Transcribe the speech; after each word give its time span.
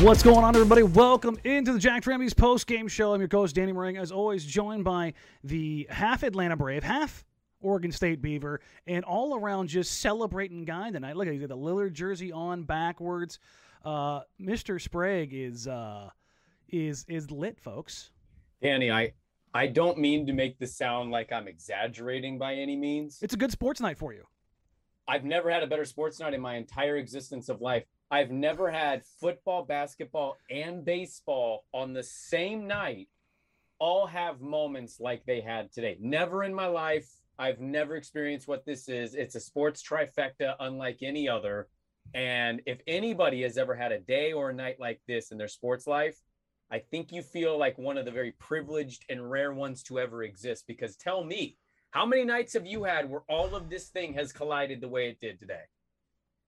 What's 0.00 0.22
going 0.22 0.44
on, 0.44 0.56
everybody? 0.56 0.82
Welcome 0.82 1.38
into 1.44 1.74
the 1.74 1.78
Jack 1.78 2.06
Ramsay's 2.06 2.32
post 2.32 2.66
game 2.66 2.88
show. 2.88 3.12
I'm 3.12 3.20
your 3.20 3.28
host, 3.30 3.54
Danny 3.54 3.70
Marang, 3.70 4.00
as 4.00 4.10
always, 4.10 4.46
joined 4.46 4.82
by 4.82 5.12
the 5.44 5.86
half 5.90 6.22
Atlanta 6.22 6.56
Brave, 6.56 6.82
half 6.82 7.22
Oregon 7.60 7.92
State 7.92 8.22
Beaver, 8.22 8.62
and 8.86 9.04
all 9.04 9.34
around 9.34 9.68
just 9.68 10.00
celebrating 10.00 10.64
guy 10.64 10.90
tonight. 10.90 11.16
Look 11.16 11.26
at 11.26 11.34
he's 11.34 11.42
got 11.42 11.50
the 11.50 11.56
Lillard 11.56 11.92
jersey 11.92 12.32
on 12.32 12.62
backwards. 12.62 13.40
Uh, 13.84 14.20
Mr. 14.40 14.80
Sprague 14.80 15.34
is 15.34 15.68
uh, 15.68 16.08
is 16.70 17.04
is 17.06 17.30
lit, 17.30 17.60
folks. 17.60 18.10
Danny, 18.62 18.90
I 18.90 19.12
I 19.52 19.66
don't 19.66 19.98
mean 19.98 20.26
to 20.28 20.32
make 20.32 20.58
this 20.58 20.74
sound 20.74 21.10
like 21.10 21.30
I'm 21.30 21.46
exaggerating 21.46 22.38
by 22.38 22.54
any 22.54 22.74
means. 22.74 23.18
It's 23.20 23.34
a 23.34 23.36
good 23.38 23.52
sports 23.52 23.82
night 23.82 23.98
for 23.98 24.14
you. 24.14 24.24
I've 25.06 25.24
never 25.24 25.50
had 25.50 25.62
a 25.62 25.66
better 25.66 25.84
sports 25.84 26.20
night 26.20 26.32
in 26.32 26.40
my 26.40 26.56
entire 26.56 26.96
existence 26.96 27.50
of 27.50 27.60
life. 27.60 27.84
I've 28.10 28.30
never 28.30 28.70
had 28.70 29.04
football, 29.20 29.64
basketball, 29.64 30.36
and 30.50 30.84
baseball 30.84 31.64
on 31.72 31.92
the 31.92 32.02
same 32.02 32.66
night 32.66 33.08
all 33.78 34.06
have 34.06 34.40
moments 34.40 34.98
like 34.98 35.24
they 35.24 35.40
had 35.40 35.72
today. 35.72 35.96
Never 36.00 36.42
in 36.42 36.52
my 36.52 36.66
life. 36.66 37.08
I've 37.38 37.60
never 37.60 37.96
experienced 37.96 38.48
what 38.48 38.66
this 38.66 38.88
is. 38.88 39.14
It's 39.14 39.36
a 39.36 39.40
sports 39.40 39.82
trifecta 39.82 40.54
unlike 40.58 40.98
any 41.02 41.28
other. 41.28 41.68
And 42.12 42.60
if 42.66 42.80
anybody 42.86 43.42
has 43.42 43.56
ever 43.56 43.74
had 43.74 43.92
a 43.92 44.00
day 44.00 44.32
or 44.32 44.50
a 44.50 44.54
night 44.54 44.80
like 44.80 45.00
this 45.06 45.30
in 45.30 45.38
their 45.38 45.48
sports 45.48 45.86
life, 45.86 46.18
I 46.70 46.80
think 46.80 47.12
you 47.12 47.22
feel 47.22 47.58
like 47.58 47.78
one 47.78 47.96
of 47.96 48.04
the 48.04 48.10
very 48.10 48.32
privileged 48.32 49.04
and 49.08 49.30
rare 49.30 49.52
ones 49.52 49.82
to 49.84 50.00
ever 50.00 50.22
exist. 50.24 50.64
Because 50.66 50.96
tell 50.96 51.24
me, 51.24 51.56
how 51.92 52.04
many 52.04 52.24
nights 52.24 52.54
have 52.54 52.66
you 52.66 52.84
had 52.84 53.08
where 53.08 53.22
all 53.28 53.54
of 53.54 53.70
this 53.70 53.88
thing 53.88 54.14
has 54.14 54.32
collided 54.32 54.80
the 54.80 54.88
way 54.88 55.08
it 55.08 55.20
did 55.20 55.38
today? 55.38 55.62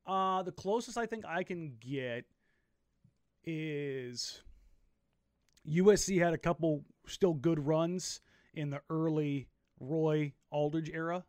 Uh, 0.06 0.42
the 0.42 0.52
closest 0.52 0.98
I 0.98 1.06
think 1.06 1.24
I 1.24 1.42
can 1.42 1.76
get 1.80 2.24
is 3.44 4.42
USC 5.68 6.18
had 6.18 6.32
a 6.32 6.38
couple 6.38 6.84
still 7.06 7.34
good 7.34 7.64
runs 7.64 8.20
in 8.54 8.70
the 8.70 8.80
early 8.90 9.48
Roy 9.80 10.32
Aldridge 10.50 10.90
era. 10.92 11.24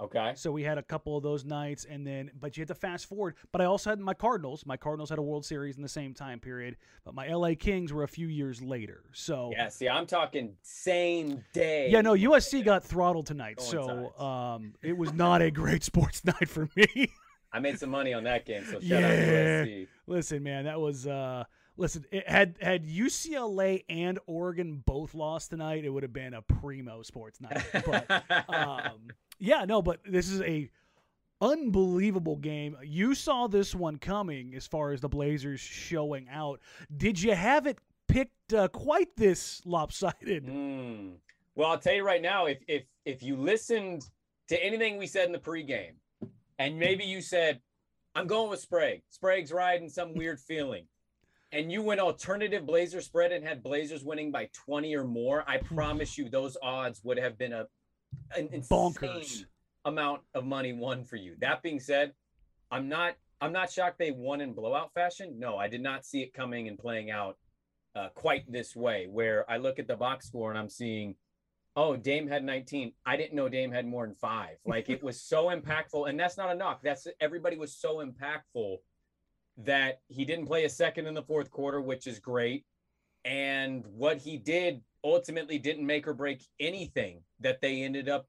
Okay. 0.00 0.32
So 0.34 0.50
we 0.50 0.62
had 0.62 0.78
a 0.78 0.82
couple 0.82 1.14
of 1.16 1.22
those 1.22 1.44
nights, 1.44 1.84
and 1.84 2.06
then, 2.06 2.30
but 2.40 2.56
you 2.56 2.62
had 2.62 2.68
to 2.68 2.74
fast 2.74 3.04
forward. 3.06 3.34
But 3.52 3.60
I 3.60 3.66
also 3.66 3.90
had 3.90 4.00
my 4.00 4.14
Cardinals. 4.14 4.64
My 4.64 4.78
Cardinals 4.78 5.10
had 5.10 5.18
a 5.18 5.22
World 5.22 5.44
Series 5.44 5.76
in 5.76 5.82
the 5.82 5.90
same 5.90 6.14
time 6.14 6.40
period, 6.40 6.76
but 7.04 7.14
my 7.14 7.28
LA 7.28 7.50
Kings 7.58 7.92
were 7.92 8.02
a 8.02 8.08
few 8.08 8.26
years 8.26 8.62
later. 8.62 9.04
So 9.12 9.50
yeah, 9.52 9.68
see, 9.68 9.90
I'm 9.90 10.06
talking 10.06 10.56
same 10.62 11.44
day. 11.52 11.90
Yeah, 11.90 12.00
no, 12.00 12.14
USC 12.14 12.64
got 12.64 12.82
throttled 12.82 13.26
tonight, 13.26 13.60
so 13.60 14.18
um, 14.18 14.72
it 14.82 14.96
was 14.96 15.12
not 15.12 15.42
a 15.42 15.50
great 15.50 15.84
sports 15.84 16.24
night 16.24 16.48
for 16.48 16.68
me. 16.74 17.12
I 17.52 17.58
made 17.58 17.78
some 17.78 17.90
money 17.90 18.12
on 18.12 18.24
that 18.24 18.46
game, 18.46 18.64
so 18.64 18.72
shout 18.72 18.82
yeah. 18.82 18.96
out 18.98 19.00
to 19.00 19.66
USC. 19.66 19.86
Listen, 20.06 20.42
man, 20.42 20.64
that 20.64 20.80
was 20.80 21.06
uh 21.06 21.44
listen, 21.76 22.04
it 22.10 22.28
had 22.28 22.56
had 22.60 22.86
UCLA 22.86 23.84
and 23.88 24.18
Oregon 24.26 24.82
both 24.84 25.14
lost 25.14 25.50
tonight, 25.50 25.84
it 25.84 25.90
would 25.90 26.02
have 26.02 26.12
been 26.12 26.34
a 26.34 26.42
primo 26.42 27.02
sports 27.02 27.40
night. 27.40 27.64
But 27.84 28.10
um 28.48 29.08
yeah, 29.38 29.64
no, 29.64 29.82
but 29.82 30.00
this 30.04 30.28
is 30.28 30.40
a 30.42 30.70
unbelievable 31.40 32.36
game. 32.36 32.76
You 32.82 33.14
saw 33.14 33.46
this 33.46 33.74
one 33.74 33.96
coming 33.96 34.54
as 34.54 34.66
far 34.66 34.92
as 34.92 35.00
the 35.00 35.08
Blazers 35.08 35.60
showing 35.60 36.28
out. 36.30 36.60
Did 36.94 37.20
you 37.20 37.34
have 37.34 37.66
it 37.66 37.78
picked 38.08 38.52
uh, 38.52 38.68
quite 38.68 39.16
this 39.16 39.62
lopsided? 39.64 40.46
Mm. 40.46 41.14
Well, 41.54 41.70
I'll 41.70 41.78
tell 41.78 41.94
you 41.94 42.04
right 42.04 42.22
now, 42.22 42.46
if 42.46 42.58
if 42.68 42.84
if 43.04 43.22
you 43.22 43.36
listened 43.36 44.08
to 44.48 44.64
anything 44.64 44.98
we 44.98 45.06
said 45.06 45.26
in 45.26 45.32
the 45.32 45.38
pregame, 45.38 45.94
and 46.60 46.78
maybe 46.78 47.04
you 47.04 47.22
said, 47.22 47.58
I'm 48.14 48.26
going 48.26 48.50
with 48.50 48.60
Sprague. 48.60 49.00
Sprague's 49.08 49.50
riding 49.50 49.88
some 49.88 50.14
weird 50.14 50.38
feeling. 50.48 50.84
And 51.52 51.72
you 51.72 51.82
went 51.82 52.00
alternative 52.00 52.66
Blazer 52.66 53.00
spread 53.00 53.32
and 53.32 53.44
had 53.44 53.62
Blazers 53.62 54.04
winning 54.04 54.30
by 54.30 54.50
20 54.52 54.94
or 54.94 55.04
more. 55.04 55.42
I 55.48 55.56
promise 55.56 56.16
you, 56.16 56.28
those 56.28 56.56
odds 56.62 57.00
would 57.02 57.18
have 57.18 57.36
been 57.36 57.52
a 57.52 57.66
an 58.36 58.48
insane 58.52 58.92
Bonkers. 58.92 59.44
amount 59.84 60.20
of 60.34 60.44
money 60.44 60.72
won 60.72 61.04
for 61.04 61.16
you. 61.16 61.34
That 61.40 61.62
being 61.62 61.80
said, 61.80 62.12
I'm 62.70 62.88
not 62.88 63.14
I'm 63.40 63.52
not 63.52 63.72
shocked 63.72 63.98
they 63.98 64.10
won 64.12 64.40
in 64.40 64.52
blowout 64.52 64.92
fashion. 64.94 65.38
No, 65.38 65.56
I 65.56 65.66
did 65.66 65.82
not 65.82 66.04
see 66.04 66.20
it 66.22 66.34
coming 66.34 66.68
and 66.68 66.78
playing 66.78 67.10
out 67.10 67.36
uh, 67.96 68.08
quite 68.14 68.50
this 68.50 68.76
way. 68.76 69.08
Where 69.10 69.50
I 69.50 69.56
look 69.56 69.78
at 69.80 69.88
the 69.88 69.96
box 69.96 70.26
score 70.26 70.50
and 70.50 70.58
I'm 70.58 70.68
seeing 70.68 71.16
oh, 71.80 71.96
Dame 71.96 72.28
had 72.28 72.44
19. 72.44 72.92
I 73.06 73.16
didn't 73.16 73.34
know 73.34 73.48
Dame 73.48 73.72
had 73.72 73.86
more 73.86 74.06
than 74.06 74.14
five. 74.14 74.56
Like 74.66 74.88
it 74.88 75.02
was 75.02 75.20
so 75.20 75.46
impactful. 75.46 76.08
And 76.08 76.20
that's 76.20 76.36
not 76.36 76.50
a 76.50 76.54
knock. 76.54 76.80
That's 76.82 77.08
everybody 77.20 77.56
was 77.56 77.74
so 77.74 78.04
impactful 78.04 78.76
that 79.64 80.00
he 80.08 80.24
didn't 80.24 80.46
play 80.46 80.64
a 80.64 80.68
second 80.68 81.06
in 81.06 81.14
the 81.14 81.22
fourth 81.22 81.50
quarter, 81.50 81.80
which 81.80 82.06
is 82.06 82.18
great. 82.20 82.64
And 83.24 83.84
what 83.86 84.18
he 84.18 84.36
did 84.36 84.82
ultimately 85.02 85.58
didn't 85.58 85.84
make 85.84 86.06
or 86.06 86.14
break 86.14 86.44
anything 86.60 87.22
that 87.40 87.60
they 87.60 87.82
ended 87.82 88.08
up 88.08 88.28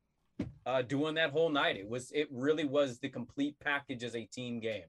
uh, 0.66 0.81
doing 0.81 1.13
that 1.16 1.31
whole 1.31 1.50
night. 1.50 1.78
It 1.78 1.88
was, 1.88 2.11
it 2.11 2.28
really 2.31 2.66
was 2.66 2.97
the 3.00 3.09
complete 3.09 3.56
package 3.59 4.03
as 4.03 4.16
a 4.16 4.25
team 4.25 4.59
game. 4.59 4.85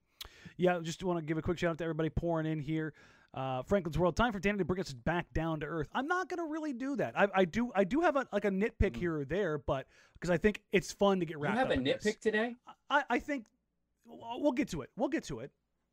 Yeah, 0.57 0.79
just 0.83 1.05
want 1.05 1.19
to 1.19 1.25
give 1.25 1.37
a 1.37 1.43
quick 1.43 1.59
shout 1.59 1.73
out 1.73 1.79
to 1.79 1.85
everybody 1.85 2.09
pouring 2.09 2.47
in 2.47 2.61
here. 2.61 2.95
Uh, 3.35 3.63
Franklin's 3.63 3.99
World. 3.99 4.15
Time 4.15 4.33
for 4.33 4.39
Danny 4.39 4.59
to 4.59 4.65
bring 4.65 4.81
us 4.81 4.93
back 4.93 5.33
down 5.33 5.61
to 5.61 5.67
earth. 5.67 5.89
I'm 5.95 6.07
not 6.07 6.29
gonna 6.29 6.45
really 6.45 6.75
do 6.75 6.97
that. 6.97 7.19
I, 7.19 7.29
I 7.35 7.45
do 7.47 7.73
I 7.75 7.85
do 7.85 8.01
have 8.01 8.17
a 8.17 8.27
like 8.33 8.45
a 8.45 8.51
nitpick 8.51 8.93
mm. 8.93 8.97
here 8.97 9.21
or 9.21 9.25
there, 9.25 9.57
but 9.59 9.87
because 10.15 10.31
I 10.31 10.37
think 10.37 10.61
it's 10.71 10.93
fun 10.93 11.21
to 11.21 11.27
get 11.27 11.39
wrapped. 11.39 11.59
Up. 11.59 11.69
You 11.69 11.75
have 11.77 11.79
a 11.79 11.83
nitpick 11.83 12.03
this. 12.03 12.17
today? 12.17 12.57
I, 12.91 13.05
I 13.09 13.19
think 13.19 13.47
we'll 14.07 14.53
get 14.53 14.69
to 14.71 14.83
it. 14.83 14.91
We'll 14.97 15.09
get 15.09 15.25
to 15.25 15.41
it. 15.41 15.51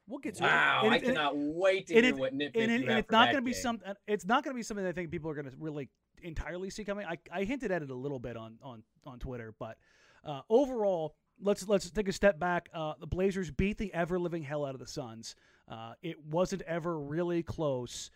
We'll 0.08 0.20
get 0.20 0.36
to 0.36 0.44
wow, 0.44 0.82
it. 0.84 0.88
Wow, 0.88 0.94
I 0.94 1.00
cannot 1.00 1.38
wait 1.38 1.88
to 1.88 1.94
hear 1.94 2.16
what 2.16 2.34
nitpick 2.38 2.52
and, 2.56 2.72
you 2.72 2.90
and 2.90 3.00
it's 3.00 3.12
not 3.12 3.28
going 3.28 3.38
to 3.38 3.42
be 3.42 3.54
something. 3.54 3.94
It's 4.08 4.26
not 4.26 4.44
going 4.44 4.54
to 4.54 4.58
be 4.58 4.64
something 4.64 4.86
I 4.86 4.92
think 4.92 5.12
people 5.12 5.30
are 5.30 5.36
going 5.36 5.50
to 5.50 5.56
really 5.60 5.90
entirely 6.24 6.70
see 6.72 6.84
coming. 6.84 7.06
I, 7.06 7.18
I 7.32 7.44
hinted 7.44 7.72
at 7.72 7.84
it 7.84 7.90
a 7.90 7.96
little 7.96 8.20
bit 8.20 8.36
on 8.36 8.58
on 8.64 8.84
on 9.06 9.20
Twitter, 9.20 9.54
but 9.60 9.78
uh, 10.26 10.42
overall, 10.50 11.16
let's 11.42 11.68
let's 11.68 11.90
take 11.92 12.08
a 12.08 12.14
step 12.14 12.40
back. 12.40 12.70
Uh, 12.74 12.94
the 13.00 13.08
Blazers 13.08 13.52
beat 13.52 13.78
the 13.78 13.94
ever 13.94 14.20
living 14.20 14.44
hell 14.44 14.66
out 14.66 14.74
of 14.74 14.80
the 14.80 14.88
Suns. 14.88 15.36
Uh, 15.70 15.94
it 16.02 16.18
wasn't 16.26 16.62
ever 16.64 17.00
really 17.00 17.44
close. 17.44 18.10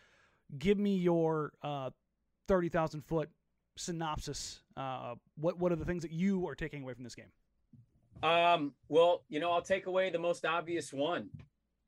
Give 0.58 0.78
me 0.78 0.96
your 0.96 1.54
uh, 1.62 1.92
thirty 2.48 2.70
thousand 2.70 3.02
foot 3.02 3.30
synopsis. 3.76 4.62
Uh, 4.76 5.16
what 5.36 5.60
what 5.60 5.72
are 5.72 5.76
the 5.76 5.86
things 5.86 6.04
that 6.04 6.12
you 6.12 6.48
are 6.48 6.56
taking 6.56 6.84
away 6.84 6.94
from 6.94 7.04
this 7.04 7.16
game? 7.16 7.32
Um, 8.24 8.74
well, 8.88 9.24
you 9.30 9.40
know, 9.40 9.52
I'll 9.52 9.62
take 9.62 9.86
away 9.86 10.10
the 10.10 10.20
most 10.20 10.46
obvious 10.46 10.92
one: 10.92 11.30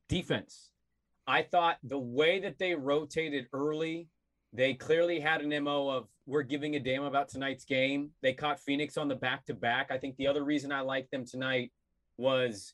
defense. 0.08 0.72
I 1.28 1.42
thought 1.42 1.78
the 1.84 2.00
way 2.00 2.40
that 2.40 2.60
they 2.60 2.76
rotated 2.76 3.48
early, 3.52 4.10
they 4.54 4.76
clearly 4.76 5.20
had 5.20 5.42
an 5.42 5.64
mo 5.64 5.90
of 5.90 6.08
we're 6.28 6.44
giving 6.44 6.76
a 6.76 6.80
damn 6.80 7.04
about 7.04 7.30
tonight's 7.30 7.66
game. 7.66 8.12
They 8.22 8.34
caught 8.34 8.60
Phoenix 8.60 8.98
on 8.98 9.08
the 9.08 9.16
back 9.16 9.46
to 9.46 9.54
back. 9.54 9.92
I 9.92 9.98
think 9.98 10.18
the 10.18 10.28
other 10.28 10.44
reason 10.44 10.72
I 10.72 10.82
like 10.82 11.10
them 11.10 11.26
tonight 11.26 11.72
was 12.18 12.74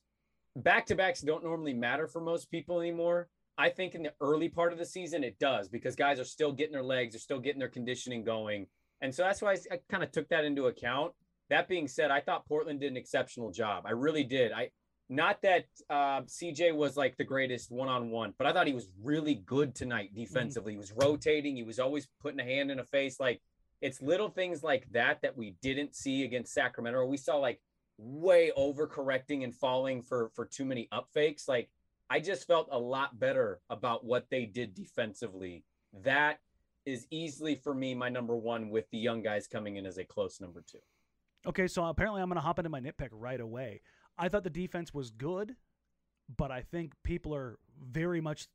back 0.56 0.86
to 0.88 0.96
backs 0.96 1.22
don't 1.22 1.44
normally 1.44 1.74
matter 1.74 2.08
for 2.08 2.22
most 2.22 2.50
people 2.52 2.80
anymore. 2.80 3.30
I 3.58 3.70
think 3.70 3.96
in 3.96 4.04
the 4.04 4.14
early 4.22 4.50
part 4.50 4.74
of 4.74 4.80
the 4.80 4.86
season 4.86 5.24
it 5.24 5.38
does 5.40 5.70
because 5.70 5.96
guys 5.96 6.20
are 6.20 6.26
still 6.26 6.52
getting 6.52 6.74
their 6.74 6.84
legs, 6.84 7.14
they're 7.14 7.20
still 7.20 7.40
getting 7.40 7.60
their 7.60 7.70
conditioning 7.70 8.24
going. 8.24 8.68
And 9.02 9.14
so 9.14 9.24
that's 9.24 9.42
why 9.42 9.54
I, 9.54 9.58
I 9.74 9.80
kind 9.90 10.04
of 10.04 10.12
took 10.12 10.30
that 10.30 10.46
into 10.46 10.68
account. 10.68 11.14
That 11.50 11.68
being 11.68 11.88
said, 11.88 12.12
I 12.12 12.22
thought 12.22 12.48
Portland 12.48 12.80
did 12.80 12.92
an 12.92 12.98
exceptional 12.98 13.52
job. 13.52 13.84
I 13.86 13.92
really 13.92 14.24
did. 14.24 14.52
I 14.52 14.70
not 15.10 15.42
that 15.42 15.66
uh, 15.90 16.22
CJ 16.22 16.74
was 16.74 16.96
like 16.96 17.18
the 17.18 17.26
greatest 17.26 17.70
one 17.70 17.90
on 17.90 18.10
one, 18.10 18.34
but 18.38 18.48
I 18.48 18.54
thought 18.54 18.68
he 18.68 18.74
was 18.74 18.88
really 19.04 19.36
good 19.36 19.76
tonight 19.76 20.12
mm-hmm. 20.12 20.22
defensively. 20.22 20.72
Mm-hmm. 20.72 20.78
He 20.82 20.94
was 20.96 21.06
rotating. 21.06 21.56
He 21.58 21.64
was 21.64 21.80
always 21.80 22.08
putting 22.22 22.40
a 22.40 22.46
hand 22.46 22.72
in 22.72 22.80
a 22.80 22.86
face. 22.86 23.20
Like 23.20 23.42
it's 23.82 24.02
little 24.02 24.30
things 24.30 24.64
like 24.64 24.88
that 24.94 25.22
that 25.22 25.36
we 25.36 25.56
didn't 25.62 25.96
see 25.96 26.24
against 26.24 26.54
Sacramento. 26.54 27.06
We 27.06 27.18
saw 27.18 27.36
like 27.36 27.60
way 28.02 28.52
overcorrecting 28.58 29.44
and 29.44 29.56
falling 29.56 30.02
for 30.02 30.30
for 30.34 30.46
too 30.46 30.66
many 30.66 30.88
up 30.92 31.10
fakes. 31.14 31.48
Like 31.48 31.70
I 32.10 32.20
just 32.20 32.48
felt 32.48 32.68
a 32.72 32.80
lot 32.80 33.20
better 33.20 33.62
about 33.70 34.04
what 34.04 34.30
they 34.30 34.46
did 34.46 34.74
defensively. 34.74 35.64
That 36.04 36.40
is 36.86 37.06
easily 37.12 37.56
for 37.56 37.74
me 37.74 37.94
my 37.94 38.10
number 38.10 38.36
one 38.36 38.70
with 38.70 38.90
the 38.90 38.98
young 38.98 39.22
guys 39.22 39.48
coming 39.48 39.76
in 39.76 39.86
as 39.86 39.98
a 39.98 40.04
close 40.04 40.42
number 40.42 40.64
two. 40.66 40.80
Okay, 41.46 41.68
so 41.68 41.86
apparently 41.86 42.22
I'm 42.22 42.28
going 42.28 42.36
to 42.36 42.42
hop 42.42 42.60
into 42.60 42.70
my 42.70 42.80
nitpick 42.80 43.10
right 43.12 43.40
away. 43.40 43.82
I 44.18 44.30
thought 44.30 44.44
the 44.44 44.50
defense 44.50 44.94
was 44.94 45.10
good, 45.10 45.56
but 46.36 46.52
I 46.52 46.62
think 46.62 46.94
people 47.04 47.34
are 47.36 47.58
very 47.80 48.22
much 48.22 48.48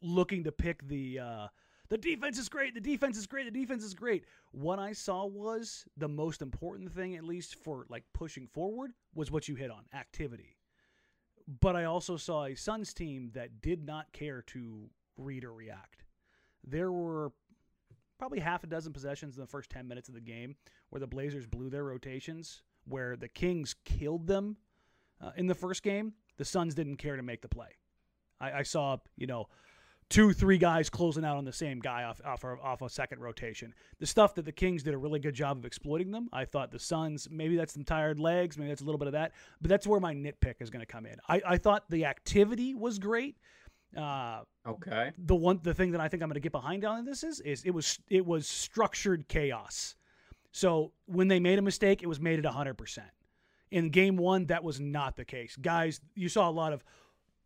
looking 0.00 0.44
to 0.44 0.52
pick 0.52 0.86
the 0.86 1.18
uh, 1.18 1.46
the 1.88 1.98
defense 1.98 2.38
is 2.38 2.48
great, 2.48 2.74
the 2.74 2.80
defense 2.80 3.16
is 3.16 3.26
great, 3.26 3.44
the 3.44 3.60
defense 3.60 3.84
is 3.84 3.94
great. 3.94 4.24
What 4.52 4.78
I 4.78 4.92
saw 4.92 5.26
was 5.26 5.84
the 5.96 6.08
most 6.08 6.42
important 6.42 6.92
thing, 6.92 7.16
at 7.16 7.24
least 7.24 7.56
for 7.62 7.86
like 7.88 8.04
pushing 8.12 8.46
forward, 8.46 8.92
was 9.14 9.30
what 9.30 9.48
you 9.48 9.54
hit 9.54 9.70
on 9.70 9.84
activity. 9.94 10.56
But 11.60 11.76
I 11.76 11.84
also 11.84 12.16
saw 12.16 12.44
a 12.44 12.54
Suns 12.54 12.94
team 12.94 13.30
that 13.34 13.60
did 13.60 13.84
not 13.84 14.12
care 14.12 14.42
to 14.48 14.88
read 15.18 15.44
or 15.44 15.52
react. 15.52 16.04
There 16.66 16.90
were 16.90 17.32
probably 18.18 18.40
half 18.40 18.64
a 18.64 18.66
dozen 18.66 18.92
possessions 18.92 19.36
in 19.36 19.42
the 19.42 19.46
first 19.46 19.70
10 19.70 19.86
minutes 19.86 20.08
of 20.08 20.14
the 20.14 20.20
game 20.20 20.56
where 20.88 21.00
the 21.00 21.06
Blazers 21.06 21.46
blew 21.46 21.68
their 21.68 21.84
rotations, 21.84 22.62
where 22.86 23.16
the 23.16 23.28
Kings 23.28 23.74
killed 23.84 24.26
them 24.26 24.56
uh, 25.20 25.32
in 25.36 25.46
the 25.46 25.54
first 25.54 25.82
game. 25.82 26.14
The 26.38 26.44
Suns 26.44 26.74
didn't 26.74 26.96
care 26.96 27.16
to 27.16 27.22
make 27.22 27.42
the 27.42 27.48
play. 27.48 27.76
I, 28.40 28.52
I, 28.52 28.62
saw, 28.62 28.98
you 29.16 29.26
know, 29.26 29.48
two, 30.14 30.32
three 30.32 30.58
guys 30.58 30.88
closing 30.88 31.24
out 31.24 31.36
on 31.36 31.44
the 31.44 31.52
same 31.52 31.80
guy 31.80 32.04
off, 32.04 32.20
off, 32.24 32.44
off 32.44 32.82
a 32.82 32.88
second 32.88 33.18
rotation. 33.18 33.74
The 33.98 34.06
stuff 34.06 34.36
that 34.36 34.44
the 34.44 34.52
Kings 34.52 34.84
did 34.84 34.94
a 34.94 34.96
really 34.96 35.18
good 35.18 35.34
job 35.34 35.58
of 35.58 35.64
exploiting 35.64 36.12
them. 36.12 36.28
I 36.32 36.44
thought 36.44 36.70
the 36.70 36.78
Suns, 36.78 37.26
maybe 37.32 37.56
that's 37.56 37.72
some 37.74 37.82
tired 37.82 38.20
legs, 38.20 38.56
maybe 38.56 38.68
that's 38.68 38.80
a 38.80 38.84
little 38.84 38.98
bit 38.98 39.08
of 39.08 39.14
that, 39.14 39.32
but 39.60 39.68
that's 39.68 39.88
where 39.88 39.98
my 39.98 40.14
nitpick 40.14 40.54
is 40.60 40.70
going 40.70 40.86
to 40.86 40.86
come 40.86 41.04
in. 41.04 41.16
I, 41.28 41.42
I 41.44 41.58
thought 41.58 41.90
the 41.90 42.04
activity 42.04 42.74
was 42.76 43.00
great. 43.00 43.36
Uh, 43.96 44.42
okay. 44.64 45.10
The 45.18 45.34
one, 45.34 45.58
the 45.64 45.74
thing 45.74 45.90
that 45.90 46.00
I 46.00 46.06
think 46.06 46.22
I'm 46.22 46.28
going 46.28 46.34
to 46.34 46.40
get 46.40 46.52
behind 46.52 46.84
on 46.84 47.04
this 47.04 47.24
is, 47.24 47.40
is 47.40 47.64
it 47.64 47.72
was 47.72 47.98
it 48.08 48.24
was 48.24 48.46
structured 48.46 49.26
chaos. 49.26 49.96
So 50.52 50.92
when 51.06 51.26
they 51.26 51.40
made 51.40 51.58
a 51.58 51.62
mistake, 51.62 52.04
it 52.04 52.06
was 52.06 52.20
made 52.20 52.38
at 52.38 52.44
100 52.44 52.74
percent. 52.74 53.08
In 53.70 53.90
game 53.90 54.16
one, 54.16 54.46
that 54.46 54.62
was 54.62 54.78
not 54.78 55.16
the 55.16 55.24
case. 55.24 55.56
Guys, 55.56 56.00
you 56.14 56.28
saw 56.28 56.48
a 56.48 56.52
lot 56.52 56.72
of 56.72 56.84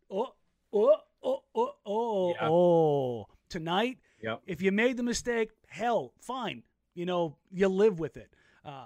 oh 0.09 0.33
oh 0.73 0.97
oh 1.23 1.43
oh 1.55 1.71
oh 1.85 2.29
yeah. 2.29 2.49
oh. 2.49 3.27
Tonight, 3.49 3.97
yep. 4.21 4.41
if 4.45 4.61
you 4.61 4.71
made 4.71 4.95
the 4.95 5.03
mistake, 5.03 5.49
hell, 5.67 6.13
fine. 6.19 6.61
You 6.93 7.07
know, 7.07 7.35
you 7.49 7.67
live 7.67 7.99
with 7.99 8.15
it. 8.15 8.31
Uh, 8.63 8.85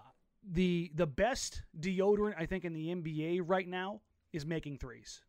the 0.50 0.92
the 0.96 1.08
best 1.08 1.64
deodorant 1.80 2.36
I 2.38 2.46
think 2.46 2.64
in 2.64 2.74
the 2.74 2.88
NBA 2.88 3.42
right 3.46 3.68
now 3.68 4.02
is 4.32 4.46
making 4.46 4.78
threes 4.78 5.22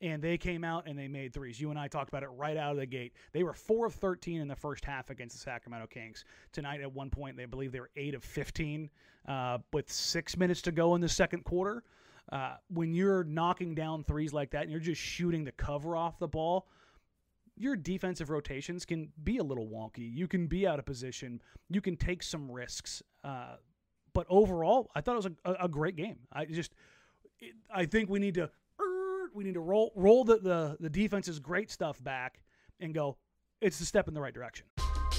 and 0.00 0.20
they 0.20 0.36
came 0.36 0.64
out 0.64 0.86
and 0.86 0.98
they 0.98 1.08
made 1.08 1.32
threes. 1.32 1.60
You 1.60 1.70
and 1.70 1.78
I 1.78 1.88
talked 1.88 2.08
about 2.10 2.22
it 2.22 2.28
right 2.28 2.56
out 2.56 2.72
of 2.72 2.76
the 2.76 2.86
gate. 2.86 3.14
They 3.32 3.42
were 3.42 3.54
four 3.54 3.86
of 3.86 3.94
thirteen 3.94 4.40
in 4.40 4.48
the 4.48 4.56
first 4.56 4.84
half 4.84 5.10
against 5.10 5.36
the 5.36 5.40
Sacramento 5.40 5.86
Kings. 5.86 6.24
Tonight, 6.52 6.80
at 6.80 6.92
one 6.92 7.10
point, 7.10 7.36
they 7.36 7.46
believe 7.46 7.72
they 7.72 7.80
were 7.80 7.90
eight 7.96 8.14
of 8.14 8.22
fifteen 8.22 8.90
uh, 9.26 9.58
with 9.72 9.90
six 9.90 10.36
minutes 10.36 10.62
to 10.62 10.72
go 10.72 10.94
in 10.94 11.00
the 11.00 11.08
second 11.08 11.44
quarter. 11.44 11.84
Uh, 12.32 12.56
when 12.68 12.94
you're 12.94 13.24
knocking 13.24 13.74
down 13.74 14.02
threes 14.04 14.32
like 14.32 14.50
that 14.50 14.62
and 14.62 14.70
you're 14.70 14.80
just 14.80 15.00
shooting 15.00 15.44
the 15.44 15.52
cover 15.52 15.96
off 15.96 16.18
the 16.18 16.28
ball, 16.28 16.66
your 17.56 17.76
defensive 17.76 18.30
rotations 18.30 18.84
can 18.84 19.10
be 19.22 19.38
a 19.38 19.42
little 19.42 19.68
wonky. 19.68 20.10
You 20.12 20.26
can 20.26 20.46
be 20.46 20.66
out 20.66 20.78
of 20.78 20.86
position. 20.86 21.40
You 21.68 21.80
can 21.80 21.96
take 21.96 22.22
some 22.22 22.50
risks. 22.50 23.02
Uh, 23.22 23.56
but 24.12 24.26
overall, 24.28 24.90
I 24.94 25.00
thought 25.00 25.12
it 25.12 25.24
was 25.24 25.28
a, 25.44 25.64
a 25.64 25.68
great 25.68 25.96
game. 25.96 26.18
I 26.32 26.46
just, 26.46 26.74
I 27.72 27.86
think 27.86 28.08
we 28.08 28.18
need 28.18 28.34
to 28.34 28.50
we 29.34 29.44
need 29.44 29.54
to 29.54 29.60
roll 29.60 29.92
roll 29.96 30.24
the, 30.24 30.38
the, 30.38 30.76
the 30.80 30.90
defense's 30.90 31.38
great 31.38 31.70
stuff 31.70 32.02
back 32.02 32.40
and 32.80 32.94
go, 32.94 33.16
it's 33.60 33.80
a 33.80 33.84
step 33.84 34.08
in 34.08 34.14
the 34.14 34.20
right 34.20 34.34
direction. 34.34 34.66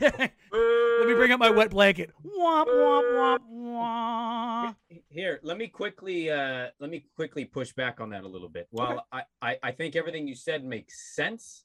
Let 0.50 1.08
me 1.08 1.14
bring 1.14 1.30
up 1.32 1.40
my 1.40 1.50
wet 1.50 1.70
blanket. 1.70 2.10
Womp 2.24 2.66
womp 2.66 3.04
womp 3.14 3.38
womp. 3.52 4.76
Here, 5.08 5.40
let 5.42 5.58
me 5.58 5.68
quickly 5.68 6.30
uh 6.30 6.68
let 6.78 6.90
me 6.90 7.04
quickly 7.16 7.44
push 7.44 7.72
back 7.72 8.00
on 8.00 8.10
that 8.10 8.24
a 8.24 8.28
little 8.28 8.48
bit. 8.48 8.66
While 8.70 9.06
I, 9.12 9.22
I 9.42 9.58
I 9.62 9.72
think 9.72 9.96
everything 9.96 10.26
you 10.26 10.34
said 10.34 10.64
makes 10.64 11.14
sense, 11.14 11.64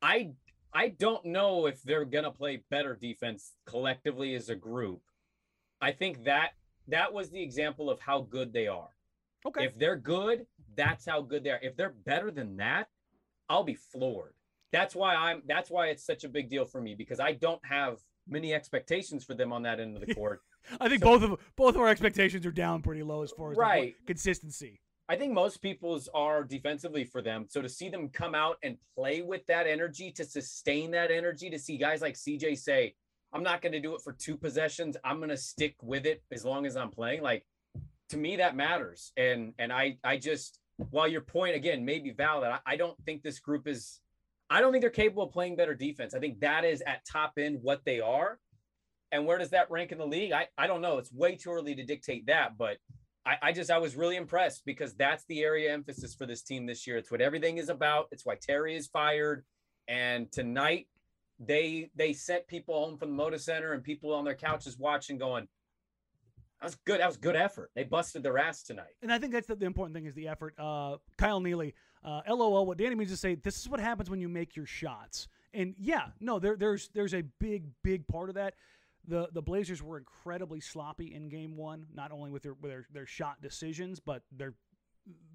I 0.00 0.30
I 0.72 0.88
don't 0.88 1.26
know 1.26 1.66
if 1.66 1.82
they're 1.82 2.04
gonna 2.04 2.30
play 2.30 2.62
better 2.70 2.94
defense 2.94 3.52
collectively 3.66 4.34
as 4.34 4.48
a 4.48 4.54
group. 4.54 5.02
I 5.80 5.92
think 5.92 6.24
that 6.24 6.52
that 6.88 7.12
was 7.12 7.30
the 7.30 7.42
example 7.42 7.90
of 7.90 8.00
how 8.00 8.22
good 8.22 8.52
they 8.52 8.66
are. 8.66 8.90
Okay. 9.46 9.64
If 9.66 9.78
they're 9.78 9.96
good, 9.96 10.46
that's 10.74 11.06
how 11.06 11.20
good 11.20 11.44
they 11.44 11.50
are. 11.50 11.60
If 11.62 11.76
they're 11.76 11.94
better 12.04 12.30
than 12.30 12.56
that, 12.56 12.88
I'll 13.48 13.64
be 13.64 13.74
floored. 13.74 14.34
That's 14.72 14.94
why 14.94 15.14
I'm 15.14 15.42
that's 15.46 15.70
why 15.70 15.88
it's 15.88 16.04
such 16.04 16.24
a 16.24 16.28
big 16.28 16.48
deal 16.50 16.64
for 16.64 16.80
me 16.80 16.94
because 16.94 17.20
I 17.20 17.32
don't 17.32 17.64
have 17.64 17.98
many 18.28 18.52
expectations 18.52 19.24
for 19.24 19.34
them 19.34 19.52
on 19.52 19.62
that 19.62 19.78
end 19.80 19.96
of 19.96 20.04
the 20.06 20.14
court. 20.20 20.40
I 20.80 20.88
think 20.88 21.02
So- 21.02 21.18
both 21.18 21.22
of 21.30 21.40
both 21.56 21.74
of 21.76 21.80
our 21.80 21.88
expectations 21.88 22.44
are 22.46 22.52
down 22.52 22.82
pretty 22.82 23.02
low 23.02 23.22
as 23.22 23.30
far 23.32 23.52
as 23.52 23.56
Right. 23.58 23.94
consistency. 24.06 24.80
I 25.08 25.14
think 25.16 25.32
most 25.32 25.62
people's 25.62 26.08
are 26.14 26.42
defensively 26.42 27.04
for 27.04 27.22
them. 27.22 27.46
So 27.48 27.62
to 27.62 27.68
see 27.68 27.88
them 27.88 28.08
come 28.08 28.34
out 28.34 28.56
and 28.64 28.76
play 28.96 29.22
with 29.22 29.46
that 29.46 29.68
energy, 29.68 30.10
to 30.10 30.24
sustain 30.24 30.90
that 30.90 31.12
energy, 31.12 31.48
to 31.48 31.60
see 31.60 31.76
guys 31.76 32.02
like 32.02 32.16
CJ 32.16 32.56
say, 32.58 32.96
I'm 33.32 33.44
not 33.44 33.62
going 33.62 33.70
to 33.70 33.80
do 33.80 33.94
it 33.94 34.00
for 34.02 34.12
two 34.14 34.36
possessions. 34.36 34.96
I'm 35.04 35.18
going 35.18 35.28
to 35.28 35.36
stick 35.36 35.76
with 35.80 36.06
it 36.06 36.24
as 36.32 36.44
long 36.44 36.66
as 36.66 36.76
I'm 36.76 36.90
playing. 36.90 37.22
Like 37.22 37.46
to 38.08 38.16
me, 38.16 38.34
that 38.36 38.56
matters. 38.56 39.12
And 39.16 39.54
and 39.60 39.72
I 39.72 39.98
I 40.02 40.16
just 40.16 40.58
while 40.90 41.06
your 41.06 41.20
point 41.20 41.54
again 41.54 41.84
may 41.84 42.00
be 42.00 42.10
valid, 42.10 42.50
I, 42.50 42.58
I 42.66 42.76
don't 42.76 42.98
think 43.04 43.22
this 43.22 43.38
group 43.38 43.68
is 43.68 44.00
I 44.48 44.60
don't 44.60 44.72
think 44.72 44.82
they're 44.82 44.90
capable 44.90 45.24
of 45.24 45.32
playing 45.32 45.56
better 45.56 45.74
defense. 45.74 46.14
I 46.14 46.20
think 46.20 46.40
that 46.40 46.64
is 46.64 46.82
at 46.86 47.04
top 47.10 47.32
end 47.38 47.58
what 47.62 47.84
they 47.84 48.00
are. 48.00 48.38
And 49.12 49.26
where 49.26 49.38
does 49.38 49.50
that 49.50 49.70
rank 49.70 49.92
in 49.92 49.98
the 49.98 50.06
league? 50.06 50.32
I, 50.32 50.48
I 50.58 50.66
don't 50.66 50.80
know. 50.80 50.98
It's 50.98 51.12
way 51.12 51.36
too 51.36 51.50
early 51.50 51.74
to 51.74 51.84
dictate 51.84 52.26
that, 52.26 52.58
but 52.58 52.78
I, 53.24 53.36
I 53.42 53.52
just 53.52 53.70
I 53.70 53.78
was 53.78 53.96
really 53.96 54.16
impressed 54.16 54.62
because 54.64 54.94
that's 54.94 55.24
the 55.28 55.42
area 55.42 55.72
emphasis 55.72 56.14
for 56.14 56.26
this 56.26 56.42
team 56.42 56.66
this 56.66 56.86
year. 56.86 56.96
It's 56.96 57.10
what 57.10 57.20
everything 57.20 57.58
is 57.58 57.68
about. 57.68 58.06
It's 58.12 58.24
why 58.24 58.36
Terry 58.40 58.76
is 58.76 58.86
fired. 58.86 59.44
And 59.88 60.30
tonight 60.30 60.86
they 61.38 61.90
they 61.94 62.12
sent 62.12 62.46
people 62.46 62.74
home 62.74 62.98
from 62.98 63.16
the 63.16 63.22
Moda 63.22 63.40
Center 63.40 63.72
and 63.72 63.82
people 63.82 64.12
on 64.14 64.24
their 64.24 64.34
couches 64.34 64.78
watching, 64.78 65.18
going, 65.18 65.46
"That 66.60 66.66
was 66.66 66.76
good. 66.86 67.00
That 67.00 67.08
was 67.08 67.16
good 67.16 67.36
effort. 67.36 67.70
They 67.74 67.84
busted 67.84 68.22
their 68.22 68.38
ass 68.38 68.62
tonight." 68.62 68.94
And 69.02 69.12
I 69.12 69.18
think 69.18 69.32
that's 69.32 69.46
the, 69.46 69.56
the 69.56 69.66
important 69.66 69.94
thing 69.94 70.06
is 70.06 70.14
the 70.14 70.28
effort. 70.28 70.54
Uh, 70.58 70.96
Kyle 71.18 71.40
Neely, 71.40 71.74
uh, 72.06 72.22
LOL. 72.28 72.64
What 72.64 72.78
Danny 72.78 72.94
means 72.94 73.10
to 73.10 73.16
say, 73.16 73.34
this 73.34 73.60
is 73.60 73.68
what 73.68 73.80
happens 73.80 74.08
when 74.08 74.20
you 74.20 74.28
make 74.28 74.56
your 74.56 74.66
shots. 74.66 75.28
And 75.52 75.74
yeah, 75.78 76.06
no, 76.20 76.38
there, 76.38 76.56
there's 76.56 76.88
there's 76.94 77.14
a 77.14 77.22
big 77.40 77.64
big 77.82 78.06
part 78.06 78.28
of 78.28 78.36
that. 78.36 78.54
The 79.08 79.28
the 79.32 79.42
Blazers 79.42 79.82
were 79.82 79.98
incredibly 79.98 80.60
sloppy 80.60 81.14
in 81.14 81.28
Game 81.28 81.56
One, 81.56 81.86
not 81.94 82.12
only 82.12 82.30
with 82.30 82.42
their 82.42 82.54
with 82.54 82.70
their, 82.70 82.86
their 82.92 83.06
shot 83.06 83.42
decisions, 83.42 84.00
but 84.00 84.22
their 84.32 84.54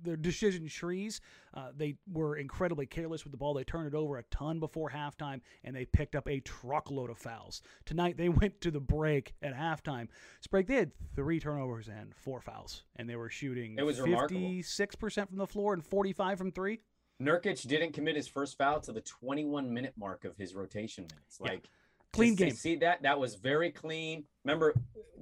their 0.04 0.18
decision 0.18 0.68
trees. 0.68 1.22
Uh, 1.54 1.70
they 1.78 1.96
were 2.12 2.36
incredibly 2.36 2.86
careless 2.88 3.24
with 3.24 3.32
the 3.32 3.38
ball. 3.38 3.54
They 3.54 3.64
turned 3.64 3.88
it 3.88 3.94
over 3.96 4.18
a 4.18 4.24
ton 4.24 4.60
before 4.60 4.90
halftime, 4.90 5.42
and 5.64 5.76
they 5.76 5.86
picked 5.86 6.16
up 6.16 6.28
a 6.28 6.40
truckload 6.40 7.10
of 7.12 7.18
fouls. 7.20 7.62
Tonight, 7.86 8.18
they 8.18 8.30
went 8.42 8.62
to 8.62 8.72
the 8.72 8.80
break 8.80 9.34
at 9.44 9.54
halftime. 9.56 10.08
Sprague, 10.42 10.68
they 10.68 10.76
had 10.76 10.92
three 11.16 11.40
turnovers 11.40 11.88
and 11.88 12.16
four 12.16 12.42
fouls, 12.42 12.84
and 12.96 13.08
they 13.08 13.16
were 13.16 13.30
shooting 13.30 13.76
It 13.78 13.84
was 13.86 14.00
remarkable. 14.02 14.42
56% 14.42 15.28
from 15.30 15.38
the 15.38 15.48
floor 15.48 15.74
and 15.74 15.86
45 15.86 16.38
from 16.38 16.52
three. 16.52 16.80
Nurkic 17.22 17.68
didn't 17.68 17.92
commit 17.94 18.16
his 18.16 18.28
first 18.28 18.58
foul 18.58 18.80
to 18.82 18.92
the 18.92 19.02
21 19.02 19.72
minute 19.72 19.94
mark 19.96 20.26
of 20.26 20.36
his 20.38 20.56
rotation 20.56 21.04
minutes. 21.04 21.40
Yeah. 21.44 21.52
Like 21.52 21.70
Clean 22.12 22.36
to- 22.36 22.44
to 22.46 22.50
game. 22.50 22.56
See 22.56 22.76
that? 22.78 23.04
That 23.04 23.20
was 23.20 23.36
very 23.36 23.72
clean. 23.72 24.26
Remember 24.44 24.74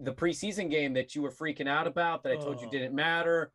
the 0.01 0.13
preseason 0.13 0.71
game 0.71 0.93
that 0.93 1.13
you 1.13 1.21
were 1.21 1.29
freaking 1.31 1.67
out 1.67 1.85
about 1.85 2.23
that 2.23 2.31
I 2.31 2.37
told 2.37 2.61
you 2.61 2.67
Oh. 2.67 2.71
didn't 2.71 2.95
matter. 2.95 3.51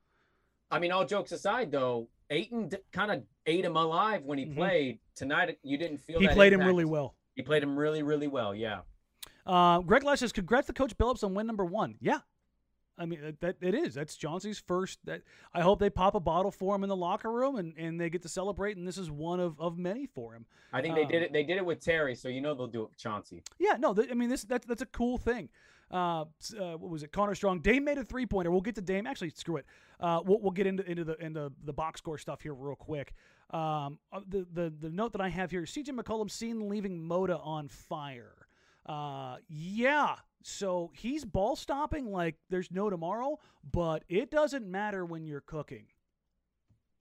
I 0.71 0.79
mean, 0.79 0.93
all 0.93 1.05
jokes 1.05 1.33
aside, 1.33 1.71
though, 1.71 2.09
Ayton 2.31 2.71
kind 2.93 3.11
of 3.13 3.23
ate 3.47 3.65
him 3.65 3.77
alive 3.77 4.25
when 4.25 4.39
he 4.39 4.47
Mhm. 4.47 4.55
played 4.57 4.99
tonight. 5.15 5.59
You 5.63 5.77
didn't 5.79 5.99
feel 5.99 6.19
He 6.21 6.27
that 6.27 6.35
played 6.35 6.53
him 6.53 6.63
really 6.63 6.85
well. 6.85 7.15
He 7.37 7.43
played 7.43 7.63
him 7.63 7.77
really, 7.77 8.03
really 8.03 8.29
well. 8.29 8.55
Yeah. 8.55 8.81
Uh, 9.47 9.81
Greg 9.81 10.05
Lash 10.05 10.21
says, 10.21 10.33
"Congrats 10.33 10.67
to 10.69 10.73
Coach 10.73 10.97
Billups 10.97 11.23
on 11.23 11.35
win 11.35 11.47
number 11.47 11.65
one." 11.67 11.97
Yeah, 12.01 12.21
I 12.97 13.05
mean 13.05 13.21
that, 13.21 13.41
that 13.41 13.57
it 13.61 13.75
is. 13.75 13.93
That's 13.93 14.17
Chauncey's 14.17 14.59
first. 14.59 15.05
That 15.05 15.21
I 15.53 15.61
hope 15.61 15.81
they 15.81 15.91
pop 15.91 16.15
a 16.15 16.21
bottle 16.21 16.51
for 16.51 16.75
him 16.75 16.83
in 16.83 16.89
the 16.89 16.97
locker 16.97 17.31
room 17.31 17.57
and, 17.57 17.75
and 17.77 18.01
they 18.01 18.09
get 18.09 18.23
to 18.23 18.29
celebrate. 18.29 18.79
And 18.79 18.89
this 18.89 18.97
is 18.97 19.11
one 19.11 19.41
of, 19.41 19.61
of 19.61 19.77
many 19.77 20.07
for 20.07 20.33
him. 20.35 20.47
I 20.73 20.81
think 20.81 20.95
they 20.95 21.05
did 21.05 21.17
Um, 21.17 21.23
it. 21.25 21.33
They 21.35 21.43
did 21.43 21.59
it 21.59 21.67
with 21.67 21.81
Terry, 21.81 22.15
so 22.15 22.29
you 22.29 22.41
know 22.41 22.55
they'll 22.55 22.67
do 22.69 22.85
it 22.85 22.89
with 22.91 22.99
Chauncey. 22.99 23.43
Yeah, 23.59 23.77
no, 23.79 23.93
th- 23.93 24.11
I 24.11 24.15
mean 24.15 24.31
this 24.31 24.45
that's 24.45 24.67
that's 24.67 24.83
a 24.83 24.87
cool 24.87 25.19
thing. 25.19 25.51
Uh, 25.95 26.23
uh, 26.61 26.73
what 26.77 26.91
was 26.91 27.05
it? 27.05 27.13
Connor 27.13 27.37
Strong. 27.37 27.61
Dame 27.61 27.85
made 27.85 27.99
a 27.99 28.05
three 28.05 28.27
pointer. 28.27 28.51
We'll 28.51 28.61
get 28.61 28.75
to 28.75 28.81
Dame. 28.83 29.07
Actually, 29.07 29.31
screw 29.31 29.59
it. 29.59 29.67
Uh, 30.01 30.21
we'll, 30.27 30.41
we'll 30.41 30.51
get 30.51 30.67
into 30.67 30.85
into 30.91 31.05
the 31.05 31.15
into 31.25 31.53
the 31.63 31.73
box 31.73 31.99
score 32.01 32.19
stuff 32.19 32.43
here 32.43 32.53
real 32.53 32.75
quick. 32.75 33.15
Um, 33.51 34.01
uh, 34.13 34.21
the 34.29 34.45
the 34.53 34.73
the 34.81 34.91
note 34.91 35.13
that 35.13 35.21
I 35.21 35.29
have 35.29 35.53
here: 35.53 35.63
CJ 35.63 35.91
McCollum 35.91 36.29
seen 36.29 36.69
leaving 36.69 36.99
Moda 37.01 37.39
on 37.47 37.69
fire. 37.69 38.35
Uh, 38.85 39.37
yeah. 39.49 40.17
So 40.43 40.91
he's 40.95 41.25
ball 41.25 41.55
stopping 41.57 42.11
like 42.11 42.35
there's 42.51 42.71
no 42.73 42.91
tomorrow, 42.91 43.39
but 43.73 44.03
it 44.09 44.31
doesn't 44.31 44.67
matter 44.67 45.05
when 45.07 45.25
you're 45.25 45.41
cooking. 45.41 45.87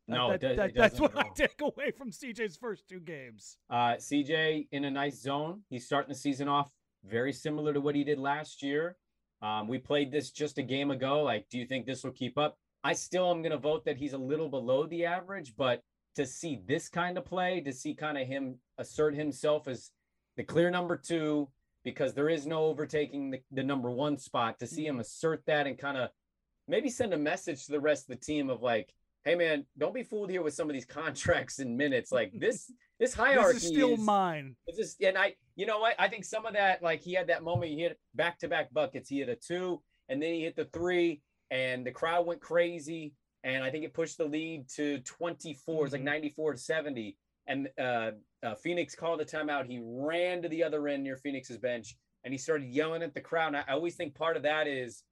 No, 0.07 0.29
that- 0.29 0.35
it, 0.43 0.47
does, 0.47 0.57
that- 0.57 0.75
that's 0.75 0.99
what 0.99 1.17
I 1.17 1.29
take 1.35 1.59
away 1.61 1.91
from 1.97 2.11
CJ's 2.11 2.55
first 2.57 2.87
two 2.87 2.99
games. 2.99 3.57
Uh, 3.69 3.95
CJ 3.95 4.67
in 4.71 4.85
a 4.85 4.91
nice 4.91 5.19
zone. 5.19 5.61
He's 5.69 5.85
starting 5.85 6.09
the 6.09 6.17
season 6.19 6.47
off 6.47 6.69
very 7.05 7.33
similar 7.33 7.73
to 7.73 7.81
what 7.81 7.95
he 7.95 8.03
did 8.03 8.19
last 8.19 8.63
year. 8.63 8.95
Um, 9.41 9.67
we 9.67 9.77
played 9.77 10.11
this 10.11 10.31
just 10.31 10.57
a 10.57 10.63
game 10.63 10.91
ago. 10.91 11.23
Like, 11.23 11.47
do 11.49 11.57
you 11.57 11.65
think 11.65 11.85
this 11.85 12.03
will 12.03 12.11
keep 12.11 12.37
up? 12.37 12.57
I 12.83 12.93
still 12.93 13.29
am 13.29 13.41
going 13.41 13.51
to 13.51 13.57
vote 13.57 13.85
that 13.85 13.97
he's 13.97 14.13
a 14.13 14.17
little 14.17 14.49
below 14.49 14.85
the 14.87 15.05
average, 15.05 15.53
but 15.57 15.81
to 16.15 16.25
see 16.25 16.61
this 16.65 16.89
kind 16.89 17.17
of 17.17 17.25
play, 17.25 17.61
to 17.61 17.73
see 17.73 17.93
kind 17.93 18.17
of 18.17 18.27
him 18.27 18.55
assert 18.77 19.15
himself 19.15 19.67
as 19.67 19.91
the 20.37 20.43
clear 20.43 20.69
number 20.69 20.95
two, 20.97 21.49
because 21.83 22.13
there 22.13 22.29
is 22.29 22.45
no 22.45 22.65
overtaking 22.65 23.31
the, 23.31 23.41
the 23.51 23.63
number 23.63 23.91
one 23.91 24.17
spot, 24.17 24.59
to 24.59 24.67
see 24.67 24.85
him 24.85 24.99
assert 24.99 25.43
that 25.47 25.67
and 25.67 25.77
kind 25.77 25.97
of 25.97 26.09
maybe 26.67 26.89
send 26.89 27.13
a 27.13 27.17
message 27.17 27.65
to 27.65 27.71
the 27.71 27.79
rest 27.79 28.09
of 28.09 28.17
the 28.17 28.25
team 28.25 28.49
of 28.49 28.61
like, 28.61 28.93
hey 29.25 29.35
man, 29.35 29.65
don't 29.77 29.93
be 29.93 30.03
fooled 30.03 30.29
here 30.29 30.41
with 30.41 30.53
some 30.53 30.69
of 30.69 30.73
these 30.73 30.85
contracts 30.99 31.59
and 31.59 31.77
minutes. 31.77 32.11
Like 32.11 32.31
this, 32.37 32.71
this 32.99 33.13
hierarchy 33.13 33.53
This 33.55 33.63
is 33.63 33.69
still 33.69 33.93
is, 33.93 33.99
mine. 33.99 34.55
it's 34.67 34.77
just, 34.77 35.01
and 35.01 35.17
I, 35.17 35.35
you 35.55 35.65
know 35.65 35.79
what? 35.79 35.95
I 35.99 36.07
think 36.07 36.25
some 36.25 36.45
of 36.45 36.53
that, 36.53 36.81
like 36.81 37.01
he 37.01 37.13
had 37.13 37.27
that 37.27 37.43
moment, 37.43 37.71
he 37.71 37.79
hit 37.79 37.99
back 38.15 38.39
to 38.39 38.47
back 38.47 38.73
buckets. 38.73 39.09
He 39.09 39.19
hit 39.19 39.29
a 39.29 39.35
two, 39.35 39.81
and 40.09 40.21
then 40.21 40.33
he 40.33 40.41
hit 40.41 40.55
the 40.55 40.65
three, 40.65 41.21
and 41.51 41.85
the 41.85 41.91
crowd 41.91 42.25
went 42.25 42.41
crazy. 42.41 43.13
And 43.43 43.63
I 43.63 43.69
think 43.69 43.83
it 43.83 43.93
pushed 43.93 44.17
the 44.17 44.25
lead 44.25 44.69
to 44.75 44.99
24. 44.99 45.85
It's 45.85 45.93
like 45.93 46.01
Mhm. 46.01 46.05
94 46.05 46.53
to 46.53 46.57
70. 46.57 47.17
And 47.45 47.69
uh, 47.77 48.11
uh, 48.41 48.55
Phoenix 48.55 48.95
called 48.95 49.19
a 49.19 49.25
timeout. 49.25 49.65
He 49.65 49.81
ran 49.83 50.41
to 50.43 50.49
the 50.49 50.63
other 50.63 50.87
end 50.87 51.03
near 51.03 51.17
Phoenix's 51.17 51.57
bench, 51.57 51.95
and 52.23 52.33
he 52.33 52.37
started 52.37 52.69
yelling 52.69 53.03
at 53.03 53.13
the 53.13 53.19
crowd. 53.21 53.47
And 53.47 53.57
I, 53.57 53.63
I 53.67 53.73
always 53.73 53.95
think 53.97 54.15
part 54.15 54.37
of 54.37 54.43
that 54.43 54.65
is, 54.67 55.03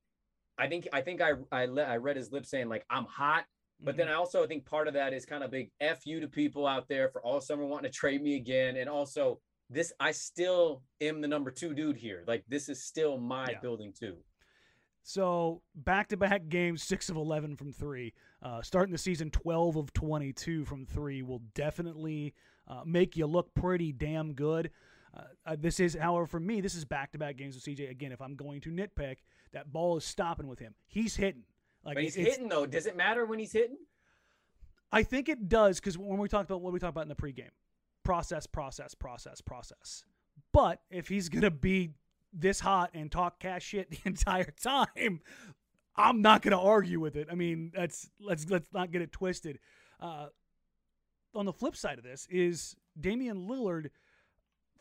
I 0.58 0.68
think, 0.68 0.88
I 0.94 1.02
think 1.02 1.22
I, 1.22 1.34
I, 1.52 1.66
le- 1.66 1.84
I 1.84 1.98
read 1.98 2.16
his 2.16 2.32
lips 2.32 2.50
saying 2.50 2.70
like, 2.70 2.86
"I'm 2.90 3.06
hot." 3.06 3.46
But 3.82 3.98
then 3.98 4.08
I 4.08 4.14
also 4.14 4.46
think 4.48 4.66
part 4.66 4.88
of 4.88 4.94
that 4.94 5.12
is 5.12 5.26
kind 5.26 5.44
of 5.44 5.52
big 5.52 5.72
F 5.82 6.06
you 6.06 6.20
to 6.22 6.28
people 6.28 6.66
out 6.68 6.88
there 6.88 7.10
for 7.10 7.22
all 7.26 7.42
summer 7.42 7.66
wanting 7.66 7.92
to 7.92 7.98
trade 7.98 8.22
me 8.22 8.36
again. 8.36 8.78
And 8.78 8.88
also 8.90 9.42
this, 9.72 9.94
I 10.00 10.12
still 10.12 10.84
am 11.00 11.22
the 11.22 11.28
number 11.28 11.50
two 11.52 11.74
dude 11.74 11.98
here. 11.98 12.24
Like 12.28 12.44
this 12.48 12.70
is 12.70 12.84
still 12.84 13.18
my 13.18 13.50
Yeah. 13.52 13.60
building 13.62 13.94
too. 13.94 14.18
So 15.04 15.62
back 15.74 16.10
to 16.10 16.18
back 16.18 16.48
games, 16.50 16.84
six 16.84 17.10
of 17.10 17.16
eleven 17.16 17.56
from 17.56 17.72
three. 17.72 18.14
Uh, 18.42 18.62
starting 18.62 18.92
the 18.92 18.98
season, 18.98 19.32
twelve 19.32 19.76
of 19.76 19.94
twenty-two 19.94 20.66
from 20.66 20.86
three 20.86 21.22
will 21.24 21.42
definitely 21.56 22.34
uh, 22.68 22.84
make 22.86 23.18
you 23.18 23.26
look 23.26 23.54
pretty 23.56 23.92
damn 23.92 24.34
good. 24.34 24.70
Uh, 25.14 25.24
uh, 25.46 25.56
this 25.60 25.80
is, 25.80 25.96
however, 26.00 26.26
for 26.26 26.40
me, 26.40 26.62
this 26.62 26.76
is 26.76 26.86
back 26.86 27.12
to 27.12 27.18
back 27.18 27.36
games 27.36 27.56
with 27.56 27.64
CJ. 27.66 27.90
Again, 27.90 28.12
if 28.12 28.22
I'm 28.22 28.36
going 28.36 28.62
to 28.62 28.70
nitpick, 28.70 29.18
that 29.52 29.72
ball 29.74 29.98
is 29.98 30.06
stopping 30.06 30.48
with 30.48 30.60
him. 30.60 30.74
He's 30.88 31.16
hitting. 31.16 31.44
Like 31.84 31.96
But 31.96 32.04
he's 32.04 32.16
it's- 32.16 32.36
hitting 32.36 32.48
though. 32.50 32.66
Does 32.66 32.86
it 32.86 32.96
matter 32.96 33.26
when 33.26 33.40
he's 33.40 33.52
hitting? 33.52 33.78
I 34.92 35.04
think 35.04 35.30
it 35.30 35.50
does 35.50 35.80
because 35.80 35.98
when 35.98 36.20
we 36.20 36.28
talked 36.28 36.50
about 36.50 36.62
what 36.62 36.74
we 36.74 36.80
talked 36.80 36.92
about 36.92 37.04
in 37.04 37.10
the 37.10 37.16
pregame, 37.16 37.50
process, 38.04 38.48
process, 38.48 38.94
process, 38.96 39.42
process. 39.42 40.04
But 40.54 40.82
if 40.90 41.08
he's 41.08 41.30
gonna 41.30 41.52
be 41.52 41.92
this 42.34 42.60
hot 42.60 42.92
and 42.94 43.12
talk 43.12 43.40
cash 43.40 43.64
shit 43.64 43.90
the 43.92 44.00
entire 44.06 44.54
time, 44.62 45.22
I'm 45.96 46.22
not 46.22 46.42
going 46.42 46.52
to 46.54 46.60
argue 46.60 47.00
with 47.00 47.16
it. 47.16 47.28
I 47.30 47.36
mean, 47.36 47.72
that's 47.76 48.10
let's 48.20 48.50
let's 48.50 48.68
not 48.74 48.92
get 48.92 49.02
it 49.02 49.12
twisted. 49.12 49.60
Uh, 50.00 50.28
on 51.36 51.46
the 51.46 51.54
flip 51.54 51.76
side 51.76 51.98
of 51.98 52.04
this 52.04 52.28
is 52.30 52.76
Damian 53.00 53.48
Lillard 53.48 53.90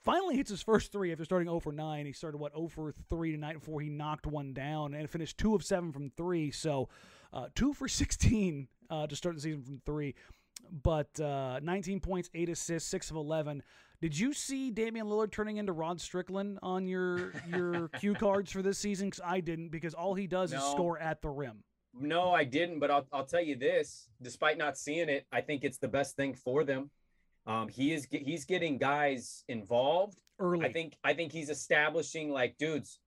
finally 0.03 0.37
hits 0.37 0.51
his 0.51 0.63
first 0.63 0.93
three 0.93 1.13
after 1.13 1.25
starting 1.25 1.49
0 1.49 1.61
for 1.61 1.73
9. 1.73 2.07
He 2.07 2.13
started, 2.13 2.39
what, 2.39 2.55
0 2.55 2.69
for 2.69 2.95
3 3.09 3.33
tonight 3.33 3.55
before 3.55 3.81
he 3.81 3.89
knocked 3.89 4.27
one 4.27 4.53
down 4.53 4.95
and 4.95 5.09
finished 5.09 5.39
2 5.39 5.55
of 5.55 5.63
7 5.63 5.93
from 5.93 6.11
3. 6.17 6.51
So 6.51 6.89
uh, 7.33 7.47
2 7.55 7.75
for 7.75 7.87
16 7.89 8.69
uh, 8.89 9.07
to 9.07 9.17
start 9.17 9.35
the 9.35 9.41
season 9.41 9.63
from 9.63 9.81
3. 9.85 10.15
But 10.83 11.19
uh, 11.21 11.61
19 11.63 12.01
points, 12.01 12.31
8 12.35 12.49
assists, 12.49 12.89
6 12.91 13.11
of 13.11 13.17
11. 13.17 13.63
Did 14.01 14.19
you 14.19 14.33
see 14.33 14.71
Damian 14.71 15.07
Lillard 15.07 15.31
turning 15.31 15.59
into 15.59 15.73
Rod 15.73 16.01
Strickland 16.01 16.59
on 16.63 16.87
your 16.87 17.33
your 17.49 17.89
cue 18.01 18.15
cards 18.15 18.51
for 18.51 18.63
this 18.63 18.79
season? 18.79 19.09
Because 19.09 19.21
I 19.25 19.41
didn't, 19.41 19.69
because 19.69 19.93
all 19.95 20.15
he 20.15 20.27
does 20.27 20.53
No. 20.53 20.59
is 20.59 20.65
score 20.73 20.99
at 20.99 21.21
the 21.21 21.29
rim. 21.29 21.63
No, 21.93 22.33
I 22.33 22.45
didn't, 22.45 22.79
but 22.79 22.91
I'll, 22.91 23.07
I'll 23.13 23.25
tell 23.27 23.43
you 23.43 23.57
this. 23.57 24.09
Despite 24.23 24.57
not 24.57 24.79
seeing 24.79 25.09
it, 25.09 25.27
I 25.33 25.41
think 25.41 25.65
it's 25.65 25.79
the 25.79 25.89
best 25.89 26.17
thing 26.17 26.35
for 26.35 26.65
them. 26.65 26.91
Um, 27.47 27.69
he 27.69 27.93
is 27.93 28.07
he's 28.11 28.45
getting 28.45 28.79
guys 28.79 29.45
involved. 29.49 30.21
Early. 30.39 30.65
I 30.65 30.73
think 30.73 30.97
I 31.05 31.13
think 31.15 31.33
he's 31.33 31.51
establishing 31.51 32.31
like, 32.31 32.57
dudes, 32.59 33.01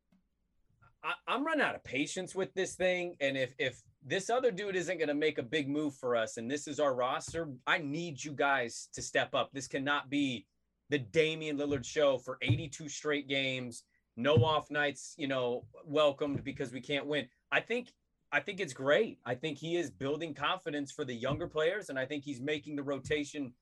I, 1.03 1.13
I'm 1.27 1.45
running 1.45 1.61
out 1.61 1.75
of 1.75 1.83
patience 1.83 2.33
with 2.33 2.53
this 2.53 2.75
thing, 2.75 3.15
and 3.19 3.37
if 3.37 3.53
if 3.57 3.81
this 4.05 4.29
other 4.29 4.51
dude 4.51 4.75
isn't 4.75 4.97
going 4.97 5.07
to 5.07 5.13
make 5.13 5.37
a 5.37 5.43
big 5.43 5.69
move 5.69 5.95
for 5.95 6.15
us, 6.15 6.37
and 6.37 6.49
this 6.49 6.67
is 6.67 6.79
our 6.79 6.93
roster, 6.93 7.49
I 7.67 7.77
need 7.79 8.23
you 8.23 8.31
guys 8.31 8.89
to 8.93 9.01
step 9.01 9.33
up. 9.33 9.49
This 9.53 9.67
cannot 9.67 10.09
be 10.09 10.45
the 10.89 10.99
Damian 10.99 11.57
Lillard 11.57 11.85
show 11.85 12.17
for 12.17 12.37
82 12.41 12.89
straight 12.89 13.27
games, 13.27 13.83
no 14.15 14.35
off 14.35 14.69
nights, 14.69 15.15
you 15.17 15.27
know, 15.27 15.65
welcomed 15.85 16.43
because 16.43 16.71
we 16.71 16.81
can't 16.81 17.05
win. 17.05 17.27
I 17.51 17.59
think 17.59 17.93
I 18.31 18.39
think 18.39 18.59
it's 18.59 18.73
great. 18.73 19.19
I 19.25 19.35
think 19.35 19.57
he 19.57 19.75
is 19.75 19.91
building 19.91 20.33
confidence 20.33 20.91
for 20.91 21.05
the 21.05 21.13
younger 21.13 21.47
players, 21.47 21.89
and 21.89 21.99
I 21.99 22.05
think 22.05 22.23
he's 22.23 22.41
making 22.41 22.75
the 22.75 22.83
rotation 22.83 23.53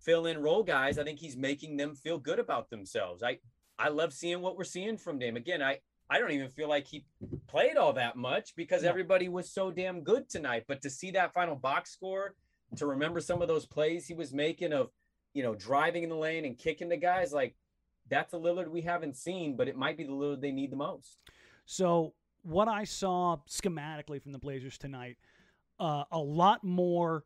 fill 0.00 0.26
in 0.26 0.42
role 0.42 0.62
guys. 0.62 0.98
I 0.98 1.04
think 1.04 1.18
he's 1.18 1.36
making 1.36 1.76
them 1.76 1.94
feel 1.94 2.18
good 2.18 2.38
about 2.38 2.70
themselves. 2.70 3.22
I 3.22 3.38
I 3.78 3.88
love 3.88 4.12
seeing 4.12 4.40
what 4.40 4.56
we're 4.56 4.64
seeing 4.64 4.98
from 4.98 5.18
Dame. 5.18 5.36
Again, 5.36 5.62
I 5.62 5.78
I 6.10 6.18
don't 6.18 6.30
even 6.30 6.48
feel 6.48 6.68
like 6.68 6.86
he 6.86 7.04
played 7.48 7.76
all 7.76 7.92
that 7.94 8.16
much 8.16 8.54
because 8.56 8.82
No. 8.82 8.88
everybody 8.88 9.28
was 9.28 9.50
so 9.50 9.70
damn 9.70 10.02
good 10.02 10.28
tonight. 10.28 10.64
But 10.66 10.80
to 10.82 10.90
see 10.90 11.10
that 11.12 11.34
final 11.34 11.54
box 11.54 11.90
score, 11.90 12.34
to 12.76 12.86
remember 12.86 13.20
some 13.20 13.42
of 13.42 13.48
those 13.48 13.66
plays 13.66 14.06
he 14.06 14.14
was 14.14 14.32
making 14.32 14.72
of, 14.72 14.90
you 15.34 15.42
know, 15.42 15.54
driving 15.54 16.02
in 16.02 16.08
the 16.08 16.16
lane 16.16 16.44
and 16.44 16.56
kicking 16.58 16.88
the 16.88 16.96
guys, 16.96 17.32
like 17.32 17.54
that's 18.08 18.32
a 18.32 18.36
Lillard 18.36 18.68
we 18.70 18.80
haven't 18.80 19.16
seen, 19.16 19.56
but 19.56 19.68
it 19.68 19.76
might 19.76 19.96
be 19.98 20.04
the 20.04 20.12
Lillard 20.12 20.40
they 20.40 20.52
need 20.52 20.70
the 20.72 20.76
most. 20.76 21.18
So 21.66 22.14
what 22.42 22.68
I 22.68 22.84
saw 22.84 23.36
schematically 23.48 24.22
from 24.22 24.32
the 24.32 24.38
Blazers 24.38 24.78
tonight, 24.78 25.18
uh, 25.78 26.04
a 26.10 26.18
lot 26.18 26.64
more 26.64 27.24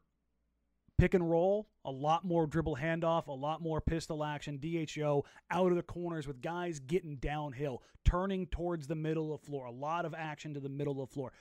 pick 1.02 1.14
and 1.14 1.28
roll, 1.28 1.66
a 1.84 1.90
lot 1.90 2.24
more 2.24 2.46
dribble 2.46 2.76
handoff, 2.76 3.26
a 3.26 3.32
lot 3.32 3.60
more 3.60 3.80
pistol 3.80 4.22
action, 4.22 4.56
DHO 4.58 5.24
out 5.50 5.72
of 5.72 5.74
the 5.74 5.82
corners 5.82 6.28
with 6.28 6.40
guys 6.40 6.78
getting 6.78 7.16
downhill, 7.16 7.82
turning 8.04 8.46
towards 8.46 8.86
the 8.86 8.94
middle 8.94 9.34
of 9.34 9.40
the 9.40 9.46
floor, 9.46 9.64
a 9.64 9.72
lot 9.72 10.04
of 10.04 10.14
action 10.16 10.54
to 10.54 10.60
the 10.60 10.68
middle 10.68 11.02
of 11.02 11.08
the 11.08 11.12
floor. 11.12 11.32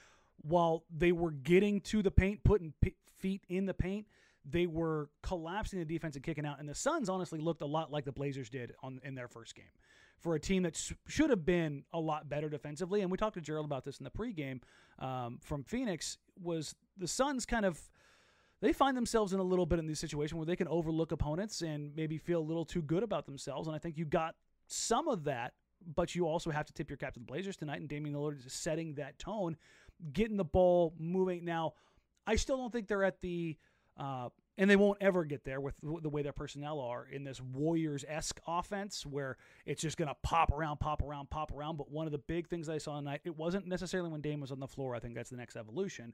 While 0.41 0.83
they 0.89 1.11
were 1.11 1.29
getting 1.29 1.79
to 1.81 2.01
the 2.01 2.09
paint, 2.09 2.43
putting 2.43 2.73
p- 2.81 2.95
feet 3.19 3.43
in 3.49 3.67
the 3.67 3.73
paint, 3.75 4.07
they 4.43 4.65
were 4.65 5.11
collapsing 5.21 5.77
the 5.77 5.85
defense 5.85 6.15
and 6.15 6.25
kicking 6.25 6.43
out. 6.43 6.59
And 6.59 6.67
the 6.67 6.73
Suns 6.73 7.07
honestly 7.07 7.37
looked 7.37 7.61
a 7.61 7.67
lot 7.67 7.91
like 7.91 8.03
the 8.03 8.11
Blazers 8.11 8.49
did 8.49 8.73
on 8.81 8.99
in 9.03 9.13
their 9.13 9.27
first 9.27 9.53
game 9.53 9.65
for 10.17 10.33
a 10.33 10.39
team 10.39 10.63
that 10.63 10.75
sh- 10.75 10.93
should 11.07 11.29
have 11.29 11.45
been 11.45 11.83
a 11.93 11.99
lot 11.99 12.27
better 12.27 12.49
defensively. 12.49 13.01
And 13.01 13.11
we 13.11 13.17
talked 13.19 13.35
to 13.35 13.41
Gerald 13.41 13.67
about 13.67 13.85
this 13.85 13.99
in 13.99 14.05
the 14.05 14.09
pregame 14.09 14.61
um, 14.97 15.37
from 15.43 15.63
Phoenix. 15.63 16.17
Was 16.41 16.73
the 16.97 17.07
Suns 17.07 17.45
kind 17.45 17.63
of 17.63 17.79
they 18.61 18.73
find 18.73 18.95
themselves 18.95 19.33
in 19.33 19.39
a 19.39 19.43
little 19.43 19.65
bit 19.65 19.79
in 19.79 19.87
this 19.87 19.99
situation 19.99 20.37
where 20.37 20.45
they 20.45 20.55
can 20.55 20.67
overlook 20.67 21.11
opponents 21.11 21.61
and 21.61 21.95
maybe 21.95 22.17
feel 22.17 22.39
a 22.39 22.47
little 22.47 22.65
too 22.65 22.81
good 22.81 23.03
about 23.03 23.25
themselves. 23.25 23.67
And 23.67 23.75
I 23.75 23.79
think 23.79 23.97
you 23.97 24.05
got 24.05 24.35
some 24.67 25.07
of 25.07 25.23
that, 25.25 25.53
but 25.95 26.13
you 26.15 26.27
also 26.27 26.51
have 26.51 26.65
to 26.67 26.73
tip 26.73 26.89
your 26.89 26.97
cap 26.97 27.13
to 27.13 27.19
the 27.19 27.25
Blazers 27.25 27.57
tonight. 27.57 27.79
And 27.79 27.89
Damian 27.89 28.15
Lillard 28.15 28.45
is 28.45 28.53
setting 28.53 28.93
that 28.95 29.17
tone, 29.17 29.57
getting 30.13 30.37
the 30.37 30.45
ball 30.45 30.93
moving. 30.99 31.43
Now, 31.43 31.73
I 32.27 32.35
still 32.35 32.57
don't 32.57 32.71
think 32.71 32.87
they're 32.87 33.03
at 33.03 33.19
the 33.21 33.57
uh, 33.97 34.29
and 34.61 34.69
they 34.69 34.75
won't 34.75 34.99
ever 35.01 35.25
get 35.25 35.43
there 35.43 35.59
with 35.59 35.73
the 35.81 36.07
way 36.07 36.21
their 36.21 36.31
personnel 36.31 36.79
are 36.79 37.07
in 37.11 37.23
this 37.23 37.41
Warriors 37.41 38.05
esque 38.07 38.39
offense 38.47 39.07
where 39.07 39.37
it's 39.65 39.81
just 39.81 39.97
going 39.97 40.07
to 40.07 40.15
pop 40.21 40.51
around, 40.51 40.79
pop 40.79 41.01
around, 41.01 41.31
pop 41.31 41.51
around. 41.51 41.77
But 41.77 41.89
one 41.89 42.05
of 42.05 42.11
the 42.11 42.19
big 42.19 42.47
things 42.47 42.69
I 42.69 42.77
saw 42.77 42.95
tonight, 42.97 43.21
it 43.23 43.35
wasn't 43.35 43.65
necessarily 43.65 44.11
when 44.11 44.21
Dame 44.21 44.39
was 44.39 44.51
on 44.51 44.59
the 44.59 44.67
floor. 44.67 44.93
I 44.93 44.99
think 44.99 45.15
that's 45.15 45.31
the 45.31 45.35
next 45.35 45.55
evolution. 45.55 46.13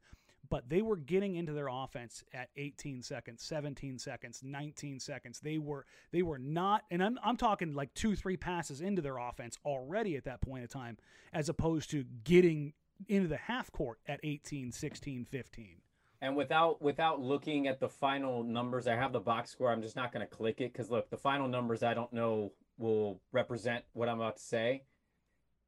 But 0.49 0.69
they 0.69 0.81
were 0.81 0.95
getting 0.95 1.35
into 1.35 1.51
their 1.51 1.67
offense 1.67 2.23
at 2.33 2.47
18 2.55 3.01
seconds, 3.01 3.43
17 3.43 3.99
seconds, 3.99 4.39
19 4.41 5.01
seconds. 5.01 5.41
They 5.41 5.57
were 5.57 5.85
they 6.13 6.21
were 6.21 6.39
not, 6.39 6.85
and 6.89 7.03
I'm 7.03 7.19
I'm 7.21 7.35
talking 7.35 7.73
like 7.73 7.93
two, 7.95 8.15
three 8.15 8.37
passes 8.37 8.79
into 8.79 9.01
their 9.01 9.17
offense 9.17 9.57
already 9.65 10.15
at 10.15 10.23
that 10.23 10.39
point 10.39 10.61
in 10.61 10.69
time, 10.69 10.97
as 11.33 11.49
opposed 11.49 11.91
to 11.91 12.05
getting 12.23 12.71
into 13.09 13.27
the 13.27 13.35
half 13.35 13.73
court 13.73 13.99
at 14.07 14.21
18, 14.23 14.71
16, 14.71 15.25
15. 15.25 15.81
And 16.21 16.35
without 16.35 16.81
without 16.81 17.21
looking 17.21 17.67
at 17.67 17.79
the 17.79 17.89
final 17.89 18.43
numbers, 18.43 18.87
I 18.87 18.95
have 18.95 19.13
the 19.13 19.19
box 19.19 19.51
score. 19.51 19.71
I'm 19.71 19.81
just 19.81 19.95
not 19.95 20.11
going 20.11 20.27
to 20.27 20.35
click 20.35 20.61
it 20.61 20.73
because 20.73 20.89
look, 20.89 21.09
the 21.09 21.17
final 21.17 21.47
numbers 21.47 21.83
I 21.83 21.93
don't 21.93 22.11
know 22.11 22.53
will 22.77 23.21
represent 23.31 23.83
what 23.93 24.09
I'm 24.09 24.19
about 24.19 24.37
to 24.37 24.43
say. 24.43 24.83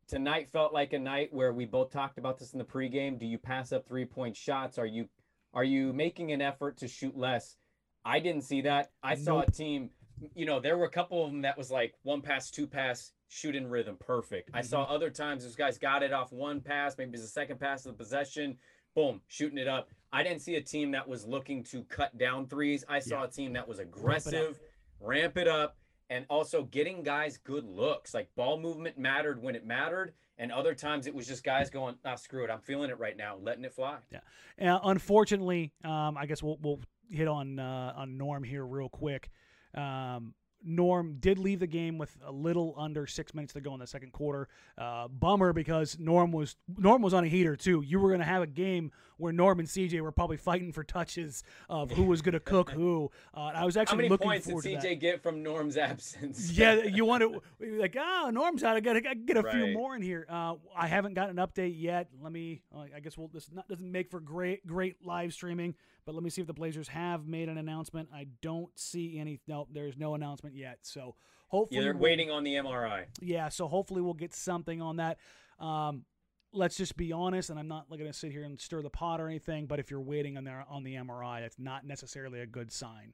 Tonight 0.08 0.50
felt 0.50 0.74
like 0.74 0.94
a 0.94 1.00
night 1.00 1.32
where 1.32 1.54
we 1.54 1.66
both 1.66 1.92
talked 1.92 2.18
about 2.18 2.40
this 2.40 2.54
in 2.54 2.58
the 2.58 2.66
pregame. 2.66 3.20
Do 3.20 3.28
you 3.28 3.38
pass 3.38 3.72
up 3.72 3.88
three 3.88 4.06
point 4.06 4.36
shots? 4.36 4.80
Are 4.80 4.86
you 4.86 5.08
are 5.54 5.64
you 5.64 5.94
making 5.94 6.32
an 6.32 6.42
effort 6.42 6.78
to 6.78 6.88
shoot 6.88 7.16
less? 7.16 7.58
I 8.04 8.20
didn't 8.20 8.44
see 8.44 8.62
that. 8.62 8.92
I 9.04 9.16
saw 9.16 9.42
a 9.42 9.46
team. 9.52 9.92
You 10.34 10.46
know, 10.46 10.60
there 10.60 10.78
were 10.78 10.86
a 10.86 10.92
couple 10.92 11.24
of 11.24 11.32
them 11.32 11.44
that 11.44 11.58
was 11.58 11.70
like 11.70 11.94
one 12.04 12.22
pass, 12.22 12.50
two 12.50 12.68
pass, 12.68 13.14
shoot 13.30 13.56
in 13.56 13.68
rhythm, 13.68 13.98
perfect. 14.00 14.50
I 14.54 14.62
saw 14.62 14.84
mm-hmm. 14.84 14.94
other 14.94 15.10
times 15.10 15.44
those 15.44 15.56
guys 15.56 15.78
got 15.78 16.04
it 16.04 16.12
off 16.12 16.34
one 16.34 16.60
pass, 16.60 16.98
maybe 16.98 17.14
it's 17.14 17.22
the 17.22 17.28
second 17.28 17.60
pass 17.60 17.86
of 17.86 17.94
the 17.94 18.04
possession, 18.04 18.58
boom, 19.00 19.22
shooting 19.28 19.58
it 19.58 19.68
up. 19.68 19.90
I 20.12 20.24
didn't 20.24 20.42
see 20.42 20.56
a 20.56 20.62
team 20.62 20.92
that 20.92 21.08
was 21.08 21.26
looking 21.26 21.64
to 21.66 21.84
cut 21.84 22.18
down 22.18 22.48
threes. 22.48 22.84
I 22.90 23.00
saw 23.00 23.20
Yeah. 23.22 23.28
a 23.28 23.32
team 23.32 23.54
that 23.54 23.68
was 23.68 23.80
aggressive, 23.80 24.60
ramp 25.00 25.38
it 25.38 25.48
up, 25.48 25.78
and 26.10 26.26
also 26.30 26.64
getting 26.64 27.04
guys 27.04 27.38
good 27.38 27.64
looks. 27.64 28.14
Like 28.14 28.34
ball 28.36 28.60
movement 28.60 28.98
mattered 28.98 29.42
when 29.42 29.56
it 29.56 29.66
mattered, 29.66 30.14
and 30.38 30.52
other 30.52 30.74
times 30.76 31.08
it 31.08 31.14
was 31.16 31.28
just 31.28 31.44
guys 31.44 31.70
going, 31.70 31.96
"Ah, 32.04 32.16
screw 32.16 32.44
it, 32.44 32.50
I'm 32.50 32.60
feeling 32.62 32.90
it 32.90 32.98
right 32.98 33.16
now, 33.16 33.38
letting 33.38 33.64
it 33.64 33.74
fly." 33.74 34.00
Yeah. 34.12 34.76
Uh, 34.76 34.80
unfortunately, 34.84 35.72
um, 35.86 36.18
I 36.18 36.26
guess 36.26 36.42
we'll 36.44 36.58
we'll 36.62 36.82
hit 37.10 37.28
on 37.28 37.60
uh, 37.60 37.94
on 37.96 38.18
Norm 38.18 38.44
here 38.44 38.66
real 38.66 38.90
quick. 38.90 39.30
Um, 39.76 40.34
Norm 40.64 41.18
did 41.20 41.40
leave 41.40 41.60
the 41.60 41.68
game 41.68 41.98
with 41.98 42.16
a 42.26 42.32
little 42.32 42.76
under 42.78 43.08
six 43.08 43.34
minutes 43.34 43.54
to 43.54 43.62
go 43.62 43.74
in 43.74 43.80
the 43.80 43.88
second 43.88 44.12
quarter. 44.12 44.48
Uh, 44.78 45.08
bummer 45.08 45.54
because 45.54 45.98
Norm 46.00 46.32
was 46.32 46.56
Norm 46.78 47.02
was 47.02 47.14
on 47.14 47.24
a 47.24 47.28
heater 47.28 47.56
too. 47.56 47.82
You 47.82 48.00
were 48.00 48.10
going 48.10 48.20
to 48.20 48.26
have 48.26 48.42
a 48.42 48.48
game 48.48 48.92
where 49.18 49.34
Norm 49.34 49.60
and 49.60 49.68
CJ 49.68 50.00
were 50.02 50.12
probably 50.12 50.38
fighting 50.38 50.72
for 50.72 50.84
touches 50.84 51.44
of 51.70 51.92
who 51.92 52.04
was 52.04 52.22
going 52.22 52.34
to 52.34 52.40
cook 52.40 52.72
who. 52.72 53.12
Uh, 53.34 53.52
I 53.54 53.66
was 53.66 53.76
How 53.76 53.82
actually 53.82 53.98
many 53.98 54.10
looking 54.10 54.28
points 54.28 54.46
did 54.46 54.52
forward 54.52 54.64
to 54.64 54.70
that. 54.76 54.84
CJ 54.84 55.00
get 55.00 55.24
from 55.24 55.44
Norm's 55.44 55.78
absence? 55.78 56.52
yeah, 56.58 56.84
you 56.84 57.06
want 57.06 57.24
to 57.24 57.42
like 57.80 57.96
ah, 58.00 58.30
Norm's 58.32 58.64
out. 58.64 58.76
I 58.76 58.80
got 58.80 58.94
to 58.94 59.02
get 59.02 59.38
a 59.38 59.44
few 59.44 59.74
more 59.74 59.96
in 59.96 60.02
here. 60.02 60.26
Uh, 60.30 60.56
I 60.76 60.88
haven't 60.88 61.14
gotten 61.14 61.38
an 61.38 61.48
update 61.48 61.76
yet. 61.78 62.10
Let 62.22 62.32
me. 62.32 62.62
I 62.96 63.00
guess 63.00 63.18
we'll. 63.18 63.28
This 63.28 63.50
not, 63.52 63.68
doesn't 63.68 63.92
make 63.92 64.10
for 64.10 64.20
great 64.20 64.66
great 64.66 65.06
live 65.06 65.34
streaming, 65.34 65.76
but 66.10 66.16
let 66.16 66.24
me 66.24 66.32
see 66.32 66.42
if 66.42 66.48
the 66.48 66.54
Blazers 66.56 66.88
have 66.88 67.28
made 67.28 67.50
an 67.50 67.60
announcement. 67.60 68.10
I 68.12 68.26
don't 68.42 68.72
see 68.80 69.20
any. 69.20 69.40
No, 69.48 69.68
there's 69.72 69.96
no 69.96 70.16
announcement 70.16 70.56
yet. 70.56 70.80
So 70.82 71.14
hopefully, 71.50 71.78
Yeah, 71.78 71.84
they're 71.84 71.94
we'll- 71.94 72.02
waiting 72.02 72.32
on 72.32 72.44
the 72.44 72.56
MRI. 72.56 73.06
Yeah, 73.22 73.50
so 73.50 73.68
hopefully 73.68 74.02
we'll 74.02 74.16
get 74.16 74.34
something 74.34 74.82
on 74.82 74.96
that. 74.96 75.20
Um, 75.60 76.06
let's 76.52 76.78
just 76.78 76.98
be 76.98 77.12
honest, 77.12 77.52
and 77.52 77.60
I'm 77.60 77.68
not 77.68 77.88
going 77.90 78.08
to 78.08 78.12
sit 78.14 78.32
here 78.32 78.42
and 78.44 78.60
stir 78.60 78.82
the 78.82 78.90
pot 78.90 79.22
or 79.22 79.28
anything. 79.28 79.68
But 79.68 79.78
if 79.78 79.92
you're 79.92 80.02
waiting 80.02 80.36
on 80.36 80.46
their 80.46 80.66
on 80.68 80.82
the 80.84 80.96
MRI, 80.96 81.42
that's 81.42 81.60
not 81.60 81.86
necessarily 81.86 82.40
a 82.40 82.48
good 82.48 82.72
sign. 82.72 83.14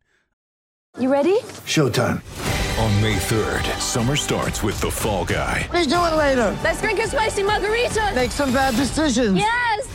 You 0.97 1.11
ready? 1.11 1.37
Showtime. 1.67 2.21
On 2.79 3.01
May 3.01 3.15
3rd, 3.17 3.65
summer 3.81 4.15
starts 4.15 4.63
with 4.63 4.79
The 4.79 4.89
Fall 4.89 5.25
Guy. 5.25 5.67
Let's 5.73 5.87
do 5.87 5.95
it 5.95 6.15
later. 6.15 6.57
Let's 6.63 6.79
drink 6.81 6.99
a 6.99 7.07
spicy 7.07 7.43
margarita. 7.43 8.13
Make 8.15 8.31
some 8.31 8.53
bad 8.53 8.73
decisions. 8.77 9.37
Yes. 9.37 9.94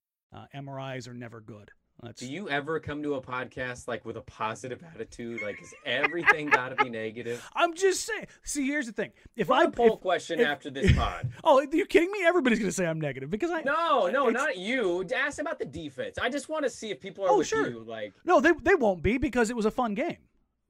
Uh, 0.33 0.45
MRIs 0.55 1.07
are 1.07 1.13
never 1.13 1.41
good. 1.41 1.71
That's, 2.01 2.19
Do 2.21 2.31
you 2.31 2.49
ever 2.49 2.79
come 2.79 3.03
to 3.03 3.13
a 3.15 3.21
podcast 3.21 3.87
like 3.87 4.05
with 4.05 4.17
a 4.17 4.21
positive 4.21 4.81
attitude? 4.95 5.41
Like, 5.43 5.61
is 5.61 5.71
everything 5.85 6.47
got 6.47 6.69
to 6.75 6.83
be 6.83 6.89
negative? 6.89 7.47
I'm 7.55 7.75
just 7.75 8.05
saying. 8.05 8.25
See, 8.43 8.65
here's 8.65 8.87
the 8.87 8.91
thing. 8.93 9.11
If 9.35 9.51
I 9.51 9.65
a 9.65 9.69
poll 9.69 9.95
if- 9.95 9.99
question 9.99 10.39
if- 10.39 10.47
after 10.47 10.71
this 10.71 10.91
pod. 10.95 11.29
oh, 11.43 11.59
are 11.59 11.75
you 11.75 11.85
kidding 11.85 12.09
me? 12.11 12.25
Everybody's 12.25 12.57
gonna 12.57 12.71
say 12.71 12.87
I'm 12.87 12.99
negative 12.99 13.29
because 13.29 13.51
I 13.51 13.61
No, 13.61 14.07
no, 14.07 14.29
it's- 14.29 14.33
not 14.33 14.57
you. 14.57 15.05
Ask 15.15 15.39
about 15.39 15.59
the 15.59 15.65
defense. 15.65 16.17
I 16.17 16.29
just 16.29 16.49
want 16.49 16.63
to 16.63 16.71
see 16.71 16.89
if 16.89 16.99
people 16.99 17.23
are 17.25 17.29
Oh, 17.29 17.37
with 17.39 17.47
sure. 17.47 17.69
you. 17.69 17.83
Like, 17.83 18.13
No, 18.25 18.39
they 18.39 18.53
they 18.63 18.73
won't 18.75 19.03
be 19.03 19.19
because 19.19 19.49
it 19.51 19.55
was 19.55 19.65
a 19.65 19.71
fun 19.71 19.93
game. 19.93 20.17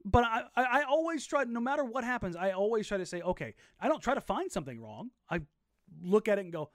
But 0.03 0.23
I, 0.25 0.41
I, 0.57 0.63
I 0.63 0.83
always 0.83 1.25
try, 1.27 1.43
no 1.45 1.59
matter 1.61 1.85
what 1.85 2.03
happens, 2.03 2.35
I 2.35 2.51
always 2.51 2.87
try 2.87 2.97
to 2.97 3.05
say, 3.05 3.21
okay, 3.21 3.53
I 3.79 3.87
don't 3.87 4.01
try 4.01 4.15
to 4.15 4.21
find 4.21 4.51
something 4.51 4.81
wrong. 4.81 5.11
I 5.29 5.41
look 6.03 6.27
at 6.27 6.39
it 6.39 6.41
and 6.41 6.51
go, 6.51 6.71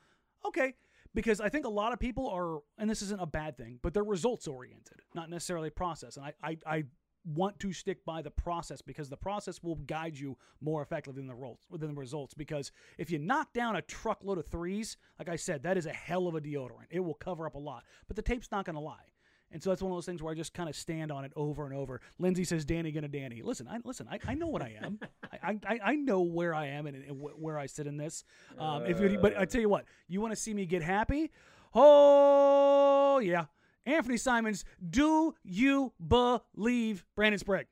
okay, 0.46 0.74
because 1.16 1.40
I 1.40 1.48
think 1.48 1.64
a 1.64 1.70
lot 1.70 1.94
of 1.94 1.98
people 1.98 2.28
are, 2.28 2.58
and 2.78 2.88
this 2.88 3.00
isn't 3.00 3.20
a 3.20 3.26
bad 3.26 3.56
thing, 3.56 3.78
but 3.82 3.94
they're 3.94 4.04
results 4.04 4.46
oriented, 4.46 5.00
not 5.14 5.30
necessarily 5.30 5.70
process. 5.70 6.18
And 6.18 6.26
I, 6.26 6.34
I, 6.42 6.56
I 6.66 6.84
want 7.24 7.58
to 7.60 7.72
stick 7.72 8.04
by 8.04 8.20
the 8.20 8.30
process 8.30 8.82
because 8.82 9.08
the 9.08 9.16
process 9.16 9.62
will 9.62 9.76
guide 9.76 10.16
you 10.16 10.36
more 10.60 10.82
effectively 10.82 11.18
than 11.18 11.26
the 11.26 11.34
results. 11.34 11.64
Than 11.70 11.88
the 11.88 11.98
results. 11.98 12.34
Because 12.34 12.70
if 12.98 13.10
you 13.10 13.18
knock 13.18 13.54
down 13.54 13.76
a 13.76 13.82
truckload 13.82 14.36
of 14.36 14.46
threes, 14.46 14.98
like 15.18 15.30
I 15.30 15.36
said, 15.36 15.62
that 15.62 15.78
is 15.78 15.86
a 15.86 15.92
hell 15.92 16.28
of 16.28 16.34
a 16.34 16.40
deodorant. 16.40 16.88
It 16.90 17.00
will 17.00 17.14
cover 17.14 17.46
up 17.46 17.54
a 17.54 17.58
lot, 17.58 17.84
but 18.08 18.16
the 18.16 18.22
tape's 18.22 18.52
not 18.52 18.66
going 18.66 18.76
to 18.76 18.80
lie. 18.80 19.12
And 19.52 19.62
so 19.62 19.70
that's 19.70 19.80
one 19.80 19.92
of 19.92 19.96
those 19.96 20.06
things 20.06 20.22
where 20.22 20.32
I 20.32 20.36
just 20.36 20.52
kind 20.52 20.68
of 20.68 20.74
stand 20.74 21.12
on 21.12 21.24
it 21.24 21.32
over 21.36 21.64
and 21.64 21.74
over. 21.74 22.00
Lindsay 22.18 22.44
says, 22.44 22.64
"Danny 22.64 22.90
gonna 22.90 23.08
Danny." 23.08 23.42
Listen, 23.42 23.68
I 23.68 23.78
listen. 23.84 24.08
I, 24.10 24.18
I 24.26 24.34
know 24.34 24.48
what 24.48 24.60
I 24.60 24.76
am. 24.82 24.98
I, 25.42 25.58
I 25.66 25.80
I 25.84 25.94
know 25.94 26.20
where 26.22 26.52
I 26.54 26.66
am 26.66 26.86
and, 26.86 26.96
and 26.96 27.16
where 27.20 27.58
I 27.58 27.66
sit 27.66 27.86
in 27.86 27.96
this. 27.96 28.24
Um, 28.58 28.84
if 28.86 29.00
you, 29.00 29.18
but 29.18 29.38
I 29.38 29.44
tell 29.44 29.60
you 29.60 29.68
what, 29.68 29.84
you 30.08 30.20
want 30.20 30.32
to 30.32 30.36
see 30.36 30.52
me 30.52 30.66
get 30.66 30.82
happy? 30.82 31.30
Oh 31.74 33.20
yeah, 33.20 33.44
Anthony 33.86 34.16
Simons. 34.16 34.64
Do 34.90 35.34
you 35.44 35.92
believe 36.06 37.04
Brandon 37.14 37.38
Sprague? 37.38 37.66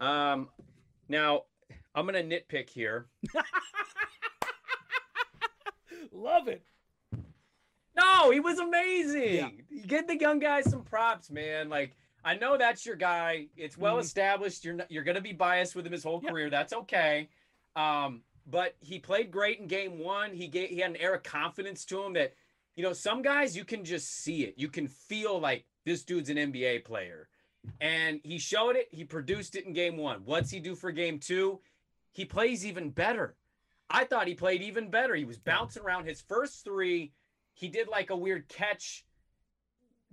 um, 0.00 0.48
now 1.08 1.42
I'm 1.94 2.06
gonna 2.06 2.22
nitpick 2.22 2.68
here. 2.70 3.06
Love 6.12 6.48
it. 6.48 6.62
No, 7.96 8.30
he 8.30 8.40
was 8.40 8.58
amazing. 8.58 9.34
Yeah. 9.70 9.82
Get 9.86 10.08
the 10.08 10.18
young 10.18 10.38
guys 10.38 10.68
some 10.70 10.82
props, 10.82 11.30
man. 11.30 11.68
Like 11.68 11.96
I 12.24 12.34
know 12.36 12.56
that's 12.56 12.84
your 12.86 12.96
guy. 12.96 13.46
It's 13.56 13.76
well 13.76 13.96
Mhm. 13.96 14.00
established. 14.02 14.64
You're 14.64 14.74
not, 14.74 14.90
you're 14.90 15.04
gonna 15.04 15.20
be 15.20 15.32
biased 15.32 15.76
with 15.76 15.86
him 15.86 15.92
his 15.92 16.02
whole 16.02 16.20
Yeah. 16.22 16.30
career. 16.30 16.50
That's 16.50 16.72
okay. 16.72 17.28
Um, 17.76 18.22
but 18.46 18.76
he 18.80 18.98
played 18.98 19.30
great 19.30 19.58
in 19.60 19.66
game 19.66 19.98
one. 19.98 20.32
He 20.34 20.48
gave 20.48 20.70
he 20.70 20.78
had 20.78 20.90
an 20.90 20.96
air 20.96 21.14
of 21.14 21.22
confidence 21.22 21.84
to 21.86 22.02
him 22.02 22.14
that, 22.14 22.34
you 22.76 22.82
know, 22.82 22.92
some 22.92 23.22
guys 23.22 23.56
you 23.56 23.64
can 23.64 23.84
just 23.84 24.10
see 24.10 24.44
it. 24.44 24.54
You 24.56 24.68
can 24.68 24.88
feel 24.88 25.38
like 25.38 25.64
this 25.84 26.02
dude's 26.04 26.30
an 26.30 26.38
NBA 26.38 26.80
player. 26.84 27.28
And 27.80 28.20
he 28.24 28.38
showed 28.38 28.76
it. 28.76 28.88
He 28.90 29.04
produced 29.04 29.56
it 29.56 29.64
in 29.66 29.72
game 29.72 29.96
one. 29.96 30.24
What's 30.24 30.50
he 30.50 30.60
do 30.60 30.74
for 30.74 30.90
game 30.92 31.18
two? 31.18 31.60
He 32.12 32.24
plays 32.24 32.66
even 32.66 32.90
better. 32.90 33.36
I 33.90 34.04
thought 34.04 34.26
he 34.28 34.34
played 34.34 34.62
even 34.62 34.90
better. 34.90 35.14
He 35.14 35.24
was 35.24 35.38
bouncing 35.38 35.82
around 35.82 36.04
his 36.06 36.20
first 36.20 36.64
three. 36.64 37.12
He 37.54 37.68
did 37.68 37.88
like 37.88 38.10
a 38.10 38.16
weird 38.16 38.48
catch, 38.48 39.04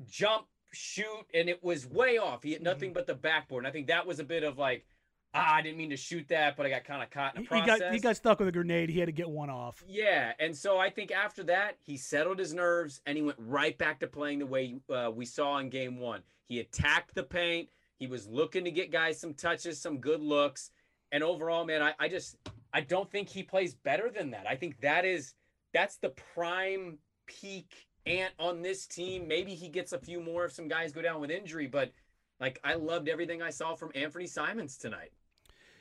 jump, 0.08 0.46
shoot, 0.74 1.26
and 1.34 1.50
it 1.50 1.64
was 1.64 1.86
way 1.86 2.18
off. 2.18 2.44
He 2.44 2.52
hit 2.52 2.62
nothing 2.64 2.94
but 2.94 3.08
the 3.08 3.16
backboard. 3.16 3.64
And 3.66 3.68
I 3.68 3.72
think 3.72 3.88
that 3.88 4.06
was 4.06 4.20
a 4.20 4.24
bit 4.24 4.44
of 4.44 4.58
like, 4.58 4.86
ah, 5.34 5.56
I 5.56 5.62
didn't 5.62 5.78
mean 5.78 5.90
to 5.90 5.98
shoot 5.98 6.28
that, 6.30 6.56
but 6.56 6.66
I 6.66 6.70
got 6.70 6.84
kind 6.84 7.02
of 7.04 7.10
caught 7.10 7.36
in 7.36 7.42
He, 7.42 7.48
the 7.48 7.56
he 7.56 7.62
process. 7.62 7.80
got 7.80 7.94
he 7.94 8.00
got 8.00 8.16
stuck 8.16 8.40
with 8.40 8.48
a 8.48 8.52
grenade. 8.52 8.90
He 8.90 9.00
had 9.00 9.08
to 9.08 9.12
get 9.12 9.30
one 9.30 9.50
off. 9.50 9.84
Yeah, 9.88 10.34
and 10.40 10.56
so 10.56 10.78
I 10.78 10.90
think 10.90 11.12
after 11.12 11.44
that 11.44 11.78
he 11.82 11.98
settled 11.98 12.40
his 12.40 12.54
nerves 12.54 13.02
and 13.06 13.18
he 13.18 13.24
went 13.24 13.38
right 13.40 13.78
back 13.78 14.00
to 14.02 14.08
playing 14.08 14.40
the 14.40 14.46
way 14.46 14.76
uh, 14.90 15.12
we 15.14 15.26
saw 15.26 15.58
in 15.58 15.70
game 15.70 16.00
one. 16.00 16.22
He 16.46 16.60
attacked 16.60 17.16
the 17.16 17.24
paint. 17.24 17.70
He 17.98 18.08
was 18.08 18.28
looking 18.28 18.64
to 18.66 18.72
get 18.72 18.92
guys 18.92 19.20
some 19.20 19.34
touches, 19.34 19.80
some 19.80 20.00
good 20.00 20.22
looks, 20.22 20.72
and 21.12 21.24
overall, 21.24 21.66
man, 21.66 21.82
I, 21.82 21.94
I 22.00 22.08
just 22.08 22.36
I 22.74 22.82
don't 22.82 23.10
think 23.12 23.30
he 23.30 23.44
plays 23.44 23.74
better 23.74 24.10
than 24.10 24.32
that. 24.32 24.46
I 24.48 24.56
think 24.56 24.82
that 24.82 25.06
is 25.06 25.34
that's 25.74 25.98
the 25.98 26.10
prime 26.34 26.98
peak 27.40 27.88
ant 28.06 28.34
on 28.40 28.62
this 28.62 28.86
team. 28.88 29.28
Maybe 29.28 29.54
he 29.56 29.68
gets 29.70 29.94
a 29.94 30.00
few 30.00 30.20
more 30.20 30.46
if 30.46 30.52
some 30.54 30.68
guys 30.68 30.92
go 30.92 31.02
down 31.02 31.22
with 31.22 31.32
injury, 31.32 31.68
but 31.68 31.92
like 32.40 32.60
I 32.64 32.74
loved 32.74 33.08
everything 33.10 33.42
I 33.42 33.50
saw 33.52 33.76
from 33.76 33.92
Anthony 33.96 34.28
Simons 34.28 34.78
tonight. 34.78 35.12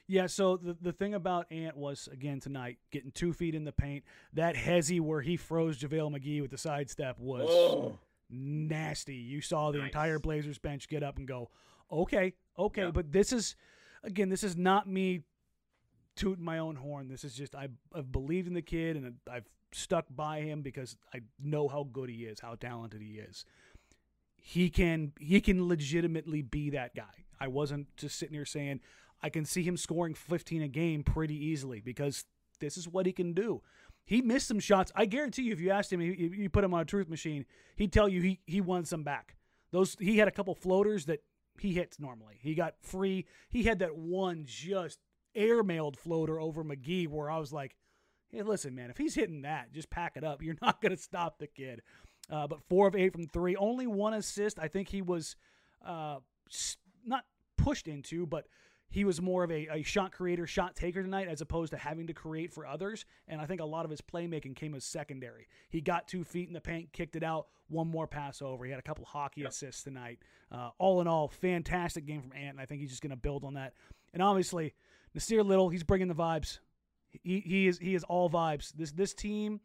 Yeah, 0.07 0.27
so 0.27 0.57
the, 0.57 0.77
the 0.83 0.93
thing 0.93 1.15
about 1.15 1.47
Ant 1.53 1.77
was 1.77 2.09
again 2.13 2.41
tonight 2.41 2.79
getting 2.91 3.13
two 3.13 3.33
feet 3.33 3.55
in 3.55 3.65
the 3.65 3.73
paint. 3.73 4.05
That 4.33 4.57
hezzy 4.57 5.01
where 5.01 5.21
he 5.21 5.37
froze 5.37 5.79
JaVale 5.79 6.19
McGee 6.19 6.43
with 6.43 6.51
the 6.51 6.59
sidestep 6.59 7.19
was 7.19 7.47
Oh. 7.49 7.97
nasty. 8.29 9.15
You 9.15 9.41
saw 9.41 9.71
the 9.71 9.79
Nice. 9.79 9.87
entire 9.87 10.19
Blazers 10.19 10.59
bench 10.59 10.89
get 10.89 11.03
up 11.05 11.19
and 11.19 11.29
go, 11.29 11.51
okay, 11.93 12.35
okay. 12.59 12.83
Yeah. 12.83 12.91
But 12.91 13.13
this 13.13 13.33
is, 13.33 13.55
again, 14.03 14.29
this 14.31 14.43
is 14.43 14.57
not 14.57 14.89
me 14.89 15.23
tooting 16.17 16.45
my 16.45 16.59
own 16.59 16.75
horn. 16.77 17.07
This 17.09 17.23
is 17.25 17.35
just 17.35 17.55
I, 17.55 17.69
I've 17.95 18.11
believed 18.11 18.49
in 18.49 18.55
the 18.55 18.63
kid 18.63 18.97
and 18.97 19.15
I've 19.31 19.49
stuck 19.73 20.07
by 20.11 20.41
him 20.41 20.63
because 20.63 20.97
I 21.15 21.21
know 21.39 21.69
how 21.69 21.85
good 21.91 22.11
he 22.11 22.25
is, 22.25 22.41
how 22.41 22.55
talented 22.55 23.01
he 23.01 23.19
is. 23.19 23.45
He 24.37 24.71
can 24.71 25.13
he 25.21 25.41
can 25.41 25.69
legitimately 25.69 26.43
be 26.43 26.71
that 26.71 26.95
guy. 26.95 27.25
I 27.39 27.49
wasn't 27.49 27.95
just 27.97 28.19
sitting 28.19 28.35
here 28.35 28.45
saying 28.45 28.81
I 29.23 29.29
can 29.29 29.45
see 29.45 29.63
him 29.63 29.77
scoring 29.77 30.15
15 30.15 30.63
a 30.63 30.69
game 30.69 31.03
pretty 31.03 31.35
easily 31.35 31.81
because 31.81 32.25
this 32.59 32.77
is 32.77 32.89
what 32.89 33.07
he 33.07 33.13
can 33.13 33.33
do. 33.33 33.63
He 34.05 34.23
missed 34.23 34.49
some 34.49 34.61
shots. 34.61 34.91
I 34.95 35.07
guarantee 35.07 35.43
you, 35.43 35.53
if 35.53 35.61
you 35.61 35.71
asked 35.71 35.93
him, 35.93 36.01
if 36.01 36.19
you 36.19 36.49
put 36.49 36.65
him 36.65 36.75
on 36.75 36.81
a 36.81 36.85
truth 36.85 37.09
machine, 37.09 37.45
he'd 37.77 37.93
tell 37.93 38.09
you 38.09 38.21
he 38.23 38.41
he 38.47 38.61
won 38.61 38.85
some 38.85 39.03
back. 39.03 39.37
Those 39.73 39.97
he 40.01 40.19
had 40.19 40.29
a 40.29 40.33
couple 40.33 40.55
floaters 40.55 41.07
that 41.07 41.23
he 41.59 41.73
hits 41.73 42.01
normally. 42.01 42.39
He 42.41 42.55
got 42.55 42.75
free. 42.81 43.27
He 43.51 43.65
had 43.65 43.79
that 43.81 43.97
one 43.97 44.45
just 44.47 44.99
airmailed 45.37 45.97
floater 45.97 46.41
over 46.41 46.65
McGee 46.65 47.07
where 47.09 47.31
I 47.31 47.39
was 47.39 47.53
like, 47.53 47.77
hey, 48.31 48.43
listen, 48.43 48.75
man, 48.75 48.91
if 48.91 48.99
he's 48.99 49.15
hitting 49.15 49.43
that, 49.43 49.73
just 49.73 49.91
pack 49.91 50.17
it 50.17 50.25
up. 50.25 50.43
You're 50.43 50.57
not 50.63 50.81
going 50.81 50.95
to 50.95 51.03
stop 51.03 51.39
the 51.39 51.47
kid. 51.47 51.83
Uh, 52.31 52.47
but 52.47 52.63
four 52.69 52.87
of 52.87 52.95
eight 52.95 53.13
from 53.13 53.27
three, 53.27 53.57
only 53.57 53.87
one 53.87 54.15
assist. 54.15 54.59
I 54.59 54.69
think 54.69 54.89
he 54.89 55.03
was 55.03 55.37
uh, 55.85 56.19
not 57.05 57.25
pushed 57.57 57.89
into, 57.89 58.27
but 58.27 58.47
he 58.89 59.05
was 59.05 59.21
more 59.21 59.45
of 59.45 59.51
a, 59.51 59.69
a 59.71 59.83
shot 59.83 60.13
creator, 60.13 60.47
shot 60.47 60.75
taker 60.75 61.03
tonight, 61.03 61.29
as 61.29 61.41
opposed 61.41 61.73
to 61.73 61.79
having 61.79 62.09
to 62.09 62.13
create 62.13 62.53
for 62.53 62.67
others. 62.67 63.05
And 63.29 63.41
I 63.41 63.47
think 63.47 63.61
a 63.61 63.65
lot 63.65 63.85
of 63.85 63.91
his 63.91 64.01
playmaking 64.01 64.57
came 64.57 64.75
as 64.75 64.85
secondary. 64.85 65.49
He 65.69 65.81
got 65.81 66.09
two 66.09 66.25
feet 66.25 66.49
in 66.49 66.55
the 66.55 66.61
paint, 66.61 66.93
kicked 66.93 67.17
it 67.17 67.23
out, 67.23 67.47
one 67.69 67.89
more 67.89 68.09
pass 68.09 68.43
over. 68.43 68.65
He 68.65 68.71
had 68.71 68.81
a 68.81 68.83
couple 68.83 69.05
hockey 69.05 69.45
assists 69.45 69.85
tonight. 69.85 70.19
Uh, 70.51 70.71
all 70.79 71.01
in 71.01 71.07
all, 71.07 71.29
fantastic 71.29 72.05
game 72.05 72.21
from 72.21 72.33
Ant, 72.33 72.51
and 72.51 72.61
I 72.61 72.67
think 72.67 72.81
he's 72.81 72.91
just 72.91 73.03
going 73.03 73.11
to 73.11 73.17
build 73.17 73.45
on 73.45 73.55
that. 73.55 73.75
And 74.13 74.23
obviously, 74.23 74.75
Nasir 75.15 75.45
Little, 75.45 75.69
he's 75.69 75.85
bringing 75.85 76.09
the 76.09 76.15
vibes. 76.15 76.59
He, 77.23 77.41
he 77.41 77.67
is 77.67 77.79
he 77.79 77.95
is 77.95 78.05
all 78.05 78.31
vibes. 78.31 78.73
This 78.73 78.93
this 78.93 79.15
team 79.15 79.61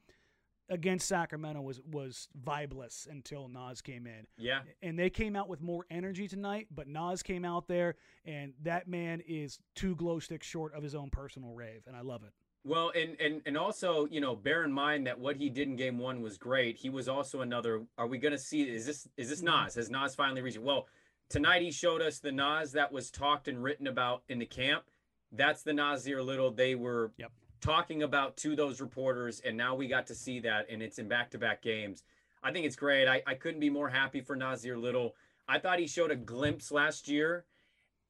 against 0.70 1.08
Sacramento 1.08 1.62
was 1.62 1.80
was 1.92 2.28
vibeless 2.44 3.08
until 3.10 3.48
Nas 3.48 3.82
came 3.82 4.08
in 4.08 4.26
Yeah. 4.38 4.62
and 4.82 4.98
they 4.98 5.10
came 5.12 5.36
out 5.36 5.48
with 5.48 5.62
more 5.62 5.86
energy 5.92 6.28
tonight. 6.28 6.68
But 6.74 6.88
Nas 6.88 7.22
came 7.22 7.46
out 7.46 7.68
there, 7.68 7.96
and 8.26 8.54
that 8.64 8.88
man 8.88 9.22
is 9.28 9.60
two 9.76 9.96
glow 9.96 10.20
sticks 10.20 10.48
short 10.48 10.74
of 10.74 10.82
his 10.82 10.96
own 10.96 11.10
personal 11.12 11.54
rave, 11.54 11.84
and 11.86 11.96
I 11.96 12.02
love 12.02 12.24
it. 12.24 12.32
Well, 12.64 12.92
and 12.96 13.16
and 13.22 13.44
and 13.46 13.56
also, 13.58 14.08
you 14.08 14.20
know, 14.22 14.36
bear 14.36 14.64
in 14.64 14.72
mind 14.72 15.06
that 15.06 15.20
what 15.20 15.36
he 15.36 15.50
did 15.52 15.68
in 15.68 15.76
game 15.76 16.00
one 16.00 16.22
was 16.24 16.40
great. 16.40 16.78
He 16.78 16.90
was 16.90 17.08
also 17.08 17.42
another. 17.42 17.84
Are 18.00 18.08
we 18.08 18.18
going 18.18 18.32
to 18.32 18.40
see? 18.40 18.64
Is 18.64 18.88
this 18.88 19.08
is 19.18 19.30
this 19.30 19.44
Nas? 19.44 19.76
Has 19.76 19.92
Nas 19.92 20.16
finally 20.16 20.42
reached 20.42 20.58
it? 20.58 20.64
Well, 20.64 20.88
tonight 21.30 21.62
he 21.62 21.70
showed 21.72 22.02
us 22.02 22.18
the 22.18 22.32
Nas 22.32 22.72
that 22.72 22.92
was 22.92 23.12
talked 23.12 23.48
and 23.48 23.62
written 23.64 23.86
about 23.86 24.24
in 24.30 24.40
the 24.40 24.48
camp. 24.48 24.86
That's 25.32 25.64
the 25.64 25.74
Nasir 25.74 26.22
Little 26.22 26.52
they 26.52 26.76
were 26.76 27.12
Yep. 27.18 27.32
talking 27.62 28.04
about 28.04 28.38
to 28.38 28.56
those 28.56 28.80
reporters, 28.82 29.40
and 29.42 29.58
now 29.58 29.76
we 29.76 29.88
got 29.88 30.08
to 30.08 30.16
see 30.16 30.40
that, 30.42 30.68
and 30.70 30.82
it's 30.82 31.00
in 31.00 31.08
back-to-back 31.08 31.62
games. 31.62 32.04
I 32.44 32.52
think 32.52 32.66
it's 32.66 32.76
great. 32.76 33.08
I, 33.08 33.24
I 33.26 33.34
couldn't 33.34 33.60
be 33.60 33.70
more 33.70 33.90
happy 33.90 34.22
for 34.22 34.36
Nasir 34.36 34.78
Little. 34.78 35.16
I 35.48 35.58
thought 35.60 35.80
he 35.80 35.88
showed 35.88 36.12
a 36.12 36.16
glimpse 36.16 36.72
last 36.72 37.08
year 37.08 37.46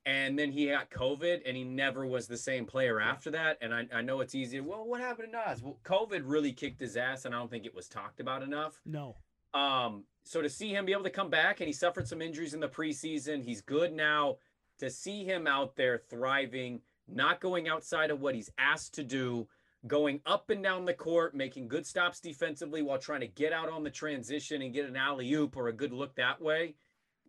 and 0.08 0.38
then 0.38 0.52
he 0.52 0.68
got 0.68 0.92
COVID, 0.92 1.42
and 1.48 1.58
he 1.58 1.64
never 1.64 2.06
was 2.06 2.28
the 2.28 2.38
same 2.38 2.64
player 2.68 3.02
after 3.02 3.32
that. 3.32 3.58
And 3.60 3.74
I, 3.74 3.88
I 3.92 4.02
know 4.02 4.20
it's 4.22 4.36
easy. 4.36 4.60
Well, 4.60 4.86
what 4.86 5.02
happened 5.02 5.30
to 5.34 5.50
Nas? 5.50 5.64
Well, 5.64 5.80
COVID 5.84 6.22
really 6.26 6.52
kicked 6.54 6.80
his 6.80 6.96
ass, 6.96 7.26
and 7.26 7.34
I 7.34 7.40
don't 7.40 7.50
think 7.50 7.66
it 7.66 7.74
was 7.74 7.88
talked 7.88 8.20
about 8.20 8.44
enough. 8.44 8.80
No, 8.86 9.16
Um, 9.56 10.04
so 10.24 10.44
to 10.44 10.50
see 10.50 10.70
him 10.76 10.86
be 10.86 10.92
able 10.92 11.06
to 11.06 11.10
come 11.10 11.32
back 11.32 11.60
and 11.60 11.66
he 11.66 11.74
suffered 11.74 12.08
some 12.08 12.22
injuries 12.22 12.54
in 12.54 12.60
the 12.60 12.68
preseason, 12.70 13.44
he's 13.44 13.62
good 13.62 13.94
now. 13.94 14.38
To 14.78 14.92
see 14.92 15.24
him 15.24 15.48
out 15.48 15.76
there 15.76 15.98
thriving, 15.98 16.82
not 17.08 17.40
going 17.40 17.68
outside 17.68 18.12
of 18.12 18.22
what 18.22 18.36
he's 18.36 18.52
asked 18.58 18.94
to 18.96 19.04
do, 19.04 19.48
going 19.88 20.22
up 20.26 20.50
and 20.50 20.64
down 20.64 20.86
the 20.86 20.94
court, 20.94 21.36
making 21.36 21.68
good 21.68 21.86
stops 21.86 22.20
defensively 22.20 22.82
while 22.82 22.98
trying 22.98 23.22
to 23.22 23.28
get 23.28 23.54
out 23.54 23.70
on 23.70 23.84
the 23.84 23.90
transition 23.90 24.62
and 24.62 24.74
get 24.74 24.88
an 24.88 24.96
alley 24.96 25.32
oop 25.34 25.56
or 25.56 25.68
a 25.68 25.74
good 25.74 25.94
look 25.94 26.16
that 26.16 26.42
way. 26.42 26.76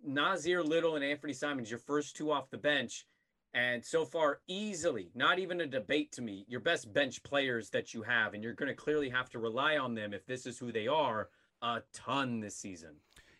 Nasir 0.04 0.62
Little 0.62 0.96
and 0.96 1.04
Anthony 1.04 1.32
Simons, 1.32 1.70
your 1.70 1.78
first 1.78 2.16
two 2.16 2.30
off 2.30 2.50
the 2.50 2.58
bench. 2.58 3.06
And 3.54 3.84
so 3.84 4.04
far, 4.04 4.40
easily, 4.46 5.10
not 5.14 5.38
even 5.38 5.62
a 5.62 5.66
debate 5.66 6.12
to 6.12 6.22
me, 6.22 6.44
your 6.46 6.60
best 6.60 6.92
bench 6.92 7.22
players 7.22 7.70
that 7.70 7.94
you 7.94 8.02
have. 8.02 8.34
And 8.34 8.42
you're 8.42 8.52
going 8.52 8.68
to 8.68 8.74
clearly 8.74 9.08
have 9.08 9.30
to 9.30 9.38
rely 9.38 9.78
on 9.78 9.94
them 9.94 10.12
if 10.12 10.26
this 10.26 10.44
is 10.44 10.58
who 10.58 10.72
they 10.72 10.86
are 10.86 11.30
a 11.62 11.80
ton 11.92 12.40
this 12.40 12.56
season. 12.56 12.96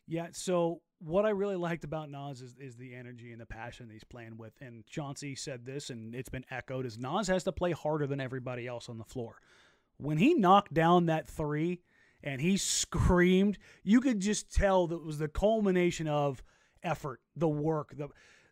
Yeah. 0.09 0.29
So 0.33 0.81
what 0.99 1.27
I 1.27 1.31
really 1.31 1.57
liked 1.57 1.85
about 1.85 2.11
Nas 2.11 2.41
is, 2.41 2.55
is 2.59 2.77
the 2.77 2.95
energy 2.95 3.33
and 3.33 3.41
the 3.41 3.47
passion 3.47 3.89
he's 3.91 4.05
playing 4.05 4.37
with. 4.37 4.53
And 4.61 4.87
Chauncey 4.87 5.35
said 5.35 5.67
this, 5.67 5.91
and 5.91 6.15
it's 6.15 6.29
been 6.29 6.45
echoed: 6.51 6.87
is 6.87 6.99
Nas 6.99 7.29
has 7.29 7.45
to 7.45 7.53
play 7.53 7.73
harder 7.73 8.07
than 8.07 8.21
everybody 8.21 8.67
else 8.67 8.89
on 8.89 8.99
the 8.99 9.05
floor. 9.05 9.37
When 9.99 10.19
he 10.19 10.35
knocked 10.35 10.75
down 10.75 11.07
that 11.07 11.29
three 11.29 11.81
and 12.23 12.41
he 12.41 12.57
screamed, 12.57 13.59
you 13.83 14.01
could 14.01 14.21
just 14.21 14.53
tell 14.53 14.87
that 14.89 15.05
was 15.05 15.19
the 15.19 15.29
culmination 15.29 16.09
of 16.09 16.43
effort, 16.83 17.21
the 17.35 17.49
work, 17.49 17.97
the 17.97 18.09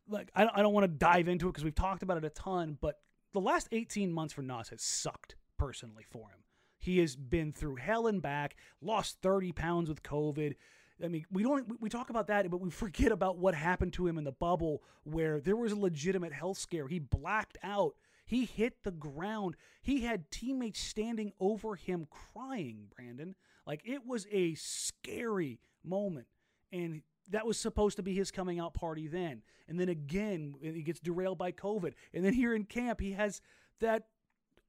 like. 0.09 0.31
I, 0.35 0.49
I 0.55 0.63
don't 0.63 0.75
want 0.75 0.85
to 0.85 0.89
dive 0.89 1.29
into 1.29 1.49
it 1.49 1.53
because 1.53 1.65
we've 1.65 1.75
talked 1.75 2.03
about 2.03 2.19
it 2.19 2.25
a 2.25 2.31
ton, 2.31 2.79
but 2.81 3.01
the 3.33 3.41
last 3.41 3.69
18 3.73 4.13
months 4.13 4.35
for 4.35 4.43
Nas 4.43 4.69
has 4.69 4.83
sucked 4.83 5.37
personally 5.59 6.05
for 6.09 6.29
him. 6.31 6.41
He 6.79 6.99
has 6.99 7.17
been 7.17 7.53
through 7.53 7.77
hell 7.77 8.07
and 8.07 8.21
back, 8.21 8.57
lost 8.83 9.19
30 9.23 9.53
pounds 9.53 9.89
with 9.89 10.03
COVID. 10.03 10.55
I 11.03 11.09
mean, 11.09 11.25
we 11.31 11.43
don't 11.43 11.81
we 11.81 11.89
talk 11.89 12.11
about 12.11 12.29
that, 12.29 12.49
but 12.51 12.61
we 12.61 12.71
forget 12.71 13.11
about 13.11 13.39
what 13.39 13.55
happened 13.55 13.93
to 13.95 14.07
him 14.07 14.19
in 14.19 14.25
the 14.25 14.33
bubble 14.33 14.83
where 15.03 15.41
there 15.41 15.57
was 15.57 15.73
a 15.73 15.77
legitimate 15.77 16.33
health 16.33 16.59
scare. 16.59 16.87
He 16.87 16.99
blacked 16.99 17.59
out. 17.63 17.95
He 18.27 18.45
hit 18.45 18.85
the 18.85 18.91
ground. 18.91 19.57
He 19.83 20.03
had 20.03 20.31
teammates 20.31 20.81
standing 20.81 21.33
over 21.41 21.75
him 21.75 22.07
crying, 22.33 22.87
Brandon. 22.95 23.35
Like 23.67 23.83
it 23.85 24.07
was 24.07 24.27
a 24.31 24.55
scary 24.55 25.59
moment. 25.83 26.27
And 26.73 27.03
that 27.31 27.47
was 27.47 27.59
supposed 27.59 27.97
to 27.97 28.03
be 28.03 28.15
his 28.15 28.31
coming 28.31 28.61
out 28.61 28.75
party 28.75 29.09
then. 29.09 29.43
And 29.69 29.81
then 29.81 29.89
again, 29.89 30.55
he 30.61 30.83
gets 30.83 31.01
derailed 31.01 31.39
by 31.39 31.53
COVID. 31.53 31.95
And 32.13 32.25
then 32.25 32.35
here 32.35 32.55
in 32.55 32.65
camp, 32.65 33.01
he 33.01 33.13
has 33.13 33.41
that 33.81 34.05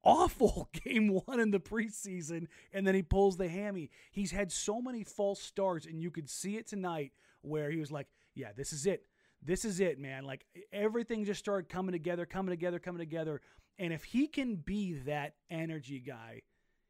awful 0.06 0.70
game 0.86 1.08
one 1.26 1.40
in 1.40 1.52
the 1.52 1.60
preseason, 1.60 2.48
and 2.72 2.86
then 2.88 2.96
he 2.96 3.02
pulls 3.02 3.38
the 3.38 3.50
hammy. 3.50 3.90
He's 4.12 4.32
had 4.32 4.52
so 4.52 4.82
many 4.82 5.04
false 5.04 5.42
starts, 5.42 5.86
and 5.86 6.02
you 6.02 6.12
could 6.12 6.30
see 6.30 6.56
it 6.56 6.68
tonight 6.68 7.12
where 7.42 7.70
he 7.70 7.78
was 7.78 7.92
like, 7.92 8.08
Yeah, 8.36 8.52
this 8.56 8.72
is 8.72 8.86
it. 8.86 9.06
This 9.42 9.66
is 9.66 9.80
it, 9.80 10.00
man. 10.00 10.24
Like 10.24 10.46
everything 10.72 11.26
just 11.26 11.40
started 11.40 11.70
coming 11.70 11.92
together, 11.92 12.26
coming 12.26 12.52
together, 12.52 12.80
coming 12.80 13.00
together. 13.00 13.42
And 13.78 13.92
if 13.92 14.04
he 14.04 14.28
can 14.28 14.56
be 14.56 14.94
that 15.06 15.36
energy 15.50 16.00
guy, 16.00 16.44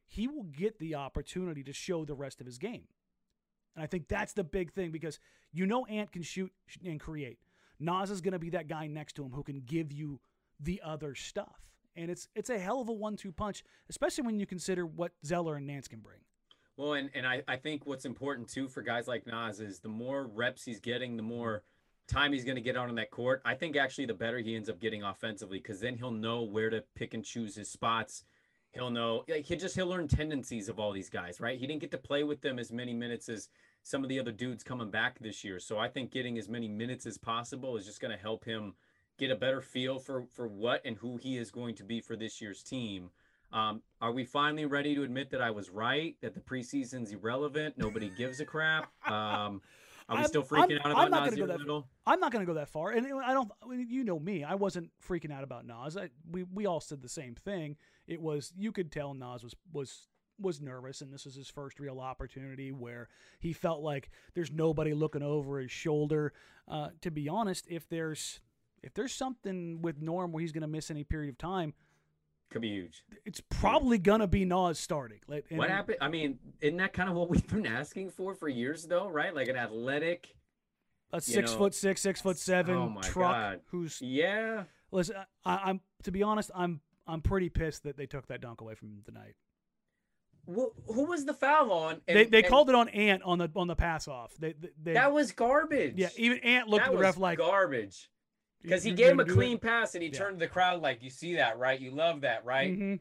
he 0.05 0.27
will 0.27 0.43
get 0.43 0.79
the 0.79 0.95
opportunity 0.95 1.63
to 1.63 1.73
show 1.73 2.05
the 2.05 2.13
rest 2.13 2.39
of 2.39 2.45
his 2.45 2.57
game. 2.57 2.85
And 3.75 3.83
I 3.83 3.87
think 3.87 4.07
that's 4.07 4.33
the 4.33 4.43
big 4.43 4.71
thing 4.71 4.91
because 4.91 5.19
you 5.51 5.65
know 5.65 5.85
Ant 5.87 6.11
can 6.11 6.21
shoot 6.21 6.51
and 6.85 6.99
create. 6.99 7.39
Nas 7.79 8.09
is 8.09 8.21
going 8.21 8.33
to 8.33 8.39
be 8.39 8.51
that 8.51 8.67
guy 8.67 8.87
next 8.87 9.13
to 9.13 9.25
him 9.25 9.31
who 9.31 9.43
can 9.43 9.61
give 9.65 9.91
you 9.91 10.21
the 10.59 10.81
other 10.85 11.15
stuff 11.15 11.65
and 11.95 12.11
it's 12.11 12.27
it's 12.35 12.49
a 12.49 12.57
hell 12.57 12.81
of 12.81 12.89
a 12.89 12.93
one-two 12.93 13.31
punch, 13.31 13.63
especially 13.89 14.25
when 14.25 14.39
you 14.39 14.45
consider 14.45 14.85
what 14.85 15.11
Zeller 15.25 15.55
and 15.55 15.67
Nance 15.67 15.87
can 15.87 15.99
bring. 15.99 16.19
Well, 16.77 16.93
and, 16.93 17.09
and 17.13 17.25
I, 17.25 17.41
I 17.47 17.55
think 17.55 17.85
what's 17.85 18.05
important 18.05 18.49
too 18.49 18.67
for 18.67 18.81
guys 18.81 19.07
like 19.07 19.25
Nas 19.25 19.59
is 19.59 19.79
the 19.79 19.89
more 19.89 20.25
reps 20.27 20.65
he's 20.65 20.79
getting, 20.79 21.15
the 21.15 21.23
more 21.23 21.63
time 22.07 22.33
he's 22.33 22.43
going 22.43 22.55
to 22.55 22.61
get 22.61 22.77
out 22.77 22.89
on 22.89 22.95
that 22.95 23.11
court. 23.11 23.41
I 23.45 23.55
think 23.55 23.75
actually 23.75 24.05
the 24.05 24.13
better 24.13 24.39
he 24.39 24.55
ends 24.55 24.69
up 24.69 24.79
getting 24.79 25.03
offensively 25.03 25.59
because 25.59 25.79
then 25.79 25.95
he'll 25.95 26.11
know 26.11 26.43
where 26.43 26.69
to 26.69 26.83
pick 26.95 27.13
and 27.13 27.23
choose 27.23 27.55
his 27.55 27.69
spots. 27.69 28.25
He'll 28.71 28.89
know 28.89 29.23
like 29.29 29.45
he 29.45 29.55
just 29.55 29.75
he'll 29.75 29.87
learn 29.87 30.09
tendencies 30.09 30.67
of 30.67 30.79
all 30.79 30.91
these 30.91 31.09
guys, 31.09 31.39
right? 31.39 31.57
He 31.57 31.65
didn't 31.65 31.81
get 31.81 31.91
to 31.91 31.97
play 31.97 32.23
with 32.23 32.41
them 32.41 32.59
as 32.59 32.73
many 32.73 32.93
minutes 32.93 33.29
as 33.29 33.47
some 33.83 34.03
of 34.03 34.09
the 34.09 34.19
other 34.19 34.33
dudes 34.33 34.63
coming 34.63 34.91
back 34.91 35.17
this 35.19 35.45
year. 35.45 35.59
So 35.59 35.77
I 35.77 35.87
think 35.87 36.11
getting 36.11 36.37
as 36.37 36.49
many 36.49 36.67
minutes 36.67 37.05
as 37.05 37.17
possible 37.17 37.77
is 37.77 37.85
just 37.85 38.01
going 38.01 38.15
to 38.15 38.21
help 38.21 38.43
him 38.43 38.73
get 39.17 39.31
a 39.31 39.35
better 39.35 39.61
feel 39.61 39.99
for 39.99 40.25
for 40.31 40.47
what 40.47 40.81
and 40.85 40.97
who 40.97 41.17
he 41.17 41.37
is 41.37 41.51
going 41.51 41.75
to 41.75 41.83
be 41.83 42.01
for 42.01 42.15
this 42.15 42.41
year's 42.41 42.63
team. 42.63 43.09
Um, 43.53 43.81
are 44.01 44.11
we 44.11 44.25
finally 44.25 44.65
ready 44.65 44.95
to 44.95 45.03
admit 45.03 45.29
that 45.31 45.41
I 45.41 45.51
was 45.51 45.69
right? 45.69 46.15
That 46.21 46.33
the 46.33 46.41
preseason's 46.41 47.11
irrelevant? 47.11 47.77
Nobody 47.77 48.09
gives 48.09 48.39
a 48.41 48.45
crap. 48.45 48.91
Um, 49.07 49.61
are 50.09 50.17
we 50.17 50.23
I'm, 50.23 50.27
still 50.27 50.43
freaking 50.43 50.79
I'm, 50.83 50.91
out 50.91 51.07
about 51.07 51.25
Nasir 51.25 51.47
Little? 51.47 51.87
I'm 52.05 52.19
not 52.19 52.31
going 52.31 52.45
to 52.45 52.51
go 52.51 52.55
that 52.59 52.69
far, 52.69 52.91
and 52.91 53.07
I 53.23 53.33
don't. 53.33 53.49
You 53.69 54.03
know 54.03 54.19
me. 54.19 54.43
I 54.43 54.55
wasn't 54.55 54.91
freaking 55.07 55.31
out 55.31 55.43
about 55.43 55.65
Nas. 55.65 55.95
I, 55.95 56.09
we 56.29 56.43
we 56.43 56.65
all 56.65 56.81
said 56.81 57.01
the 57.01 57.09
same 57.09 57.35
thing. 57.35 57.77
It 58.07 58.21
was 58.21 58.51
you 58.57 58.71
could 58.71 58.91
tell 58.91 59.13
Nas 59.13 59.43
was 59.43 59.55
was 59.71 60.07
was 60.39 60.61
nervous, 60.61 61.01
and 61.01 61.13
this 61.13 61.25
was 61.25 61.35
his 61.35 61.49
first 61.49 61.79
real 61.79 61.99
opportunity 61.99 62.71
where 62.71 63.07
he 63.39 63.53
felt 63.53 63.81
like 63.81 64.09
there's 64.33 64.51
nobody 64.51 64.93
looking 64.93 65.23
over 65.23 65.59
his 65.59 65.71
shoulder. 65.71 66.33
Uh, 66.67 66.89
to 67.01 67.11
be 67.11 67.29
honest, 67.29 67.67
if 67.69 67.87
there's 67.87 68.41
if 68.85 68.93
there's 68.93 69.13
something 69.13 69.81
with 69.81 70.01
Norm 70.01 70.31
where 70.31 70.41
he's 70.41 70.51
going 70.51 70.61
to 70.61 70.67
miss 70.67 70.91
any 70.91 71.03
period 71.03 71.29
of 71.29 71.37
time, 71.37 71.73
could 72.51 72.61
be 72.61 72.69
huge. 72.69 73.03
It's 73.25 73.41
probably 73.49 73.97
gonna 73.97 74.27
be 74.27 74.45
Nas 74.45 74.79
starting. 74.79 75.19
Like, 75.27 75.45
what 75.49 75.69
happened? 75.69 75.97
I 75.99 76.07
mean, 76.07 76.39
isn't 76.61 76.77
that 76.77 76.93
kind 76.93 77.09
of 77.09 77.15
what 77.15 77.29
we've 77.31 77.47
been 77.47 77.65
asking 77.65 78.11
for 78.11 78.35
for 78.35 78.47
years, 78.47 78.85
though? 78.85 79.09
Right? 79.09 79.33
Like 79.33 79.47
an 79.47 79.57
athletic, 79.57 80.35
a 81.11 81.19
six 81.19 81.51
know, 81.51 81.57
foot 81.57 81.73
six, 81.73 82.01
six 82.01 82.21
foot 82.21 82.37
seven 82.37 82.75
oh 82.75 83.01
truck 83.01 83.33
God. 83.33 83.59
who's 83.71 83.99
yeah. 84.01 84.63
Listen, 84.91 85.15
I, 85.43 85.69
am 85.69 85.81
to 86.03 86.11
be 86.11 86.23
honest, 86.23 86.51
I'm 86.55 86.81
I'm 87.07 87.21
pretty 87.21 87.49
pissed 87.49 87.83
that 87.83 87.97
they 87.97 88.05
took 88.05 88.27
that 88.27 88.41
dunk 88.41 88.61
away 88.61 88.75
from 88.75 89.01
tonight. 89.03 89.33
Well, 90.45 90.73
who 90.85 91.05
was 91.05 91.25
the 91.25 91.33
foul 91.33 91.71
on? 91.71 92.01
And, 92.07 92.17
they 92.17 92.25
they 92.25 92.43
and 92.43 92.47
called 92.47 92.69
it 92.69 92.75
on 92.75 92.87
Ant 92.89 93.23
on 93.23 93.39
the 93.39 93.51
on 93.55 93.67
the 93.67 93.75
pass 93.75 94.07
off. 94.07 94.33
They, 94.39 94.53
they, 94.81 94.93
that 94.93 95.11
was 95.11 95.31
garbage. 95.31 95.95
Yeah, 95.97 96.09
even 96.15 96.37
Ant 96.39 96.69
looked 96.69 96.85
that 96.85 96.91
at 96.91 96.97
the 96.97 97.01
ref 97.01 97.17
like 97.17 97.39
garbage 97.39 98.07
because 98.65 98.83
he 98.83 98.91
gave 98.91 99.11
him 99.11 99.19
a 99.19 99.25
clean 99.25 99.57
pass 99.57 99.95
and 99.95 100.03
he 100.03 100.09
yeah. 100.09 100.17
turned 100.17 100.39
to 100.39 100.45
the 100.45 100.51
crowd 100.51 100.81
like, 100.81 101.01
"You 101.01 101.09
see 101.09 101.35
that, 101.35 101.57
right? 101.57 101.79
You 101.79 101.91
love 101.91 102.21
that, 102.21 102.45
right?" 102.45 102.71
Mm-hmm. 102.71 102.95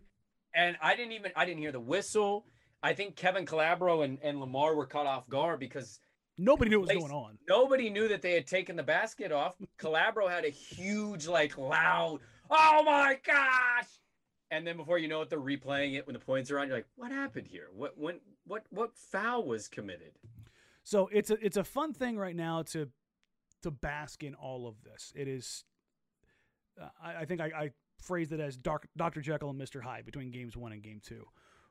And 0.55 0.77
I 0.81 0.95
didn't 0.95 1.13
even 1.13 1.33
I 1.35 1.45
didn't 1.45 1.61
hear 1.61 1.73
the 1.73 1.81
whistle. 1.81 2.47
I 2.83 2.93
think 2.93 3.17
Kevin 3.17 3.47
Calabro 3.47 4.05
and, 4.05 4.19
and 4.23 4.41
Lamar 4.41 4.75
were 4.77 4.87
caught 4.87 5.07
off 5.07 5.29
guard 5.29 5.59
because 5.59 6.01
nobody 6.37 6.71
knew 6.71 6.81
what 6.81 6.95
was 6.95 6.99
going 6.99 7.13
on. 7.13 7.39
Nobody 7.49 7.89
knew 7.89 8.09
that 8.09 8.21
they 8.21 8.33
had 8.33 8.47
taken 8.47 8.77
the 8.77 8.83
basket 8.83 9.33
off. 9.33 9.57
Calabro 9.79 10.29
had 10.29 10.45
a 10.45 10.51
huge, 10.51 11.27
like, 11.27 11.57
loud, 11.57 12.21
"Oh 12.51 12.83
my 12.85 13.19
gosh!" 13.25 13.89
And 14.51 14.67
then 14.67 14.77
before 14.77 14.99
you 14.99 15.09
know 15.09 15.23
it, 15.23 15.31
they're 15.31 15.41
replaying 15.41 15.97
it 15.97 16.07
when 16.07 16.13
the 16.15 16.21
points 16.21 16.51
are 16.51 16.59
on. 16.59 16.69
You're 16.69 16.77
like, 16.77 16.87
"What 16.97 17.11
happened 17.11 17.47
here? 17.47 17.69
What 17.73 17.97
when 17.97 18.21
what 18.47 18.65
what 18.71 18.97
foul 18.97 19.45
was 19.45 19.67
committed?" 19.67 20.13
So 20.83 21.09
it's 21.11 21.31
a 21.31 21.45
it's 21.45 21.57
a 21.57 21.65
fun 21.65 21.95
thing 21.95 22.19
right 22.19 22.37
now 22.37 22.63
to 22.65 22.91
to 23.65 23.71
bask 23.71 24.23
in 24.23 24.35
all 24.35 24.67
of 24.67 24.83
this. 24.83 25.13
It 25.17 25.29
is, 25.29 25.65
uh, 26.81 26.89
I, 27.03 27.17
I, 27.17 27.25
think 27.25 27.41
I, 27.41 27.47
I, 27.47 27.71
phrased 28.01 28.33
it 28.33 28.41
as 28.41 28.57
Dark, 28.57 28.89
Dr. 28.97 29.21
Jekyll 29.21 29.51
and 29.51 29.61
Mr. 29.61 29.83
Hyde 29.83 30.05
between 30.05 30.31
games 30.31 30.57
one 30.57 30.73
and 30.73 30.83
game 30.83 31.01
two. 31.03 31.25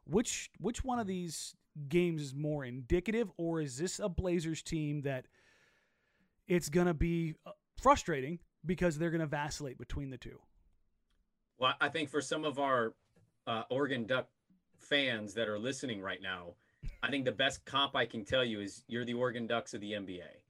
Which 0.05 0.49
which 0.59 0.83
one 0.83 0.99
of 0.99 1.07
these 1.07 1.55
games 1.87 2.21
is 2.21 2.35
more 2.35 2.65
indicative, 2.65 3.31
or 3.37 3.61
is 3.61 3.77
this 3.77 3.99
a 3.99 4.09
Blazers 4.09 4.61
team 4.61 5.01
that 5.03 5.27
it's 6.47 6.69
going 6.69 6.87
to 6.87 6.93
be 6.93 7.35
uh, 7.45 7.51
frustrating 7.81 8.39
because 8.65 8.97
they're 8.97 9.11
going 9.11 9.21
to 9.21 9.27
vacillate 9.27 9.77
between 9.77 10.09
the 10.09 10.17
two? 10.17 10.39
Well, 11.57 11.73
I 11.79 11.89
think 11.89 12.09
for 12.09 12.19
some 12.19 12.43
of 12.43 12.59
our 12.59 12.93
uh, 13.47 13.63
Oregon 13.69 14.05
Duck 14.05 14.27
fans 14.77 15.33
that 15.35 15.47
are 15.47 15.59
listening 15.59 16.01
right 16.01 16.21
now, 16.21 16.55
I 17.01 17.09
think 17.09 17.23
the 17.23 17.31
best 17.31 17.63
comp 17.65 17.95
I 17.95 18.05
can 18.05 18.25
tell 18.25 18.43
you 18.43 18.59
is 18.59 18.83
you're 18.87 19.05
the 19.05 19.13
Oregon 19.13 19.47
Ducks 19.47 19.73
of 19.73 19.81
the 19.81 19.91
NBA. 19.93 20.42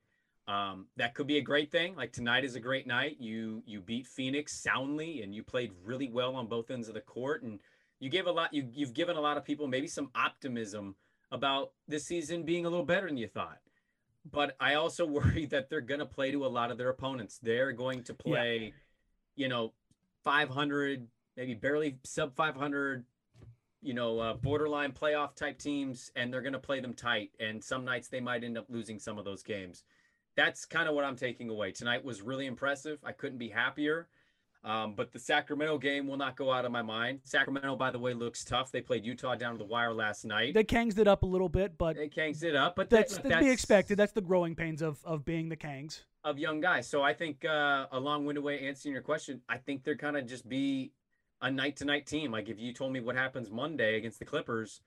Um, 0.48 0.88
that 0.98 1.14
could 1.14 1.28
be 1.28 1.38
a 1.38 1.42
great 1.42 1.72
thing. 1.72 1.96
Like 1.96 2.12
tonight 2.12 2.44
is 2.44 2.56
a 2.56 2.60
great 2.60 2.86
night. 2.86 3.18
You 3.20 3.64
you 3.66 3.80
beat 3.80 4.08
Phoenix 4.08 4.54
soundly, 4.54 5.22
and 5.22 5.34
you 5.34 5.42
played 5.42 5.72
really 5.84 6.10
well 6.10 6.36
on 6.36 6.48
both 6.48 6.70
ends 6.70 6.90
of 6.90 6.96
the 6.96 7.02
court, 7.02 7.44
and 7.44 7.60
you 8.00 8.10
gave 8.10 8.28
a 8.28 8.32
lot. 8.32 8.54
You 8.54 8.68
you've 8.74 8.94
given 8.94 9.16
a 9.16 9.22
lot 9.22 9.38
of 9.38 9.46
people 9.46 9.68
maybe 9.68 9.88
some 9.88 10.10
optimism 10.16 10.96
about 11.32 11.72
this 11.88 12.06
season 12.06 12.44
being 12.44 12.66
a 12.66 12.70
little 12.70 12.86
better 12.86 13.08
than 13.08 13.18
you 13.18 13.28
thought. 13.28 13.60
But 14.30 14.56
I 14.60 14.76
also 14.76 15.06
worry 15.20 15.46
that 15.48 15.70
they're 15.70 15.82
going 15.82 16.00
to 16.00 16.06
play 16.06 16.32
to 16.32 16.46
a 16.46 16.48
lot 16.48 16.72
of 16.72 16.78
their 16.78 16.90
opponents. 16.90 17.40
They're 17.42 17.72
going 17.72 18.04
to 18.04 18.14
play, 18.14 18.74
yeah. 19.36 19.44
you 19.44 19.50
know, 19.50 19.74
500, 20.24 21.08
maybe 21.38 21.54
barely 21.54 21.98
sub 22.04 22.36
500, 22.36 23.04
you 23.82 23.94
know, 23.94 24.20
uh, 24.20 24.34
borderline 24.36 24.92
playoff 24.92 25.36
type 25.36 25.58
teams, 25.58 26.12
and 26.16 26.32
they're 26.32 26.42
going 26.42 26.54
to 26.54 26.60
play 26.60 26.80
them 26.80 26.94
tight. 26.94 27.32
And 27.40 27.64
some 27.64 27.84
nights 27.84 28.10
they 28.10 28.22
might 28.22 28.44
end 28.44 28.58
up 28.58 28.66
losing 28.70 29.00
some 29.00 29.18
of 29.18 29.26
those 29.26 29.44
games 29.44 29.84
that's 30.36 30.66
kind 30.66 30.88
of 30.90 30.96
what 30.96 31.04
I'm 31.04 31.16
taking 31.16 31.50
away. 31.50 31.72
Tonight 31.72 32.04
was 32.04 32.22
really 32.22 32.46
impressive. 32.46 33.00
I 33.04 33.12
couldn't 33.12 33.38
be 33.38 33.50
happier. 33.50 34.08
Um, 34.66 34.94
but 34.96 35.12
the 35.12 35.20
Sacramento 35.20 35.78
game 35.78 36.08
will 36.08 36.16
not 36.16 36.38
go 36.38 36.50
out 36.50 36.64
of 36.64 36.72
my 36.72 36.82
mind. 36.82 37.20
Sacramento, 37.26 37.76
by 37.76 37.92
the 37.92 38.00
way, 38.00 38.14
looks 38.14 38.46
tough. 38.46 38.72
They 38.72 38.80
played 38.80 39.06
Utah 39.06 39.36
down 39.36 39.52
to 39.52 39.58
the 39.58 39.66
wire 39.66 39.94
last 39.94 40.24
night. 40.24 40.54
They 40.54 40.64
kangs 40.64 40.98
it 40.98 41.06
up 41.06 41.24
a 41.24 41.26
little 41.26 41.50
bit, 41.50 41.78
but 41.78 41.98
they 41.98 42.08
kangs 42.08 42.44
it 42.44 42.56
up. 42.56 42.78
But 42.78 42.90
that's, 42.90 43.16
that, 43.16 43.24
that's 43.24 43.36
to 43.36 43.42
be 43.42 43.52
expected. 43.52 43.98
That's 43.98 44.14
the 44.14 44.22
growing 44.22 44.56
pains 44.56 44.82
of 44.82 45.04
of 45.04 45.26
being 45.26 45.50
the 45.50 45.58
kangs 45.58 46.04
of 46.24 46.40
young 46.40 46.62
guys. 46.62 46.88
So 46.88 47.02
I 47.02 47.14
think 47.14 47.44
uh, 47.44 47.88
a 47.92 48.00
long-winded 48.00 48.42
way 48.42 48.66
answering 48.66 48.94
your 48.94 49.02
question, 49.02 49.42
I 49.50 49.58
think 49.58 49.84
they're 49.84 49.98
kind 49.98 50.16
of 50.16 50.26
just 50.26 50.48
be 50.48 50.94
a 51.42 51.52
night-to-night 51.52 52.08
team. 52.08 52.32
Like 52.32 52.48
if 52.48 52.58
you 52.58 52.72
told 52.72 52.94
me 52.94 53.02
what 53.02 53.18
happens 53.18 53.52
Monday 53.52 53.98
against 53.98 54.20
the 54.20 54.26
Clippers, 54.26 54.80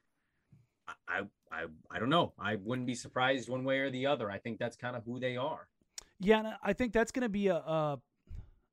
I 1.08 1.22
I 1.50 1.64
I 1.90 1.98
don't 1.98 2.10
know. 2.10 2.32
I 2.38 2.56
wouldn't 2.56 2.86
be 2.86 2.94
surprised 2.94 3.48
one 3.48 3.64
way 3.64 3.78
or 3.78 3.90
the 3.90 4.06
other. 4.06 4.30
I 4.30 4.38
think 4.38 4.58
that's 4.58 4.76
kind 4.76 4.96
of 4.96 5.04
who 5.04 5.18
they 5.18 5.36
are. 5.36 5.68
Yeah, 6.18 6.54
I 6.62 6.72
think 6.72 6.92
that's 6.92 7.12
going 7.12 7.24
to 7.24 7.28
be 7.28 7.48
a, 7.48 7.56
a 7.56 7.98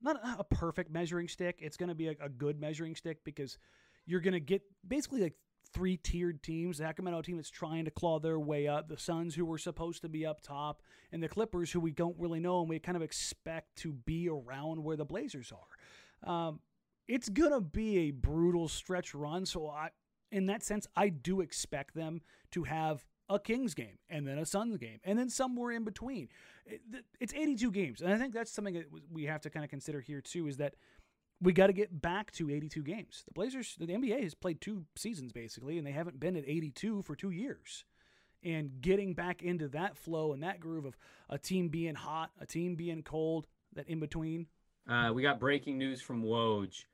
not 0.01 0.19
a 0.37 0.43
perfect 0.43 0.91
measuring 0.91 1.27
stick. 1.27 1.59
It's 1.59 1.77
going 1.77 1.89
to 1.89 1.95
be 1.95 2.07
a, 2.07 2.15
a, 2.21 2.29
good 2.29 2.59
measuring 2.59 2.95
stick 2.95 3.23
because 3.23 3.57
you're 4.05 4.19
going 4.19 4.33
to 4.33 4.39
get 4.39 4.61
basically 4.87 5.21
like 5.21 5.35
three 5.73 5.97
tiered 5.97 6.43
teams. 6.43 6.77
The 6.77 6.83
Sacramento 6.83 7.21
team 7.21 7.37
that's 7.37 7.49
trying 7.49 7.85
to 7.85 7.91
claw 7.91 8.19
their 8.19 8.39
way 8.39 8.67
up, 8.67 8.87
the 8.87 8.97
Suns 8.97 9.35
who 9.35 9.45
were 9.45 9.57
supposed 9.57 10.01
to 10.01 10.09
be 10.09 10.25
up 10.25 10.41
top, 10.41 10.81
and 11.11 11.23
the 11.23 11.29
Clippers 11.29 11.71
who 11.71 11.79
we 11.79 11.91
don't 11.91 12.17
really 12.19 12.39
know 12.39 12.61
and 12.61 12.69
we 12.69 12.79
kind 12.79 12.97
of 12.97 13.01
expect 13.01 13.75
to 13.77 13.93
be 13.93 14.29
around 14.29 14.83
where 14.83 14.97
the 14.97 15.05
Blazers 15.05 15.51
are. 15.51 16.29
Um, 16.29 16.59
it's 17.07 17.29
going 17.29 17.51
to 17.51 17.61
be 17.61 17.97
a 17.99 18.11
brutal 18.11 18.67
stretch 18.67 19.13
run. 19.13 19.45
So 19.45 19.67
I, 19.69 19.89
in 20.33 20.47
that 20.47 20.63
sense, 20.63 20.87
I 20.95 21.09
do 21.09 21.41
expect 21.41 21.95
them 21.95 22.21
to 22.51 22.63
have 22.63 23.05
a 23.29 23.39
Kings 23.39 23.73
game 23.73 23.99
and 24.09 24.27
then 24.27 24.37
a 24.37 24.45
Suns 24.45 24.77
game 24.77 24.99
and 25.03 25.17
then 25.17 25.29
somewhere 25.29 25.71
in 25.71 25.83
between. 25.83 26.27
It's 27.19 27.33
82 27.33 27.71
games. 27.71 28.01
And 28.01 28.11
I 28.11 28.17
think 28.17 28.33
that's 28.33 28.51
something 28.51 28.73
that 28.73 28.87
we 29.11 29.25
have 29.25 29.41
to 29.41 29.49
kind 29.49 29.63
of 29.63 29.69
consider 29.69 30.01
here 30.01 30.21
too 30.21 30.47
is 30.47 30.57
that 30.57 30.75
we 31.39 31.53
got 31.53 31.67
to 31.67 31.73
get 31.73 32.01
back 32.01 32.31
to 32.33 32.49
82 32.49 32.83
games. 32.83 33.23
The 33.25 33.33
Blazers, 33.33 33.75
the 33.79 33.87
NBA 33.87 34.23
has 34.23 34.33
played 34.33 34.59
two 34.59 34.85
seasons 34.95 35.31
basically, 35.31 35.77
and 35.77 35.85
they 35.85 35.91
haven't 35.91 36.19
been 36.19 36.35
at 36.35 36.43
82 36.47 37.03
for 37.03 37.15
two 37.15 37.31
years. 37.31 37.85
And 38.43 38.81
getting 38.81 39.13
back 39.13 39.41
into 39.41 39.67
that 39.69 39.97
flow 39.97 40.33
and 40.33 40.43
that 40.43 40.59
groove 40.59 40.85
of 40.85 40.97
a 41.29 41.37
team 41.37 41.69
being 41.69 41.95
hot, 41.95 42.31
a 42.41 42.45
team 42.45 42.75
being 42.75 43.03
cold, 43.03 43.47
that 43.75 43.87
in 43.87 43.99
between. 43.99 44.47
Uh, 44.87 45.11
we 45.13 45.21
got 45.21 45.39
breaking 45.39 45.77
news 45.77 46.01
from 46.01 46.23
Woj. 46.23 46.85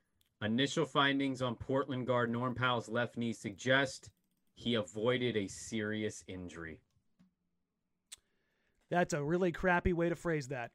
Initial 0.42 0.86
findings 0.86 1.42
on 1.42 1.54
Portland 1.54 2.06
guard 2.06 2.30
Norm 2.30 2.54
Powell's 2.54 2.88
left 2.88 3.16
knee 3.16 3.32
suggest 3.32 4.10
he 4.54 4.74
avoided 4.74 5.36
a 5.36 5.46
serious 5.48 6.24
injury. 6.26 6.80
That's 8.90 9.12
a 9.12 9.22
really 9.22 9.52
crappy 9.52 9.92
way 9.92 10.08
to 10.08 10.16
phrase 10.16 10.48
that. 10.48 10.70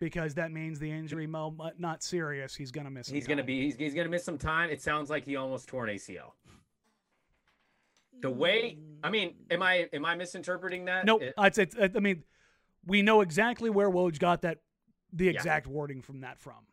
Because 0.00 0.34
that 0.34 0.50
means 0.50 0.78
the 0.80 0.90
injury, 0.90 1.26
not 1.28 2.02
serious. 2.02 2.54
He's 2.54 2.72
gonna 2.72 2.90
miss. 2.90 3.08
He's 3.08 3.26
gonna 3.26 3.44
be. 3.44 3.62
He's, 3.62 3.76
he's 3.76 3.94
gonna 3.94 4.08
miss 4.08 4.24
some 4.24 4.36
time. 4.36 4.68
It 4.68 4.82
sounds 4.82 5.08
like 5.08 5.24
he 5.24 5.36
almost 5.36 5.68
tore 5.68 5.86
an 5.86 5.94
ACL. 5.94 6.32
The 8.20 8.30
way, 8.30 8.78
I 9.02 9.10
mean, 9.10 9.34
am 9.50 9.62
I 9.62 9.88
am 9.92 10.04
I 10.04 10.16
misinterpreting 10.16 10.86
that? 10.86 11.04
No, 11.04 11.18
nope. 11.18 11.32
it's, 11.38 11.58
it's, 11.58 11.76
I 11.78 12.00
mean, 12.00 12.24
we 12.84 13.02
know 13.02 13.20
exactly 13.20 13.70
where 13.70 13.88
Woj 13.88 14.18
got 14.18 14.42
that, 14.42 14.58
the 15.12 15.28
exact 15.28 15.66
yeah. 15.66 15.72
wording 15.72 16.02
from 16.02 16.20
that 16.22 16.40
from. 16.40 16.66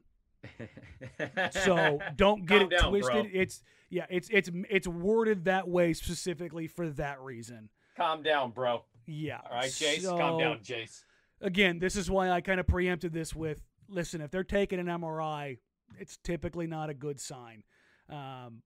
So 1.52 2.00
don't 2.16 2.46
get 2.46 2.60
Calm 2.60 2.72
it 2.72 2.80
down, 2.80 2.90
twisted. 2.90 3.14
Bro. 3.14 3.42
It's 3.42 3.64
yeah, 3.90 4.06
it's 4.10 4.30
it's 4.32 4.50
it's 4.70 4.88
worded 4.88 5.46
that 5.46 5.68
way 5.68 5.94
specifically 5.94 6.68
for 6.68 6.90
that 6.92 7.22
reason. 7.22 7.70
Calm 7.98 8.24
down, 8.24 8.52
bro. 8.52 8.84
Yeah. 9.06 9.40
All 9.44 9.58
right, 9.58 9.70
Jace. 9.70 10.02
So, 10.02 10.18
calm 10.18 10.40
down, 10.40 10.60
Jace. 10.60 11.04
Again, 11.42 11.80
this 11.80 11.96
is 11.96 12.10
why 12.12 12.30
I 12.30 12.42
kind 12.42 12.60
of 12.60 12.68
preempted 12.68 13.14
this 13.14 13.34
with 13.34 13.62
listen, 13.90 14.22
if 14.22 14.32
they're 14.32 14.44
taking 14.44 14.80
an 14.80 14.88
MRI, 14.88 15.58
it's 15.98 16.18
typically 16.18 16.68
not 16.68 16.90
a 16.90 16.94
good 16.94 17.20
sign. 17.20 17.64
Um, 18.10 18.62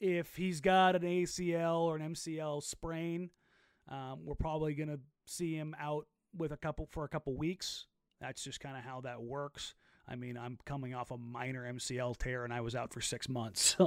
if 0.00 0.34
he's 0.36 0.60
got 0.60 0.96
an 0.96 1.02
ACL 1.02 1.80
or 1.80 1.96
an 1.96 2.14
MCL 2.14 2.62
sprain, 2.62 3.30
um, 3.88 4.20
we're 4.24 4.34
probably 4.34 4.74
going 4.74 4.88
to 4.88 5.00
see 5.26 5.54
him 5.54 5.76
out 5.78 6.06
with 6.36 6.52
a 6.52 6.56
couple 6.56 6.86
for 6.90 7.04
a 7.04 7.08
couple 7.08 7.36
weeks. 7.36 7.86
That's 8.20 8.42
just 8.42 8.60
kind 8.60 8.76
of 8.76 8.84
how 8.84 9.02
that 9.02 9.22
works. 9.22 9.74
I 10.08 10.16
mean, 10.16 10.36
I'm 10.36 10.58
coming 10.64 10.94
off 10.94 11.10
a 11.10 11.18
minor 11.18 11.70
MCL 11.72 12.18
tear 12.18 12.44
and 12.44 12.52
I 12.52 12.60
was 12.60 12.74
out 12.74 12.92
for 12.92 13.00
six 13.00 13.28
months. 13.28 13.76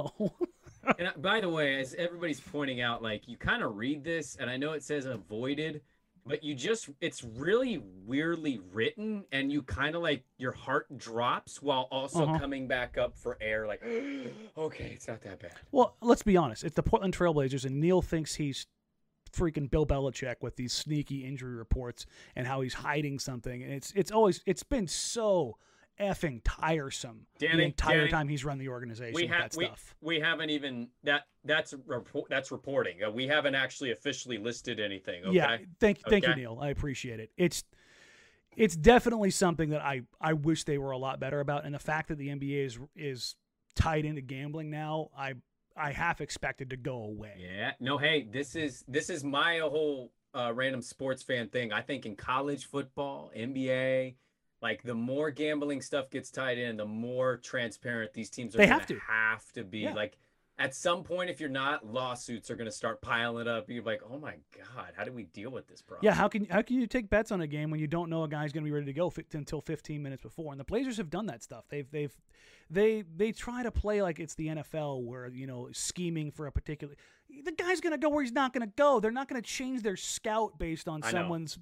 So, 0.86 0.92
and 0.98 1.10
by 1.22 1.40
the 1.40 1.48
way, 1.48 1.80
as 1.80 1.94
everybody's 1.94 2.40
pointing 2.40 2.80
out, 2.80 3.02
like 3.02 3.26
you 3.26 3.36
kind 3.36 3.62
of 3.62 3.76
read 3.76 4.04
this, 4.04 4.36
and 4.36 4.48
I 4.50 4.56
know 4.56 4.72
it 4.72 4.82
says 4.82 5.04
avoided, 5.06 5.80
but 6.24 6.42
you 6.44 6.54
just 6.54 6.90
it's 7.00 7.24
really 7.24 7.82
weirdly 8.04 8.60
written, 8.72 9.24
and 9.32 9.50
you 9.50 9.62
kind 9.62 9.94
of 9.94 10.02
like 10.02 10.24
your 10.38 10.52
heart 10.52 10.96
drops 10.96 11.62
while 11.62 11.88
also 11.90 12.24
uh-huh. 12.24 12.38
coming 12.38 12.66
back 12.68 12.98
up 12.98 13.16
for 13.16 13.38
air. 13.40 13.66
Like, 13.66 13.82
okay, 14.58 14.92
it's 14.94 15.08
not 15.08 15.22
that 15.22 15.40
bad. 15.40 15.52
Well, 15.72 15.96
let's 16.00 16.22
be 16.22 16.36
honest. 16.36 16.64
It's 16.64 16.76
the 16.76 16.82
Portland 16.82 17.16
Trailblazers, 17.16 17.64
and 17.64 17.80
Neil 17.80 18.02
thinks 18.02 18.34
he's 18.34 18.66
freaking 19.32 19.70
Bill 19.70 19.86
Belichick 19.86 20.36
with 20.40 20.56
these 20.56 20.72
sneaky 20.72 21.24
injury 21.24 21.54
reports 21.54 22.06
and 22.34 22.46
how 22.46 22.60
he's 22.60 22.74
hiding 22.74 23.18
something. 23.18 23.62
And 23.62 23.72
it's 23.72 23.92
it's 23.94 24.10
always 24.10 24.42
it's 24.46 24.62
been 24.62 24.88
so 24.88 25.58
effing 26.00 26.40
tiresome 26.44 27.26
Danny, 27.38 27.56
the 27.56 27.62
entire 27.64 28.00
Danny, 28.00 28.10
time 28.10 28.28
he's 28.28 28.44
run 28.44 28.58
the 28.58 28.68
organization 28.68 29.14
we 29.14 29.26
have, 29.26 29.50
that 29.50 29.56
we, 29.56 29.64
stuff. 29.66 29.94
We 30.00 30.20
haven't 30.20 30.50
even 30.50 30.88
that 31.04 31.24
that's 31.44 31.74
report 31.86 32.28
that's 32.28 32.50
reporting. 32.50 33.02
Uh, 33.04 33.10
we 33.10 33.26
haven't 33.26 33.54
actually 33.54 33.92
officially 33.92 34.38
listed 34.38 34.80
anything. 34.80 35.24
Okay? 35.24 35.36
Yeah, 35.36 35.56
thank 35.80 36.00
thank 36.08 36.24
okay? 36.24 36.32
you, 36.32 36.36
Neil. 36.36 36.58
I 36.60 36.68
appreciate 36.68 37.20
it. 37.20 37.30
It's 37.36 37.64
it's 38.56 38.76
definitely 38.76 39.30
something 39.30 39.70
that 39.70 39.82
I 39.82 40.02
I 40.20 40.32
wish 40.32 40.64
they 40.64 40.78
were 40.78 40.90
a 40.90 40.98
lot 40.98 41.20
better 41.20 41.40
about, 41.40 41.64
and 41.64 41.74
the 41.74 41.78
fact 41.78 42.08
that 42.08 42.18
the 42.18 42.28
NBA 42.28 42.66
is 42.66 42.78
is 42.94 43.36
tied 43.74 44.04
into 44.04 44.22
gambling 44.22 44.70
now, 44.70 45.10
I 45.16 45.34
I 45.76 45.92
half 45.92 46.20
expected 46.20 46.70
to 46.70 46.76
go 46.76 46.96
away. 47.04 47.34
Yeah. 47.38 47.72
No, 47.80 47.98
hey, 47.98 48.26
this 48.30 48.56
is 48.56 48.84
this 48.88 49.10
is 49.10 49.22
my 49.22 49.58
whole 49.58 50.12
uh, 50.34 50.52
random 50.54 50.82
sports 50.82 51.22
fan 51.22 51.48
thing. 51.48 51.72
I 51.72 51.82
think 51.82 52.06
in 52.06 52.16
college 52.16 52.66
football, 52.66 53.30
NBA, 53.36 54.14
like 54.62 54.82
the 54.82 54.94
more 54.94 55.30
gambling 55.30 55.80
stuff 55.80 56.10
gets 56.10 56.30
tied 56.30 56.58
in, 56.58 56.76
the 56.76 56.86
more 56.86 57.36
transparent 57.36 58.12
these 58.12 58.30
teams 58.30 58.54
are. 58.54 58.58
They 58.58 58.66
have 58.66 58.86
to 58.86 58.98
have 58.98 59.50
to 59.52 59.64
be. 59.64 59.80
Yeah. 59.80 59.94
Like 59.94 60.18
at 60.58 60.74
some 60.74 61.02
point, 61.02 61.28
if 61.28 61.38
you're 61.38 61.50
not, 61.50 61.86
lawsuits 61.86 62.50
are 62.50 62.56
going 62.56 62.66
to 62.66 62.72
start 62.72 63.02
piling 63.02 63.46
up. 63.46 63.68
You're 63.68 63.84
like, 63.84 64.00
oh 64.10 64.18
my 64.18 64.36
god, 64.56 64.92
how 64.96 65.04
do 65.04 65.12
we 65.12 65.24
deal 65.24 65.50
with 65.50 65.68
this 65.68 65.82
problem? 65.82 66.04
Yeah, 66.04 66.14
how 66.14 66.28
can 66.28 66.46
how 66.46 66.62
can 66.62 66.80
you 66.80 66.86
take 66.86 67.10
bets 67.10 67.30
on 67.30 67.42
a 67.42 67.46
game 67.46 67.70
when 67.70 67.78
you 67.78 67.86
don't 67.86 68.08
know 68.08 68.24
a 68.24 68.28
guy's 68.28 68.52
going 68.52 68.64
to 68.64 68.68
be 68.68 68.72
ready 68.72 68.86
to 68.86 68.92
go 68.94 69.08
f- 69.08 69.18
until 69.34 69.60
15 69.60 70.02
minutes 70.02 70.22
before? 70.22 70.52
And 70.52 70.60
the 70.60 70.64
Blazers 70.64 70.96
have 70.96 71.10
done 71.10 71.26
that 71.26 71.42
stuff. 71.42 71.64
They've 71.68 71.90
they've 71.90 72.14
they 72.70 73.04
they 73.14 73.32
try 73.32 73.62
to 73.62 73.70
play 73.70 74.00
like 74.00 74.18
it's 74.18 74.34
the 74.34 74.48
NFL, 74.48 75.04
where 75.04 75.28
you 75.28 75.46
know 75.46 75.68
scheming 75.72 76.30
for 76.30 76.46
a 76.46 76.52
particular. 76.52 76.94
The 77.44 77.52
guy's 77.52 77.80
going 77.80 77.92
to 77.92 77.98
go 77.98 78.08
where 78.08 78.22
he's 78.22 78.32
not 78.32 78.54
going 78.54 78.66
to 78.66 78.72
go. 78.76 79.00
They're 79.00 79.10
not 79.10 79.28
going 79.28 79.42
to 79.42 79.46
change 79.46 79.82
their 79.82 79.96
scout 79.96 80.58
based 80.58 80.88
on 80.88 81.02
someone's 81.02 81.58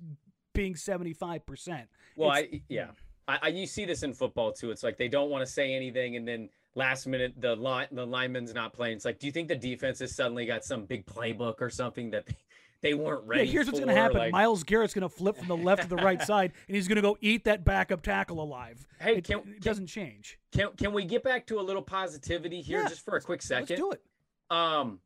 being 0.55 0.75
75 0.77 1.45
percent. 1.45 1.89
Well, 2.17 2.31
I 2.31 2.63
yeah, 2.69 2.89
I, 3.29 3.39
I 3.43 3.49
you 3.49 3.67
see 3.67 3.85
this 3.85 4.03
in 4.03 4.15
football 4.15 4.53
too. 4.53 4.71
It's 4.71 4.83
like 4.83 4.97
they 4.97 5.09
don't 5.09 5.29
want 5.29 5.45
to 5.47 5.53
say 5.53 5.75
anything, 5.75 6.17
and 6.17 6.27
then 6.27 6.49
last 6.75 7.07
minute 7.07 7.35
the 7.39 7.55
line 7.57 7.89
the 7.93 8.07
lineman's 8.07 8.55
not 8.55 8.73
playing. 8.73 8.97
It's 8.97 9.05
like, 9.05 9.19
do 9.19 9.27
you 9.27 9.33
think 9.33 9.49
the 9.49 9.57
defense 9.57 9.99
has 9.99 10.15
suddenly 10.15 10.47
got 10.47 10.65
some 10.65 10.85
big 10.87 11.05
playbook 11.05 11.61
or 11.61 11.69
something 11.69 12.11
that 12.13 12.27
they, 12.27 12.37
they 12.81 12.95
weren't 12.95 13.27
ready? 13.27 13.45
Yeah, 13.45 13.53
here's 13.53 13.67
what's 13.67 13.81
going 13.81 13.95
to 13.95 14.01
happen. 14.01 14.19
Like, 14.19 14.33
Myles 14.33 14.63
Garrett's 14.63 14.95
going 14.95 15.03
to 15.03 15.09
flip 15.09 15.37
from 15.37 15.49
the 15.49 15.57
left 15.57 15.83
to 15.83 15.89
the 15.89 15.97
right 15.97 16.23
side, 16.27 16.53
and 16.69 16.75
he's 16.77 16.89
going 16.89 16.97
to 16.97 17.03
go 17.03 17.19
eat 17.21 17.45
that 17.45 17.65
backup 17.65 18.03
tackle 18.03 18.41
alive. 18.43 18.87
Hey, 19.01 19.17
it, 19.17 19.25
can, 19.25 19.39
it 19.41 19.61
doesn't 19.61 19.89
change. 19.89 20.39
Can 20.53 20.69
can 20.77 20.93
we 20.93 21.05
get 21.05 21.23
back 21.25 21.47
to 21.49 21.59
a 21.59 21.63
little 21.63 21.83
positivity 21.83 22.63
here 22.63 22.83
Yeah, 22.83 22.89
just 22.89 23.05
for 23.05 23.17
a 23.17 23.21
quick 23.21 23.43
second? 23.43 23.69
Let's 23.71 23.81
do 23.81 23.91
it. 23.93 24.03
Um, 24.51 25.01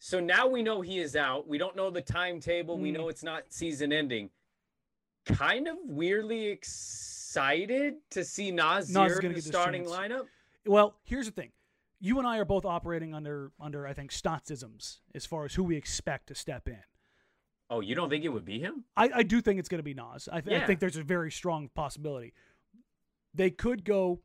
so 0.00 0.18
now 0.18 0.48
we 0.48 0.62
know 0.64 0.80
he 0.80 0.98
is 0.98 1.14
out. 1.14 1.46
We 1.46 1.58
don't 1.58 1.76
know 1.76 1.88
the 1.88 2.00
timetable. 2.00 2.76
We 2.76 2.90
Mm. 2.90 2.94
know 2.94 3.08
it's 3.08 3.22
not 3.22 3.44
season 3.50 3.92
ending. 3.92 4.30
Kind 5.26 5.68
of 5.68 5.76
weirdly 5.84 6.46
excited 6.48 7.94
to 8.10 8.24
see 8.24 8.50
Nas 8.50 8.90
is 8.90 9.18
in 9.20 9.32
the 9.32 9.40
starting 9.40 9.84
lineup. 9.84 10.26
Well, 10.66 10.96
here's 11.04 11.26
the 11.26 11.32
thing. 11.32 11.50
You 12.00 12.18
and 12.18 12.26
I 12.26 12.38
are 12.38 12.44
both 12.44 12.64
operating 12.64 13.14
under 13.14 13.52
under 13.60 13.86
I 13.86 13.92
think 13.94 14.10
Stotzisms 14.10 14.98
as 15.14 15.24
far 15.24 15.44
as 15.44 15.54
who 15.54 15.62
we 15.62 15.76
expect 15.76 16.26
to 16.28 16.34
step 16.34 16.66
in. 16.66 16.80
Oh, 17.70 17.80
you 17.80 17.94
don't 17.94 18.10
think 18.10 18.24
it 18.24 18.28
would 18.28 18.44
be 18.44 18.58
him? 18.58 18.84
I, 18.96 19.10
I 19.14 19.22
do 19.22 19.40
think 19.40 19.58
it's 19.58 19.68
going 19.68 19.78
to 19.78 19.82
be 19.84 19.94
Nas. 19.94 20.28
I, 20.30 20.42
th- 20.42 20.60
I 20.62 20.66
think 20.66 20.80
there's 20.80 20.98
a 20.98 21.02
very 21.02 21.30
strong 21.30 21.70
possibility. 21.74 22.34
They 23.32 23.50
could 23.50 23.84
go 23.84 24.20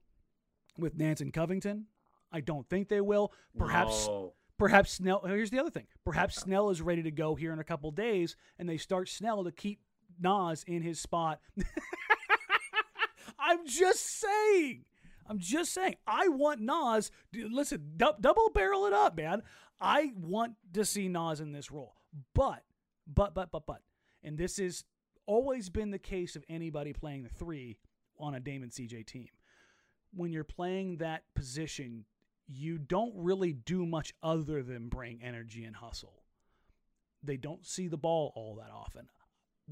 with 0.78 0.98
Nance 0.98 1.22
and 1.22 1.32
Covington. 1.32 1.86
I 2.30 2.42
don't 2.42 2.68
think 2.68 2.90
they 2.90 3.00
will. 3.00 3.32
Perhaps 3.58 4.08
No. 4.08 4.34
perhaps 4.58 4.92
Snell. 4.92 5.22
Here's 5.26 5.50
the 5.50 5.60
other 5.60 5.70
thing. 5.70 5.88
Perhaps 6.04 6.36
Snell 6.42 6.70
is 6.72 6.82
ready 6.82 7.04
to 7.04 7.12
go 7.12 7.36
here 7.36 7.54
in 7.54 7.60
a 7.60 7.64
couple 7.64 7.90
days, 7.92 8.36
and 8.60 8.68
they 8.68 8.76
start 8.78 9.08
Snell 9.08 9.46
to 9.46 9.52
keep 9.52 9.80
Nas 10.22 10.64
in 10.68 10.82
his 10.82 11.00
spot. 11.00 11.40
I'm 13.40 13.66
just 13.68 14.20
saying. 14.20 14.86
I'm 15.28 15.40
just 15.40 15.74
saying. 15.74 15.96
I 16.06 16.28
want 16.30 16.62
Nas. 16.62 17.12
d- 17.32 17.48
Listen, 17.50 17.92
dou- 17.98 18.16
double 18.20 18.50
barrel 18.54 18.86
it 18.86 18.94
up, 18.94 19.16
man. 19.18 19.44
I 19.80 20.12
want 20.16 20.54
to 20.74 20.86
see 20.86 21.08
Nas 21.08 21.40
in 21.40 21.52
this 21.52 21.72
role, 21.72 21.96
but, 22.34 22.64
but, 23.06 23.34
but, 23.36 23.52
but, 23.52 23.66
but, 23.68 23.82
and 24.24 24.38
this 24.38 24.58
has 24.58 24.84
always 25.28 25.70
been 25.70 25.92
the 25.92 26.00
case 26.00 26.36
of 26.36 26.44
anybody 26.50 26.94
playing 26.94 27.24
the 27.24 27.30
three 27.30 27.78
on 28.20 28.34
a 28.34 28.40
Damon 28.40 28.70
CJ 28.70 29.06
team. 29.06 29.28
when 30.14 30.32
you're 30.32 30.44
playing 30.44 30.98
that 30.98 31.24
position, 31.36 32.06
you 32.48 32.78
don't 32.80 33.14
really 33.16 33.54
do 33.54 33.86
much 33.86 34.14
other 34.24 34.64
than 34.64 34.88
bring 34.90 35.22
energy 35.22 35.64
and 35.66 35.76
hustle. 35.76 36.24
They 37.22 37.38
don't 37.38 37.66
see 37.66 37.88
the 37.88 37.98
ball 37.98 38.32
all 38.36 38.56
that 38.56 38.72
often. 38.72 39.10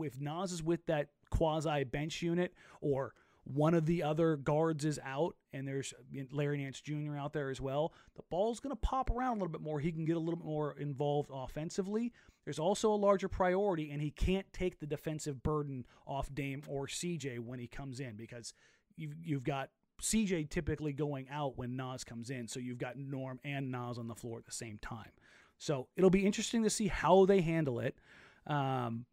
If 0.02 0.20
Nas 0.20 0.52
is 0.52 0.64
with 0.64 0.86
that 0.88 1.10
quasi 1.30 1.84
bench 1.84 2.22
unit 2.22 2.54
or 2.82 3.14
one 3.46 3.76
of 3.76 3.86
the 3.86 4.02
other 4.02 4.38
guards 4.38 4.86
is 4.86 5.00
out 5.06 5.36
and 5.54 5.68
there's 5.68 5.94
Larry 6.32 6.58
Nance 6.58 6.82
Jr. 6.82 7.16
out 7.16 7.32
there 7.32 7.50
as 7.50 7.62
well, 7.62 7.94
the 8.16 8.24
ball's 8.30 8.60
going 8.60 8.76
to 8.76 8.80
pop 8.82 9.12
around 9.12 9.38
a 9.38 9.40
little 9.40 9.52
bit 9.52 9.62
more. 9.62 9.80
He 9.80 9.92
can 9.92 10.04
get 10.04 10.16
a 10.16 10.20
little 10.20 10.38
bit 10.38 10.46
more 10.46 10.76
involved 10.80 11.30
offensively. 11.32 12.12
There's 12.44 12.60
also 12.60 12.92
a 12.92 12.96
larger 12.96 13.28
priority, 13.28 13.92
and 13.92 14.02
he 14.02 14.12
can't 14.12 14.52
take 14.52 14.80
the 14.80 14.86
defensive 14.86 15.42
burden 15.44 15.86
off 16.08 16.34
Dame 16.34 16.64
or 16.68 16.88
CJ 16.88 17.40
when 17.40 17.60
he 17.60 17.68
comes 17.68 18.00
in 18.00 18.16
because 18.16 18.54
you've, 18.96 19.16
you've 19.24 19.44
got 19.44 19.70
CJ 20.02 20.50
typically 20.50 20.94
going 20.94 21.28
out 21.30 21.58
when 21.58 21.76
Nas 21.76 22.04
comes 22.04 22.30
in. 22.30 22.48
So 22.48 22.60
you've 22.60 22.78
got 22.78 22.98
Norm 22.98 23.40
and 23.44 23.72
Nas 23.72 23.98
on 23.98 24.08
the 24.08 24.16
floor 24.16 24.40
at 24.40 24.46
the 24.46 24.52
same 24.52 24.80
time. 24.82 25.12
So 25.58 25.88
it'll 25.96 26.10
be 26.10 26.26
interesting 26.26 26.64
to 26.64 26.70
see 26.70 26.88
how 26.88 27.26
they 27.26 27.42
handle 27.42 27.80
it. 27.80 27.96
Um, 28.48 29.06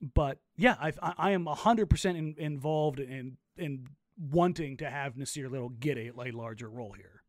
but 0.00 0.38
yeah, 0.56 0.76
I've, 0.80 0.98
I, 1.02 1.14
I 1.16 1.30
am 1.32 1.46
100% 1.46 2.04
in, 2.16 2.34
involved 2.38 3.00
in, 3.00 3.36
in 3.56 3.86
wanting 4.18 4.76
to 4.78 4.90
have 4.90 5.16
Nasir 5.16 5.48
Little 5.48 5.70
get 5.70 5.96
a, 5.98 6.10
a 6.20 6.30
larger 6.30 6.68
role 6.68 6.92
here. 6.92 7.22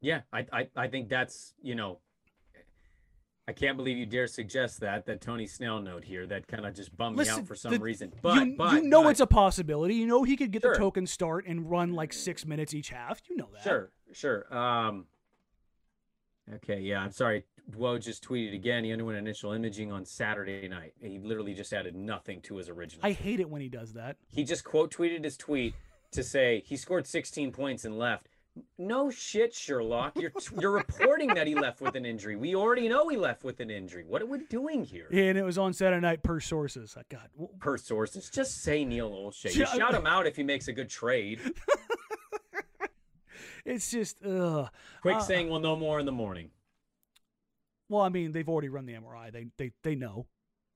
Yeah, 0.00 0.20
I, 0.32 0.46
I, 0.52 0.68
I 0.76 0.88
think 0.88 1.08
that's, 1.08 1.54
you 1.62 1.74
know, 1.74 1.98
I 3.48 3.52
can't 3.52 3.76
believe 3.76 3.96
you 3.96 4.06
dare 4.06 4.28
suggest 4.28 4.80
that, 4.80 5.06
that 5.06 5.20
Tony 5.20 5.46
Snell 5.46 5.80
note 5.80 6.04
here 6.04 6.24
that 6.26 6.46
kind 6.46 6.64
of 6.64 6.74
just 6.74 6.96
bummed 6.96 7.16
Listen, 7.16 7.34
me 7.36 7.40
out 7.40 7.48
for 7.48 7.54
some 7.56 7.72
the- 7.72 7.80
reason. 7.80 8.12
But, 8.22 8.46
you, 8.46 8.54
but, 8.56 8.74
you 8.74 8.82
know 8.88 9.02
but- 9.02 9.08
it's 9.10 9.20
a 9.20 9.26
possibility. 9.26 9.94
You 9.96 10.06
know 10.06 10.22
he 10.22 10.36
could 10.36 10.52
get 10.52 10.62
Sure. 10.62 10.72
the 10.72 10.78
token 10.78 11.06
start 11.06 11.46
and 11.46 11.68
run 11.70 11.92
like 11.92 12.12
six 12.12 12.46
minutes 12.46 12.74
each 12.74 12.90
half. 12.90 13.20
You 13.28 13.36
know 13.36 13.48
that. 13.52 13.62
Sure, 13.62 13.90
sure. 14.12 14.56
Um, 14.56 15.06
okay, 16.56 16.80
yeah, 16.80 17.00
I'm 17.00 17.12
sorry. 17.12 17.44
Woj 17.72 18.02
just 18.02 18.26
tweeted 18.26 18.54
again. 18.54 18.84
He 18.84 18.92
underwent 18.92 19.18
initial 19.18 19.52
imaging 19.52 19.92
on 19.92 20.04
Saturday 20.04 20.66
night. 20.68 20.94
He 21.00 21.18
literally 21.18 21.54
just 21.54 21.72
added 21.72 21.94
nothing 21.94 22.40
to 22.42 22.56
his 22.56 22.68
original. 22.68 23.04
I 23.06 23.12
hate 23.12 23.38
it 23.40 23.48
when 23.48 23.60
he 23.62 23.68
does 23.68 23.92
that. 23.94 24.16
he 24.28 24.42
just 24.44 24.64
quote 24.64 24.92
tweeted 24.92 25.22
his 25.24 25.36
tweet 25.36 25.74
to 26.12 26.22
say 26.24 26.62
he 26.66 26.76
scored 26.76 27.06
16 27.06 27.52
points 27.52 27.84
and 27.84 27.98
left. 27.98 28.28
No 28.76 29.10
shit, 29.10 29.54
Sherlock. 29.54 30.16
You're 30.16 30.32
you're 30.58 30.72
reporting 30.72 31.28
that 31.34 31.46
he 31.46 31.54
left 31.54 31.80
with 31.80 31.94
an 31.94 32.04
injury. 32.04 32.34
We 32.34 32.56
already 32.56 32.88
know 32.88 33.06
he 33.08 33.16
left 33.16 33.44
with 33.44 33.60
an 33.60 33.70
injury. 33.70 34.04
What 34.04 34.20
are 34.20 34.26
we 34.26 34.40
doing 34.50 34.84
here? 34.84 35.06
Yeah, 35.12 35.24
And 35.24 35.38
it 35.38 35.44
was 35.44 35.56
on 35.56 35.72
Saturday 35.72 36.00
night 36.00 36.24
per 36.24 36.40
sources. 36.40 36.96
I 36.98 37.02
got 37.08 37.30
Per 37.60 37.78
sources, 37.78 38.28
just 38.28 38.62
say 38.62 38.84
Neil 38.84 39.08
Olshey. 39.12 39.54
You 39.54 39.66
shout 39.66 39.94
him 39.94 40.04
out 40.04 40.26
if 40.26 40.34
he 40.34 40.42
makes 40.42 40.66
a 40.66 40.72
good 40.72 40.90
trade. 40.90 41.38
it's 43.70 43.90
just 43.90 44.24
ugh. 44.24 44.68
Quick 45.02 45.16
Uh, 45.16 45.20
saying 45.20 45.48
we'll 45.48 45.60
know 45.60 45.76
more 45.76 45.98
in 46.00 46.06
the 46.06 46.12
morning. 46.12 46.50
Well, 47.88 48.02
I 48.02 48.08
mean, 48.08 48.32
they've 48.32 48.48
already 48.48 48.68
run 48.68 48.86
the 48.86 48.94
MRI. 48.94 49.30
They 49.32 49.46
they 49.56 49.72
they 49.82 49.94
know. 49.94 50.26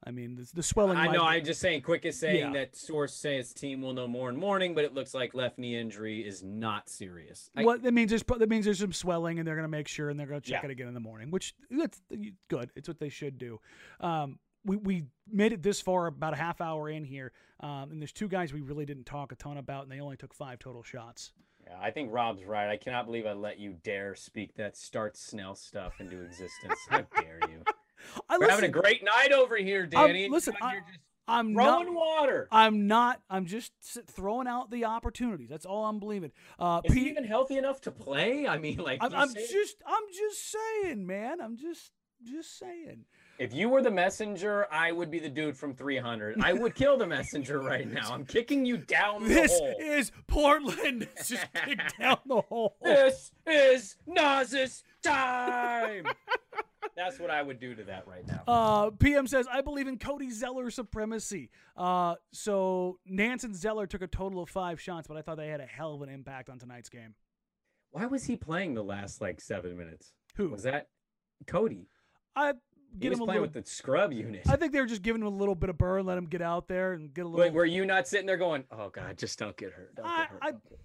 I 0.06 0.10
mean, 0.10 0.34
the, 0.34 0.46
the 0.56 0.62
swelling. 0.62 0.98
I 0.98 1.06
might- 1.06 1.14
know. 1.14 1.24
I'm 1.24 1.44
just 1.44 1.60
saying. 1.60 1.80
Quick 1.82 2.04
is 2.04 2.18
saying 2.18 2.38
Yeah. 2.38 2.52
that 2.52 2.76
source 2.76 3.14
says 3.14 3.54
team 3.54 3.80
will 3.80 3.94
know 3.94 4.06
more 4.06 4.28
in 4.28 4.36
morning, 4.36 4.74
but 4.74 4.84
it 4.84 4.92
looks 4.92 5.14
like 5.14 5.32
left 5.32 5.56
knee 5.56 5.76
injury 5.76 6.26
is 6.26 6.42
not 6.42 6.90
serious. 6.90 7.48
I- 7.56 7.64
What 7.64 7.82
that 7.82 7.92
means 7.94 8.12
is 8.12 8.22
that 8.22 8.48
means 8.48 8.66
there's 8.66 8.80
some 8.80 8.92
swelling, 8.92 9.38
and 9.38 9.48
they're 9.48 9.54
going 9.54 9.64
to 9.64 9.68
make 9.68 9.88
sure, 9.88 10.10
and 10.10 10.20
they're 10.20 10.26
going 10.26 10.42
to 10.42 10.50
check 10.50 10.62
Yeah. 10.62 10.68
it 10.68 10.72
again 10.72 10.88
in 10.88 10.94
the 10.94 11.00
morning, 11.00 11.30
which 11.30 11.54
that's 11.70 12.02
good. 12.48 12.70
It's 12.74 12.86
what 12.88 12.98
they 12.98 13.08
should 13.08 13.38
do. 13.38 13.60
Um, 14.00 14.38
we 14.66 14.76
we 14.76 15.04
made 15.26 15.52
it 15.52 15.62
this 15.62 15.80
far, 15.80 16.06
about 16.06 16.34
a 16.34 16.36
half 16.36 16.60
hour 16.60 16.90
in 16.90 17.04
here, 17.04 17.32
um, 17.60 17.90
and 17.90 18.00
there's 18.02 18.12
two 18.12 18.28
guys 18.28 18.52
we 18.52 18.60
really 18.60 18.84
didn't 18.84 19.04
talk 19.04 19.30
a 19.32 19.36
ton 19.36 19.56
about, 19.56 19.84
and 19.84 19.92
they 19.92 20.00
only 20.00 20.16
took 20.18 20.34
five 20.34 20.58
total 20.58 20.82
shots. 20.82 21.32
Yeah, 21.66 21.76
I 21.80 21.90
think 21.90 22.12
Rob's 22.12 22.44
right. 22.44 22.68
I 22.68 22.76
cannot 22.76 23.06
believe 23.06 23.26
I 23.26 23.32
let 23.32 23.58
you 23.58 23.76
dare 23.82 24.14
speak 24.14 24.54
that 24.56 24.76
start 24.76 25.16
Snell 25.16 25.54
stuff 25.54 25.94
into 26.00 26.22
existence. 26.22 26.78
How 26.88 26.98
dare 27.16 27.40
you? 27.48 27.62
I 28.28 28.38
We're 28.38 28.50
having 28.50 28.66
a 28.66 28.68
great 28.72 29.02
night 29.04 29.32
over 29.32 29.56
here, 29.56 29.88
I'm- 29.94 30.08
Danny. 30.08 30.28
listen, 30.28 30.54
You're 30.60 30.68
I- 30.68 30.74
just 30.80 30.98
I'm 31.26 31.54
throwing 31.54 31.86
not. 31.86 31.94
water. 31.94 32.48
I'm 32.52 32.86
not. 32.86 33.18
I'm 33.30 33.46
just 33.46 33.72
throwing 34.08 34.46
out 34.46 34.70
the 34.70 34.84
opportunities. 34.84 35.48
That's 35.48 35.64
all 35.64 35.86
I'm 35.86 35.98
believing. 35.98 36.32
Uh, 36.58 36.82
Is 36.84 36.92
he 36.92 37.08
even 37.08 37.24
healthy 37.24 37.56
enough 37.56 37.80
to 37.82 37.90
play? 37.90 38.46
I 38.46 38.58
mean, 38.58 38.76
like, 38.76 38.98
I'm, 39.02 39.14
I'm 39.14 39.32
just. 39.32 39.76
I'm 39.86 40.02
just 40.14 40.52
saying, 40.52 41.06
man. 41.06 41.40
I'm 41.40 41.56
just. 41.56 41.92
Just 42.22 42.58
saying. 42.58 43.04
If 43.38 43.52
you 43.52 43.68
were 43.68 43.82
the 43.82 43.90
messenger, 43.90 44.66
I 44.72 44.92
would 44.92 45.10
be 45.10 45.18
the 45.18 45.28
dude 45.28 45.56
from 45.56 45.74
300. 45.74 46.40
I 46.42 46.52
would 46.52 46.74
kill 46.74 46.96
the 46.96 47.06
messenger 47.06 47.60
right 47.60 47.90
now. 47.90 48.12
I'm 48.12 48.24
kicking 48.24 48.64
you 48.64 48.76
down 48.76 49.22
the 49.24 49.28
This 49.28 49.52
hole. 49.58 49.74
is 49.80 50.12
Portland. 50.26 51.08
It's 51.16 51.28
just 51.28 51.46
kicked 51.52 51.98
down 51.98 52.18
the 52.26 52.40
hole. 52.42 52.76
This 52.82 53.32
is 53.46 53.96
Nas's 54.06 54.82
time. 55.02 56.06
That's 56.96 57.18
what 57.18 57.30
I 57.30 57.42
would 57.42 57.58
do 57.58 57.74
to 57.74 57.82
that 57.84 58.06
right 58.06 58.26
now. 58.26 58.42
Uh, 58.46 58.90
PM 58.90 59.26
says, 59.26 59.46
I 59.50 59.62
believe 59.62 59.88
in 59.88 59.98
Cody 59.98 60.30
Zeller 60.30 60.70
supremacy. 60.70 61.50
Uh, 61.76 62.14
so 62.32 62.98
Nance 63.06 63.42
and 63.42 63.56
Zeller 63.56 63.86
took 63.86 64.02
a 64.02 64.06
total 64.06 64.42
of 64.42 64.48
five 64.48 64.80
shots, 64.80 65.08
but 65.08 65.16
I 65.16 65.22
thought 65.22 65.36
they 65.38 65.48
had 65.48 65.60
a 65.60 65.66
hell 65.66 65.94
of 65.94 66.02
an 66.02 66.08
impact 66.08 66.50
on 66.50 66.58
tonight's 66.58 66.88
game. 66.88 67.14
Why 67.90 68.06
was 68.06 68.24
he 68.24 68.36
playing 68.36 68.74
the 68.74 68.84
last 68.84 69.20
like 69.20 69.40
seven 69.40 69.76
minutes? 69.76 70.12
Who? 70.36 70.48
was 70.50 70.62
that? 70.64 70.88
Cody. 71.46 71.88
I 72.36 72.54
get 72.98 73.12
him 73.12 73.20
a 73.20 73.24
playing 73.24 73.40
little. 73.42 73.54
with 73.54 73.64
the 73.64 73.70
scrub 73.70 74.12
unit. 74.12 74.42
I 74.48 74.56
think 74.56 74.72
they 74.72 74.80
were 74.80 74.86
just 74.86 75.02
giving 75.02 75.22
him 75.22 75.28
a 75.28 75.36
little 75.36 75.54
bit 75.54 75.70
of 75.70 75.78
burn, 75.78 76.06
let 76.06 76.18
him 76.18 76.26
get 76.26 76.42
out 76.42 76.68
there 76.68 76.92
and 76.92 77.12
get 77.12 77.24
a 77.24 77.28
little. 77.28 77.40
Wait, 77.40 77.52
were 77.52 77.64
you 77.64 77.84
not 77.84 78.08
sitting 78.08 78.26
there 78.26 78.36
going, 78.36 78.64
"Oh 78.70 78.88
God, 78.88 79.16
just 79.16 79.38
don't 79.38 79.56
get 79.56 79.72
hurt"? 79.72 79.94
Don't 79.94 80.06
I- 80.06 80.18
get 80.20 80.28
hurt. 80.28 80.38
I- 80.42 80.50
don't 80.50 80.62
get 80.62 80.70
hurt." 80.70 80.80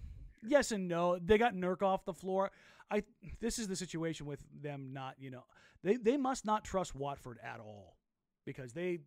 yes 0.46 0.72
and 0.72 0.88
no. 0.88 1.18
They 1.18 1.38
got 1.38 1.54
Nurk 1.54 1.82
off 1.82 2.04
the 2.04 2.14
floor. 2.14 2.50
I 2.90 3.04
this 3.40 3.58
is 3.58 3.68
the 3.68 3.76
situation 3.76 4.26
with 4.26 4.44
them 4.60 4.92
not, 4.92 5.14
you 5.18 5.30
know, 5.30 5.44
they 5.82 5.96
they 5.96 6.16
must 6.16 6.44
not 6.44 6.64
trust 6.64 6.94
Watford 6.94 7.38
at 7.42 7.60
all 7.60 7.96
because 8.44 8.72
they 8.72 9.00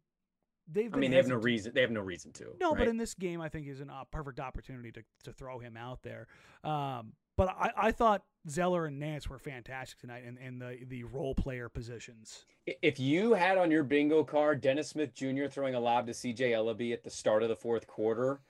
they've 0.71 0.93
I 0.93 0.97
mean, 0.97 1.11
they 1.11 1.17
have 1.17 1.27
no 1.27 1.35
reason. 1.35 1.73
They 1.73 1.81
have 1.81 1.91
no 1.91 2.01
reason 2.01 2.31
to. 2.33 2.55
No, 2.59 2.73
but 2.73 2.87
in 2.87 2.97
this 2.97 3.13
game, 3.13 3.41
I 3.41 3.49
think 3.49 3.67
is 3.67 3.81
a 3.81 3.85
uh, 3.85 4.03
perfect 4.05 4.39
opportunity 4.39 4.91
to, 4.93 5.03
to 5.25 5.33
throw 5.33 5.59
him 5.59 5.75
out 5.75 6.01
there. 6.03 6.27
Um, 6.63 7.13
but 7.35 7.49
I, 7.49 7.71
I 7.75 7.91
thought 7.91 8.23
Zeller 8.49 8.85
and 8.85 8.99
Nance 8.99 9.29
were 9.29 9.39
fantastic 9.39 9.99
tonight 9.99 10.23
in, 10.25 10.37
in 10.37 10.59
the, 10.59 10.79
the 10.87 11.03
role 11.05 11.33
player 11.33 11.69
positions. 11.69 12.45
If 12.65 12.99
you 12.99 13.33
had 13.33 13.57
on 13.57 13.71
your 13.71 13.83
bingo 13.83 14.23
card 14.23 14.61
Dennis 14.61 14.89
Smith 14.89 15.13
Jr. 15.13 15.47
throwing 15.49 15.75
a 15.75 15.79
lob 15.79 16.07
to 16.07 16.13
C.J. 16.13 16.51
Elleby 16.51 16.93
at 16.93 17.03
the 17.03 17.09
start 17.09 17.43
of 17.43 17.49
the 17.49 17.55
fourth 17.55 17.87
quarter, 17.87 18.41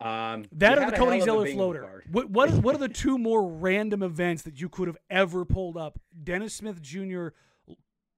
um, 0.00 0.46
That 0.52 0.78
or 0.78 0.90
the 0.90 0.96
Cody 0.96 1.20
Zeller 1.20 1.46
floater. 1.46 1.82
card. 1.82 2.04
What 2.10 2.30
what, 2.30 2.50
what 2.50 2.74
are 2.74 2.78
the 2.78 2.88
two 2.88 3.18
more 3.18 3.46
random 3.46 4.02
events 4.02 4.42
that 4.42 4.60
you 4.60 4.68
could 4.68 4.88
have 4.88 4.96
ever 5.10 5.44
pulled 5.44 5.76
up? 5.76 5.98
Dennis 6.24 6.54
Smith 6.54 6.80
Jr. 6.80 7.28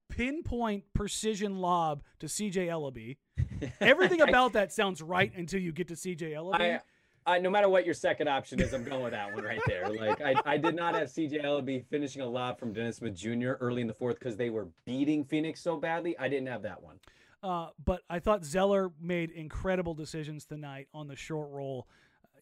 pinpoint 0.08 0.84
precision 0.94 1.56
lob 1.58 2.02
to 2.20 2.26
CJ 2.26 2.68
Elleby. 2.68 3.16
Everything 3.80 4.20
about 4.20 4.52
that 4.52 4.72
sounds 4.72 5.02
right 5.02 5.32
until 5.34 5.60
you 5.60 5.72
get 5.72 5.88
to 5.88 5.94
CJ 5.94 6.32
Elleby. 6.34 6.60
I, 6.76 6.80
I, 7.26 7.38
no 7.38 7.50
matter 7.50 7.68
what 7.68 7.84
your 7.84 7.94
second 7.94 8.28
option 8.28 8.60
is, 8.60 8.72
I'm 8.72 8.84
going 8.84 9.02
with 9.02 9.12
that 9.12 9.32
one 9.32 9.44
right 9.44 9.60
there. 9.66 9.88
Like 9.88 10.20
I, 10.20 10.34
I 10.44 10.56
did 10.56 10.74
not 10.74 10.94
have 10.94 11.08
CJ 11.08 11.44
Elleby 11.44 11.84
finishing 11.86 12.22
a 12.22 12.26
lob 12.26 12.58
from 12.58 12.72
Dennis 12.72 12.96
Smith 12.96 13.14
Jr. 13.14 13.52
early 13.60 13.80
in 13.80 13.86
the 13.86 13.94
fourth 13.94 14.18
because 14.18 14.36
they 14.36 14.50
were 14.50 14.68
beating 14.84 15.24
Phoenix 15.24 15.60
so 15.60 15.76
badly. 15.76 16.18
I 16.18 16.28
didn't 16.28 16.48
have 16.48 16.62
that 16.62 16.82
one. 16.82 16.98
Uh, 17.42 17.68
but 17.84 18.02
I 18.08 18.18
thought 18.18 18.44
Zeller 18.44 18.92
made 19.00 19.30
incredible 19.30 19.94
decisions 19.94 20.44
tonight 20.44 20.88
on 20.94 21.08
the 21.08 21.16
short 21.16 21.50
roll. 21.50 21.88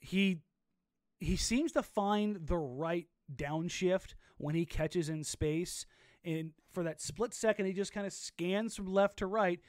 He 0.01 0.41
he 1.19 1.37
seems 1.37 1.73
to 1.73 1.83
find 1.83 2.47
the 2.47 2.57
right 2.57 3.07
downshift 3.35 4.15
when 4.39 4.55
he 4.55 4.65
catches 4.65 5.09
in 5.09 5.25
space, 5.25 5.85
and 6.25 6.53
for 6.71 6.83
that 6.85 7.01
split 7.01 7.35
second, 7.35 7.67
he 7.67 7.73
just 7.73 7.93
kind 7.93 8.07
of 8.07 8.13
scans 8.13 8.77
from 8.77 8.87
left 8.87 9.19
to 9.19 9.27
right. 9.27 9.61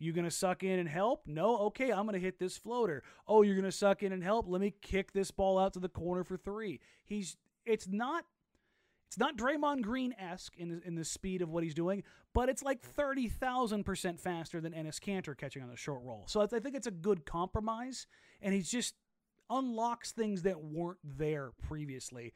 You 0.00 0.14
gonna 0.14 0.30
suck 0.30 0.64
in 0.64 0.78
and 0.78 0.88
help? 0.88 1.26
No, 1.26 1.58
okay, 1.66 1.92
I'm 1.92 2.06
gonna 2.06 2.18
hit 2.18 2.38
this 2.38 2.56
floater. 2.56 3.02
Oh, 3.28 3.42
you're 3.42 3.54
gonna 3.54 3.70
suck 3.70 4.02
in 4.02 4.12
and 4.12 4.24
help? 4.24 4.46
Let 4.48 4.62
me 4.62 4.74
kick 4.80 5.12
this 5.12 5.30
ball 5.30 5.58
out 5.58 5.74
to 5.74 5.78
the 5.78 5.90
corner 5.90 6.24
for 6.24 6.38
three. 6.38 6.80
He's 7.04 7.36
it's 7.66 7.86
not 7.86 8.24
it's 9.06 9.18
not 9.18 9.36
Draymond 9.36 9.82
Green 9.82 10.14
esque 10.18 10.56
in 10.56 10.70
the, 10.70 10.82
in 10.86 10.94
the 10.94 11.04
speed 11.04 11.42
of 11.42 11.50
what 11.50 11.64
he's 11.64 11.74
doing, 11.74 12.02
but 12.32 12.48
it's 12.48 12.62
like 12.62 12.80
thirty 12.80 13.28
thousand 13.28 13.84
percent 13.84 14.18
faster 14.18 14.58
than 14.58 14.72
Enes 14.72 14.98
Kanter 14.98 15.36
catching 15.36 15.62
on 15.62 15.68
the 15.68 15.76
short 15.76 16.00
roll. 16.02 16.24
So 16.26 16.40
I 16.40 16.44
I 16.44 16.60
think 16.60 16.74
it's 16.74 16.86
a 16.86 16.92
good 16.92 17.26
compromise, 17.26 18.06
and 18.40 18.54
he's 18.54 18.70
just 18.70 18.94
unlocks 19.50 20.12
things 20.12 20.42
that 20.42 20.62
weren't 20.62 21.00
there 21.04 21.50
previously. 21.68 22.32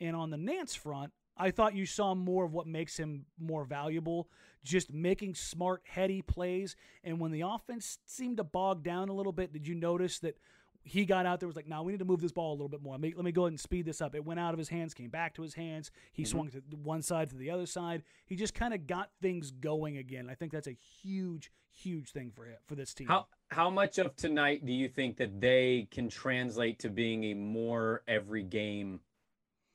And 0.00 0.14
on 0.14 0.28
the 0.28 0.36
Nance 0.36 0.74
front, 0.74 1.12
I 1.36 1.50
thought 1.50 1.74
you 1.74 1.86
saw 1.86 2.14
more 2.14 2.44
of 2.44 2.52
what 2.52 2.66
makes 2.66 2.96
him 2.96 3.26
more 3.38 3.64
valuable, 3.64 4.28
just 4.64 4.92
making 4.92 5.34
smart, 5.34 5.82
heady 5.84 6.22
plays. 6.22 6.76
And 7.04 7.20
when 7.20 7.30
the 7.30 7.42
offense 7.42 7.98
seemed 8.06 8.38
to 8.38 8.44
bog 8.44 8.82
down 8.82 9.08
a 9.08 9.12
little 9.12 9.32
bit, 9.32 9.52
did 9.52 9.66
you 9.68 9.74
notice 9.74 10.18
that 10.20 10.38
he 10.86 11.04
got 11.04 11.26
out 11.26 11.40
there 11.40 11.48
was 11.48 11.56
like, 11.56 11.66
"Now 11.66 11.82
we 11.82 11.92
need 11.92 11.98
to 11.98 12.04
move 12.04 12.20
this 12.20 12.30
ball 12.32 12.52
a 12.52 12.54
little 12.54 12.68
bit 12.68 12.80
more. 12.80 12.94
Let 12.94 13.00
me, 13.00 13.12
let 13.14 13.24
me 13.24 13.32
go 13.32 13.42
ahead 13.42 13.52
and 13.52 13.60
speed 13.60 13.86
this 13.86 14.00
up." 14.00 14.14
It 14.14 14.24
went 14.24 14.38
out 14.38 14.54
of 14.54 14.58
his 14.58 14.68
hands, 14.68 14.94
came 14.94 15.10
back 15.10 15.34
to 15.34 15.42
his 15.42 15.54
hands. 15.54 15.90
He 16.12 16.22
mm-hmm. 16.22 16.30
swung 16.30 16.48
to 16.50 16.62
one 16.76 17.02
side 17.02 17.28
to 17.30 17.36
the 17.36 17.50
other 17.50 17.66
side. 17.66 18.04
He 18.24 18.36
just 18.36 18.54
kind 18.54 18.72
of 18.72 18.86
got 18.86 19.10
things 19.20 19.50
going 19.50 19.96
again. 19.96 20.28
I 20.30 20.34
think 20.34 20.52
that's 20.52 20.68
a 20.68 20.76
huge, 21.02 21.50
huge 21.72 22.12
thing 22.12 22.30
for 22.30 22.46
it, 22.46 22.60
for 22.66 22.76
this 22.76 22.94
team. 22.94 23.08
How 23.08 23.26
how 23.48 23.68
much 23.68 23.98
of 23.98 24.14
tonight 24.14 24.64
do 24.64 24.72
you 24.72 24.88
think 24.88 25.16
that 25.16 25.40
they 25.40 25.88
can 25.90 26.08
translate 26.08 26.78
to 26.80 26.88
being 26.88 27.24
a 27.24 27.34
more 27.34 28.04
every 28.06 28.44
game 28.44 29.00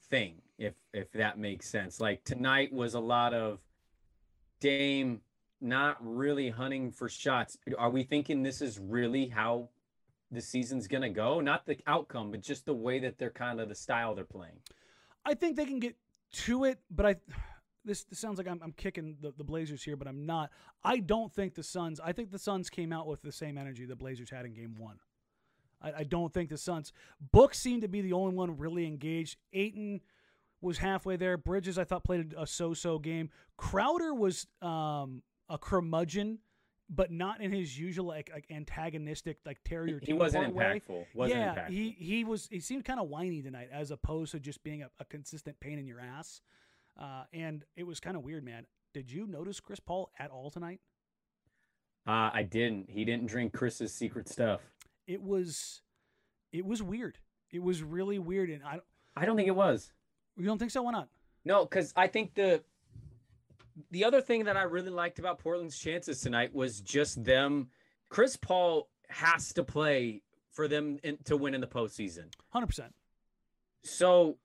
thing, 0.09 0.41
if 0.61 0.75
if 0.93 1.11
that 1.13 1.39
makes 1.39 1.67
sense. 1.67 1.99
Like 1.99 2.23
tonight 2.23 2.71
was 2.71 2.93
a 2.93 2.99
lot 2.99 3.33
of 3.33 3.59
Dame 4.59 5.21
not 5.59 5.97
really 5.99 6.49
hunting 6.49 6.91
for 6.91 7.09
shots. 7.09 7.57
Are 7.77 7.89
we 7.89 8.03
thinking 8.03 8.43
this 8.43 8.61
is 8.61 8.79
really 8.79 9.27
how 9.27 9.69
the 10.31 10.41
season's 10.41 10.87
gonna 10.87 11.09
go? 11.09 11.41
Not 11.41 11.65
the 11.65 11.77
outcome, 11.87 12.31
but 12.31 12.41
just 12.41 12.65
the 12.65 12.73
way 12.73 12.99
that 12.99 13.17
they're 13.17 13.31
kind 13.31 13.59
of 13.59 13.69
the 13.69 13.75
style 13.75 14.13
they're 14.13 14.23
playing. 14.23 14.59
I 15.25 15.33
think 15.33 15.55
they 15.55 15.65
can 15.65 15.79
get 15.79 15.95
to 16.33 16.65
it, 16.65 16.79
but 16.91 17.05
I 17.05 17.15
this, 17.83 18.03
this 18.03 18.19
sounds 18.19 18.37
like 18.37 18.47
I'm, 18.47 18.61
I'm 18.63 18.73
kicking 18.73 19.17
the, 19.19 19.33
the 19.35 19.43
Blazers 19.43 19.81
here, 19.81 19.95
but 19.95 20.07
I'm 20.07 20.27
not. 20.27 20.51
I 20.83 20.97
don't 20.99 21.33
think 21.33 21.55
the 21.55 21.63
Suns. 21.63 21.99
I 21.99 22.11
think 22.11 22.31
the 22.31 22.37
Suns 22.37 22.69
came 22.69 22.93
out 22.93 23.07
with 23.07 23.23
the 23.23 23.31
same 23.31 23.57
energy 23.57 23.85
the 23.85 23.95
Blazers 23.95 24.29
had 24.29 24.45
in 24.45 24.53
Game 24.53 24.75
One. 24.77 24.99
I, 25.81 25.91
I 25.99 26.03
don't 26.03 26.31
think 26.31 26.49
the 26.49 26.57
Suns. 26.57 26.93
Book 27.31 27.55
seemed 27.55 27.81
to 27.81 27.87
be 27.87 28.01
the 28.01 28.13
only 28.13 28.35
one 28.35 28.57
really 28.57 28.85
engaged. 28.85 29.37
Ayton 29.53 30.01
was 30.61 30.77
halfway 30.77 31.15
there. 31.15 31.37
Bridges, 31.37 31.77
I 31.77 31.83
thought, 31.83 32.03
played 32.03 32.33
a 32.37 32.45
so-so 32.45 32.99
game. 32.99 33.29
Crowder 33.57 34.13
was 34.13 34.47
um, 34.61 35.23
a 35.49 35.57
curmudgeon, 35.57 36.39
but 36.89 37.11
not 37.11 37.41
in 37.41 37.51
his 37.51 37.77
usual 37.77 38.05
like, 38.05 38.29
like 38.33 38.45
antagonistic 38.51 39.37
like 39.45 39.63
terrier. 39.63 39.99
He 40.03 40.13
wasn't 40.13 40.47
apart 40.47 40.55
way. 40.55 40.81
impactful. 40.87 41.05
Wasn't 41.15 41.39
yeah, 41.39 41.55
impactful. 41.55 41.69
he 41.69 41.95
he 41.97 42.23
was. 42.23 42.47
He 42.51 42.59
seemed 42.59 42.85
kind 42.85 42.99
of 42.99 43.07
whiny 43.07 43.41
tonight, 43.41 43.69
as 43.71 43.91
opposed 43.91 44.31
to 44.33 44.39
just 44.39 44.63
being 44.63 44.83
a, 44.83 44.89
a 44.99 45.05
consistent 45.05 45.59
pain 45.59 45.79
in 45.79 45.87
your 45.87 45.99
ass. 45.99 46.41
Uh, 46.99 47.23
and 47.33 47.65
it 47.75 47.87
was 47.87 47.99
kind 47.99 48.17
of 48.17 48.23
weird, 48.23 48.43
man. 48.43 48.65
Did 48.93 49.09
you 49.09 49.25
notice 49.25 49.59
Chris 49.59 49.79
Paul 49.79 50.11
at 50.19 50.29
all 50.29 50.51
tonight? 50.51 50.81
Uh, 52.05 52.29
I 52.33 52.43
didn't. 52.43 52.89
He 52.89 53.05
didn't 53.05 53.27
drink 53.27 53.53
Chris's 53.53 53.93
secret 53.93 54.27
stuff. 54.27 54.61
It 55.07 55.21
was, 55.21 55.81
it 56.51 56.65
was 56.65 56.83
weird. 56.83 57.19
It 57.51 57.61
was 57.61 57.83
really 57.83 58.19
weird, 58.19 58.49
and 58.49 58.63
I. 58.63 58.79
I 59.15 59.25
don't 59.25 59.35
think 59.35 59.47
it 59.47 59.55
was. 59.55 59.93
You 60.37 60.45
don't 60.45 60.57
think 60.57 60.71
so? 60.71 60.81
Why 60.81 60.91
not? 60.91 61.09
No, 61.45 61.65
because 61.65 61.93
I 61.95 62.07
think 62.07 62.33
the 62.35 62.63
the 63.89 64.03
other 64.03 64.21
thing 64.21 64.43
that 64.45 64.57
I 64.57 64.63
really 64.63 64.89
liked 64.89 65.19
about 65.19 65.39
Portland's 65.39 65.77
chances 65.77 66.21
tonight 66.21 66.53
was 66.53 66.81
just 66.81 67.23
them. 67.23 67.69
Chris 68.09 68.35
Paul 68.35 68.89
has 69.09 69.53
to 69.53 69.63
play 69.63 70.21
for 70.51 70.67
them 70.67 70.99
in, 71.03 71.17
to 71.25 71.37
win 71.37 71.53
in 71.53 71.61
the 71.61 71.67
postseason. 71.67 72.25
Hundred 72.49 72.67
percent. 72.67 72.93
So 73.83 74.37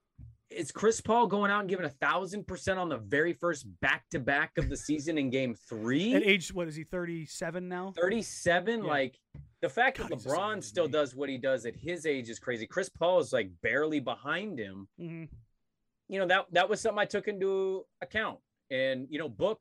is 0.51 0.71
Chris 0.71 1.01
Paul 1.01 1.27
going 1.27 1.51
out 1.51 1.61
and 1.61 1.69
giving 1.69 1.85
a 1.85 1.91
thousand 1.91 2.47
percent 2.47 2.79
on 2.79 2.89
the 2.89 2.99
very 2.99 3.33
first 3.33 3.67
back 3.81 4.05
to 4.11 4.21
back 4.21 4.53
of 4.59 4.69
the 4.69 4.77
season 4.77 5.19
in 5.19 5.31
game 5.31 5.55
three? 5.55 6.15
At 6.15 6.23
age, 6.23 6.53
what 6.53 6.69
is 6.69 6.77
he, 6.77 6.85
37 6.85 7.69
now? 7.69 7.93
37? 7.97 8.85
Yeah. 8.85 8.89
Like 8.89 9.21
the 9.61 9.69
fact 9.69 9.99
God, 9.99 10.11
that 10.11 10.19
LeBron 10.19 10.63
still 10.63 10.89
does 10.89 11.15
what 11.15 11.29
he 11.29 11.39
does 11.39 11.67
at 11.67 11.75
his 11.77 12.07
age 12.07 12.29
is 12.31 12.39
crazy. 12.39 12.67
Chris 12.67 12.89
Paul 12.89 13.19
is 13.21 13.33
like 13.33 13.51
barely 13.63 14.01
behind 14.01 14.59
him. 14.59 14.89
Mm-hmm. 15.01 15.25
You 16.09 16.21
know, 16.21 16.27
that 16.27 16.47
that 16.53 16.69
was 16.69 16.81
something 16.81 16.99
I 16.99 17.05
took 17.05 17.29
into 17.29 17.85
account. 18.01 18.39
And, 18.71 19.07
you 19.11 19.19
know, 19.19 19.29
Book, 19.29 19.61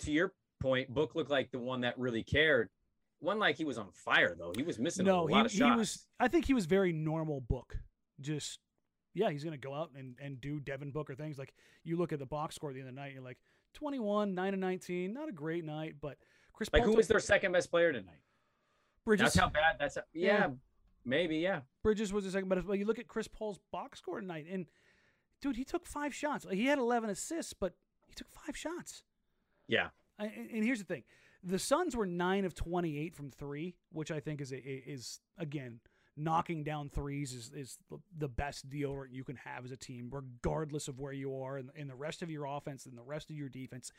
to 0.00 0.12
your 0.12 0.32
point, 0.60 0.92
Book 0.92 1.14
looked 1.14 1.30
like 1.30 1.50
the 1.50 1.58
one 1.58 1.80
that 1.82 1.98
really 1.98 2.22
cared. 2.22 2.68
One 3.20 3.38
like 3.38 3.56
he 3.56 3.64
was 3.64 3.78
on 3.78 3.90
fire 3.92 4.34
though. 4.36 4.52
He 4.56 4.62
was 4.62 4.78
missing 4.78 5.06
no, 5.06 5.20
a 5.20 5.22
lot 5.22 5.30
he, 5.30 5.40
of 5.40 5.52
shots. 5.52 5.74
he 5.74 5.78
was 5.78 6.06
I 6.18 6.28
think 6.28 6.44
he 6.44 6.54
was 6.54 6.66
very 6.66 6.92
normal 6.92 7.40
book. 7.40 7.76
Just 8.20 8.58
yeah, 9.14 9.30
he's 9.30 9.44
to 9.44 9.56
go 9.56 9.74
out 9.74 9.90
and, 9.96 10.16
and 10.20 10.40
do 10.40 10.58
Devin 10.58 10.90
Booker 10.90 11.14
things. 11.14 11.38
Like 11.38 11.54
you 11.84 11.96
look 11.96 12.12
at 12.12 12.18
the 12.18 12.26
box 12.26 12.56
score 12.56 12.72
the 12.72 12.82
other 12.82 12.92
night, 12.92 13.12
you're 13.12 13.22
like 13.22 13.38
21, 13.74 14.34
9 14.34 14.52
and 14.52 14.60
19, 14.60 15.12
not 15.12 15.28
a 15.28 15.32
great 15.32 15.64
night, 15.64 15.96
but 16.00 16.16
Chris 16.52 16.68
like 16.72 16.82
Paul 16.82 16.92
who 16.92 16.96
was 16.96 17.08
their 17.08 17.20
second 17.20 17.52
best 17.52 17.70
player 17.70 17.92
tonight? 17.92 18.22
Bridges. 19.04 19.24
That's 19.24 19.36
how 19.36 19.48
bad. 19.48 19.76
That's 19.78 19.96
how, 19.96 20.02
yeah, 20.12 20.26
yeah, 20.26 20.46
maybe 21.04 21.38
yeah. 21.38 21.60
Bridges 21.82 22.12
was 22.12 22.24
the 22.24 22.30
second 22.30 22.48
best. 22.48 22.66
But 22.66 22.78
you 22.78 22.84
look 22.84 22.98
at 22.98 23.08
Chris 23.08 23.28
Paul's 23.28 23.58
box 23.72 23.98
score 23.98 24.20
tonight, 24.20 24.46
and 24.50 24.66
dude, 25.42 25.56
he 25.56 25.64
took 25.64 25.86
five 25.86 26.14
shots. 26.14 26.46
He 26.50 26.66
had 26.66 26.78
11 26.78 27.10
assists, 27.10 27.52
but 27.52 27.74
he 28.06 28.14
took 28.14 28.30
five 28.30 28.56
shots. 28.56 29.02
Yeah. 29.68 29.88
And, 30.18 30.30
and 30.54 30.64
here's 30.64 30.78
the 30.78 30.86
thing: 30.86 31.02
the 31.42 31.58
Suns 31.58 31.94
were 31.94 32.06
nine 32.06 32.46
of 32.46 32.54
28 32.54 33.14
from 33.14 33.30
three, 33.30 33.74
which 33.92 34.10
I 34.10 34.20
think 34.20 34.40
is 34.40 34.52
a, 34.52 34.56
is 34.58 35.20
again 35.36 35.80
knocking 36.16 36.62
down 36.62 36.88
threes 36.88 37.32
is, 37.32 37.50
is 37.54 37.78
the 38.18 38.28
best 38.28 38.68
deodorant 38.68 39.12
you 39.12 39.24
can 39.24 39.36
have 39.36 39.64
as 39.64 39.70
a 39.70 39.76
team, 39.76 40.10
regardless 40.10 40.88
of 40.88 41.00
where 41.00 41.12
you 41.12 41.42
are 41.42 41.58
in, 41.58 41.70
in 41.74 41.88
the 41.88 41.94
rest 41.94 42.22
of 42.22 42.30
your 42.30 42.44
offense 42.44 42.86
and 42.86 42.96
the 42.96 43.02
rest 43.02 43.30
of 43.30 43.36
your 43.36 43.48
defense. 43.48 43.92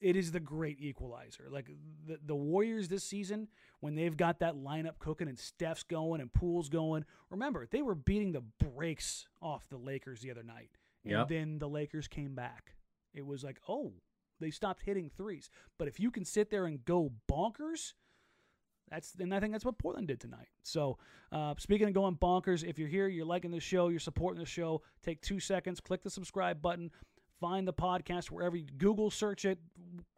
It 0.00 0.14
is 0.14 0.30
the 0.30 0.40
great 0.40 0.78
equalizer. 0.78 1.48
Like 1.50 1.70
the, 2.06 2.18
the 2.24 2.34
Warriors 2.34 2.88
this 2.88 3.02
season, 3.02 3.48
when 3.80 3.94
they've 3.94 4.16
got 4.16 4.40
that 4.40 4.54
lineup 4.54 4.98
cooking 4.98 5.26
and 5.26 5.38
Steph's 5.38 5.82
going 5.82 6.20
and 6.20 6.32
Poole's 6.32 6.68
going, 6.68 7.04
remember, 7.30 7.66
they 7.66 7.82
were 7.82 7.94
beating 7.94 8.32
the 8.32 8.42
brakes 8.42 9.26
off 9.40 9.68
the 9.68 9.78
Lakers 9.78 10.20
the 10.20 10.30
other 10.30 10.42
night. 10.42 10.70
And 11.20 11.28
then 11.28 11.58
the 11.58 11.68
Lakers 11.68 12.08
came 12.08 12.34
back. 12.34 12.74
It 13.14 13.24
was 13.24 13.44
like, 13.44 13.58
oh, 13.68 13.92
they 14.40 14.50
stopped 14.50 14.82
hitting 14.82 15.10
threes. 15.16 15.50
But 15.78 15.88
if 15.88 15.98
you 15.98 16.10
can 16.10 16.24
sit 16.24 16.50
there 16.50 16.66
and 16.66 16.84
go 16.84 17.12
bonkers– 17.30 17.92
that's 18.90 19.14
and 19.18 19.34
I 19.34 19.40
think 19.40 19.52
that's 19.52 19.64
what 19.64 19.78
Portland 19.78 20.08
did 20.08 20.20
tonight. 20.20 20.48
So, 20.62 20.98
uh, 21.32 21.54
speaking 21.58 21.88
of 21.88 21.94
going 21.94 22.16
bonkers, 22.16 22.64
if 22.64 22.78
you're 22.78 22.88
here, 22.88 23.08
you're 23.08 23.26
liking 23.26 23.50
the 23.50 23.60
show, 23.60 23.88
you're 23.88 23.98
supporting 23.98 24.38
the 24.40 24.46
show, 24.46 24.82
take 25.02 25.20
two 25.20 25.40
seconds, 25.40 25.80
click 25.80 26.02
the 26.02 26.10
subscribe 26.10 26.62
button, 26.62 26.90
find 27.40 27.66
the 27.66 27.72
podcast 27.72 28.30
wherever 28.30 28.56
you 28.56 28.66
Google 28.78 29.10
search 29.10 29.44
it, 29.44 29.58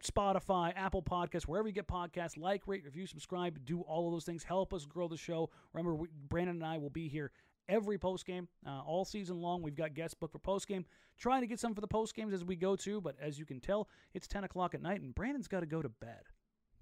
Spotify, 0.03 0.71
Apple 0.75 1.01
Podcasts, 1.01 1.43
wherever 1.43 1.67
you 1.67 1.73
get 1.73 1.87
podcasts. 1.87 2.37
Like, 2.37 2.67
rate, 2.67 2.85
review, 2.85 3.07
subscribe, 3.07 3.65
do 3.65 3.81
all 3.81 4.07
of 4.07 4.13
those 4.13 4.25
things. 4.25 4.43
Help 4.43 4.73
us 4.73 4.85
grow 4.85 5.07
the 5.07 5.17
show. 5.17 5.49
Remember, 5.73 5.95
we, 5.95 6.07
Brandon 6.29 6.57
and 6.57 6.65
I 6.65 6.77
will 6.77 6.91
be 6.91 7.07
here 7.07 7.31
every 7.69 7.97
post 7.97 8.25
game, 8.25 8.47
uh, 8.65 8.81
all 8.85 9.05
season 9.05 9.39
long. 9.39 9.61
We've 9.61 9.75
got 9.75 9.93
guest 9.93 10.19
book 10.19 10.31
for 10.31 10.39
post 10.39 10.67
game. 10.67 10.85
Trying 11.17 11.41
to 11.41 11.47
get 11.47 11.59
some 11.59 11.75
for 11.75 11.81
the 11.81 11.87
post 11.87 12.15
games 12.15 12.33
as 12.33 12.43
we 12.43 12.55
go 12.55 12.75
to, 12.77 12.99
but 13.01 13.15
as 13.21 13.37
you 13.37 13.45
can 13.45 13.59
tell, 13.59 13.87
it's 14.13 14.27
10 14.27 14.43
o'clock 14.45 14.73
at 14.73 14.81
night, 14.81 15.01
and 15.01 15.13
Brandon's 15.13 15.47
got 15.47 15.59
to 15.61 15.65
go 15.65 15.81
to 15.81 15.89
bed. 15.89 16.23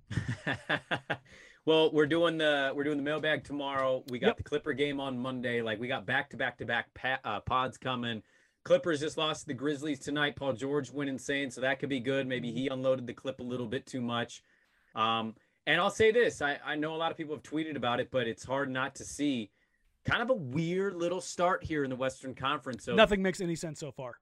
well, 1.65 1.91
we're 1.91 2.05
doing 2.05 2.37
the 2.37 2.71
we're 2.75 2.83
doing 2.83 2.97
the 2.97 3.03
mailbag 3.03 3.43
tomorrow. 3.43 4.03
We 4.09 4.19
got 4.19 4.27
Yep. 4.27 4.37
the 4.37 4.43
Clipper 4.43 4.73
game 4.73 4.99
on 4.99 5.17
Monday. 5.17 5.61
Like 5.61 5.79
we 5.79 5.87
got 5.87 6.05
back 6.05 6.29
to 6.31 6.37
back 6.37 6.57
to 6.59 6.65
back 6.65 6.93
pa- 6.93 7.19
uh, 7.23 7.39
pods 7.41 7.77
coming. 7.77 8.21
Clippers 8.63 8.99
just 8.99 9.17
lost 9.17 9.41
to 9.41 9.47
the 9.47 9.53
Grizzlies 9.53 9.99
tonight. 9.99 10.35
Paul 10.35 10.53
George 10.53 10.91
went 10.91 11.09
insane, 11.09 11.49
so 11.51 11.61
that 11.61 11.79
could 11.79 11.89
be 11.89 11.99
good. 11.99 12.27
Maybe 12.27 12.51
he 12.51 12.67
unloaded 12.67 13.07
the 13.07 13.13
clip 13.13 13.39
a 13.39 13.43
little 13.43 13.67
bit 13.67 13.85
too 13.85 14.01
much. 14.01 14.43
Um, 14.95 15.35
and 15.65 15.79
I'll 15.81 15.89
say 15.89 16.11
this: 16.11 16.41
I, 16.41 16.57
I 16.65 16.75
know 16.75 16.93
a 16.93 16.97
lot 16.97 17.11
of 17.11 17.17
people 17.17 17.35
have 17.35 17.43
tweeted 17.43 17.75
about 17.75 17.99
it, 17.99 18.09
but 18.11 18.27
it's 18.27 18.43
hard 18.45 18.69
not 18.69 18.95
to 18.95 19.03
see 19.03 19.51
kind 20.07 20.21
of 20.21 20.29
a 20.29 20.33
weird 20.33 20.95
little 20.95 21.21
start 21.21 21.63
here 21.63 21.83
in 21.83 21.89
the 21.89 21.95
Western 21.95 22.33
Conference. 22.33 22.83
So 22.85 22.95
Nothing 22.95 23.21
makes 23.21 23.41
any 23.41 23.55
sense 23.55 23.79
so 23.79 23.91
far. 23.91 24.15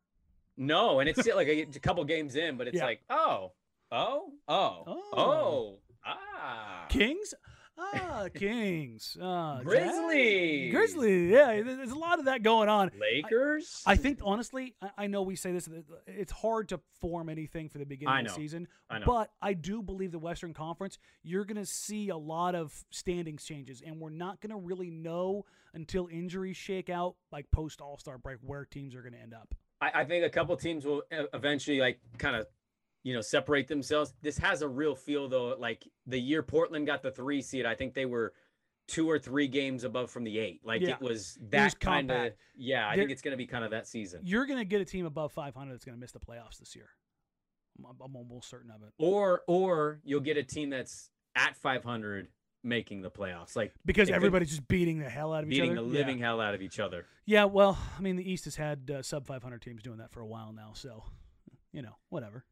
no, 0.57 0.99
and 0.99 1.07
it's 1.09 1.19
still 1.21 1.35
like 1.35 1.47
a, 1.47 1.61
a 1.61 1.65
couple 1.79 2.03
games 2.03 2.35
in, 2.35 2.57
but 2.57 2.67
it's 2.67 2.77
Yeah. 2.77 2.85
like, 2.85 3.01
oh, 3.09 3.51
oh, 3.91 4.31
oh, 4.47 4.83
Oh. 4.87 5.03
oh, 5.17 5.77
ah, 6.05 6.85
Kings? 6.89 7.33
Ah, 7.77 8.27
Kings. 8.33 9.17
Ah? 9.21 9.59
Grizzlies. 9.63 10.71
Grizzlies. 10.73 11.31
Yeah, 11.31 11.61
there's 11.61 11.91
a 11.91 11.95
lot 11.97 12.19
of 12.19 12.25
that 12.25 12.41
going 12.41 12.69
on. 12.69 12.91
Lakers. 12.99 13.83
I 13.85 13.95
think 13.95 14.19
honestly, 14.23 14.75
I- 14.81 14.91
I 14.97 15.07
know 15.07 15.23
we 15.23 15.35
say 15.35 15.51
this. 15.51 15.67
It's 16.07 16.31
hard 16.31 16.69
to 16.69 16.79
form 17.01 17.27
anything 17.29 17.67
for 17.69 17.77
the 17.77 17.85
beginning 17.85 18.13
I 18.15 18.19
of 18.21 18.27
the 18.27 18.33
season, 18.33 18.67
I 18.89 18.99
know. 18.99 19.05
but 19.05 19.31
I 19.41 19.53
do 19.53 19.81
believe 19.81 20.11
the 20.11 20.19
Western 20.19 20.53
Conference. 20.53 20.97
You're 21.23 21.45
going 21.45 21.57
to 21.57 21.65
see 21.65 22.09
a 22.09 22.17
lot 22.17 22.55
of 22.55 22.85
standings 22.91 23.43
changes, 23.43 23.81
and 23.85 23.99
we're 23.99 24.09
not 24.09 24.39
going 24.41 24.51
to 24.51 24.57
really 24.57 24.89
know 24.89 25.45
until 25.73 26.07
injuries 26.07 26.55
shake 26.57 26.89
out, 26.89 27.15
like 27.31 27.51
post 27.51 27.81
All 27.81 27.97
Star 27.97 28.17
break, 28.17 28.37
where 28.41 28.63
teams 28.65 28.95
are 28.95 29.01
going 29.01 29.13
to 29.13 29.19
end 29.21 29.33
up. 29.33 29.53
I, 29.81 29.91
I 30.01 30.05
think 30.05 30.23
a 30.23 30.29
couple 30.29 30.55
teams 30.55 30.85
will 30.85 31.03
e- 31.11 31.25
eventually 31.33 31.79
like 31.81 31.99
kind 32.17 32.37
of, 32.37 32.47
you 33.05 33.13
know, 33.13 33.21
separate 33.21 33.67
themselves. 33.67 34.13
This 34.21 34.37
has 34.39 34.61
a 34.63 34.67
real 34.67 34.95
feel 34.95 35.29
though. 35.29 35.55
Like 35.57 35.87
the 36.07 36.19
year 36.19 36.43
Portland 36.43 36.85
got 36.87 37.01
the 37.03 37.11
three 37.11 37.41
seed, 37.41 37.65
I 37.65 37.75
think 37.75 37.93
they 37.93 38.05
were 38.05 38.33
two 38.87 39.09
or 39.09 39.17
three 39.19 39.47
games 39.47 39.83
above 39.83 40.09
from 40.11 40.23
the 40.23 40.37
eight. 40.39 40.61
Like 40.65 40.81
Yeah. 40.81 40.95
it 40.95 41.01
was 41.01 41.37
that 41.49 41.79
kind 41.79 42.09
of. 42.11 42.33
Yeah, 42.57 42.87
I 42.87 42.95
There- 42.95 43.03
think 43.03 43.11
it's 43.11 43.21
going 43.21 43.31
to 43.33 43.37
be 43.37 43.45
kind 43.47 43.63
of 43.63 43.71
that 43.71 43.87
season. 43.87 44.21
You're 44.25 44.45
going 44.47 44.59
to 44.59 44.65
get 44.65 44.81
a 44.81 44.85
team 44.85 45.05
above 45.05 45.31
500 45.31 45.71
that's 45.73 45.85
going 45.85 45.95
to 45.95 45.99
miss 45.99 46.11
the 46.11 46.19
playoffs 46.19 46.57
this 46.57 46.75
year. 46.75 46.89
I'm, 47.79 47.95
I'm 48.03 48.15
almost 48.15 48.49
certain 48.49 48.71
of 48.71 48.81
it. 48.83 48.93
Or 48.97 49.43
or 49.47 49.99
you'll 50.03 50.19
get 50.21 50.37
a 50.37 50.43
team 50.43 50.69
that's 50.71 51.09
at 51.35 51.55
500 51.57 52.27
making 52.63 53.01
the 53.01 53.11
playoffs. 53.11 53.55
Like 53.55 53.73
Because 53.85 54.09
everybody's 54.09 54.49
just 54.49 54.67
beating 54.67 54.97
the 54.97 55.09
hell 55.09 55.31
out 55.33 55.43
of 55.43 55.51
each 55.51 55.59
beating 55.59 55.77
other. 55.77 55.87
the 55.87 55.93
Yeah. 55.93 55.99
living 55.99 56.17
hell 56.17 56.41
out 56.41 56.55
of 56.55 56.61
each 56.63 56.79
other. 56.79 57.05
Yeah, 57.27 57.43
well, 57.45 57.77
I 57.97 58.01
mean, 58.01 58.15
the 58.15 58.27
East 58.31 58.45
has 58.45 58.55
had 58.55 58.89
uh, 58.89 59.01
sub 59.03 59.27
500 59.27 59.61
teams 59.61 59.83
doing 59.83 59.97
that 59.99 60.11
for 60.11 60.21
a 60.21 60.25
while 60.27 60.51
now, 60.53 60.71
so 60.73 61.03
you 61.71 61.81
know, 61.81 61.97
whatever. 62.09 62.45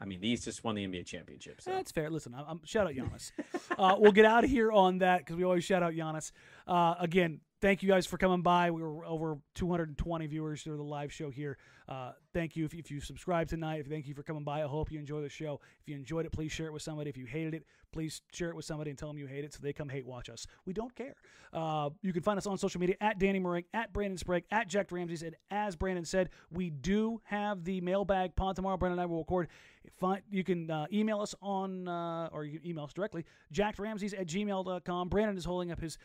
I 0.00 0.04
mean, 0.04 0.20
the 0.20 0.28
East 0.28 0.44
just 0.44 0.62
won 0.62 0.76
the 0.76 0.86
NBA 0.86 1.06
championship. 1.06 1.60
So. 1.60 1.72
That's 1.72 1.90
fair. 1.90 2.08
Listen, 2.08 2.34
I'm, 2.34 2.44
I'm 2.46 2.60
shout 2.64 2.86
out 2.86 2.94
Giannis. 2.94 3.32
uh, 3.78 3.96
we'll 3.98 4.12
get 4.12 4.24
out 4.24 4.44
of 4.44 4.50
here 4.50 4.70
on 4.70 4.98
that 4.98 5.18
because 5.18 5.36
we 5.36 5.44
always 5.44 5.64
shout 5.64 5.82
out 5.82 5.92
Giannis. 5.92 6.30
Uh, 6.66 6.94
again, 7.00 7.40
thank 7.60 7.82
you 7.82 7.88
guys 7.88 8.06
for 8.06 8.18
coming 8.18 8.42
by. 8.42 8.70
We 8.70 8.82
were 8.82 9.04
over 9.04 9.38
220 9.54 10.26
viewers 10.26 10.62
through 10.62 10.76
the 10.76 10.82
live 10.82 11.12
show 11.12 11.30
here. 11.30 11.58
Uh, 11.88 12.12
thank 12.32 12.56
you 12.56 12.64
if, 12.64 12.74
if 12.74 12.90
you 12.90 13.00
subscribed 13.00 13.50
tonight. 13.50 13.86
Thank 13.88 14.06
you 14.06 14.14
for 14.14 14.22
coming 14.22 14.44
by. 14.44 14.62
I 14.62 14.66
hope 14.66 14.92
you 14.92 14.98
enjoy 14.98 15.22
the 15.22 15.28
show. 15.28 15.60
If 15.80 15.88
you 15.88 15.96
enjoyed 15.96 16.26
it, 16.26 16.32
please 16.32 16.52
share 16.52 16.66
it 16.66 16.72
with 16.72 16.82
somebody. 16.82 17.08
If 17.08 17.16
you 17.16 17.26
hated 17.26 17.54
it, 17.54 17.64
please 17.92 18.20
share 18.32 18.50
it 18.50 18.56
with 18.56 18.64
somebody 18.64 18.90
and 18.90 18.98
tell 18.98 19.08
them 19.08 19.18
you 19.18 19.26
hate 19.26 19.44
it 19.44 19.54
so 19.54 19.60
they 19.62 19.72
come 19.72 19.88
hate 19.88 20.06
watch 20.06 20.28
us. 20.28 20.46
We 20.66 20.72
don't 20.72 20.94
care. 20.94 21.14
Uh, 21.52 21.90
you 22.02 22.12
can 22.12 22.22
find 22.22 22.36
us 22.36 22.46
on 22.46 22.58
social 22.58 22.80
media 22.80 22.96
at 23.00 23.18
Danny 23.18 23.40
Marang, 23.40 23.64
at 23.72 23.92
Brandon 23.92 24.18
Sprague, 24.18 24.44
at 24.50 24.68
Jack 24.68 24.92
Ramsay's. 24.92 25.22
And 25.22 25.34
as 25.50 25.76
Brandon 25.76 26.04
said, 26.04 26.28
we 26.50 26.70
do 26.70 27.20
have 27.24 27.64
the 27.64 27.80
mailbag 27.80 28.36
pod 28.36 28.56
tomorrow. 28.56 28.76
Brandon 28.76 28.98
and 28.98 29.02
I 29.02 29.06
will 29.06 29.18
record. 29.18 29.48
Find, 29.96 30.20
you 30.30 30.44
can 30.44 30.70
uh, 30.70 30.86
email 30.92 31.20
us 31.20 31.34
on, 31.40 31.88
uh, 31.88 32.28
or 32.30 32.44
you 32.44 32.58
can 32.58 32.68
email 32.68 32.84
us 32.84 32.92
directly, 32.92 33.24
jackramses 33.54 34.12
at 34.18 34.26
gmail.com. 34.26 35.08
Brandon 35.08 35.36
is 35.36 35.46
holding 35.46 35.72
up 35.72 35.80
his 35.80 35.96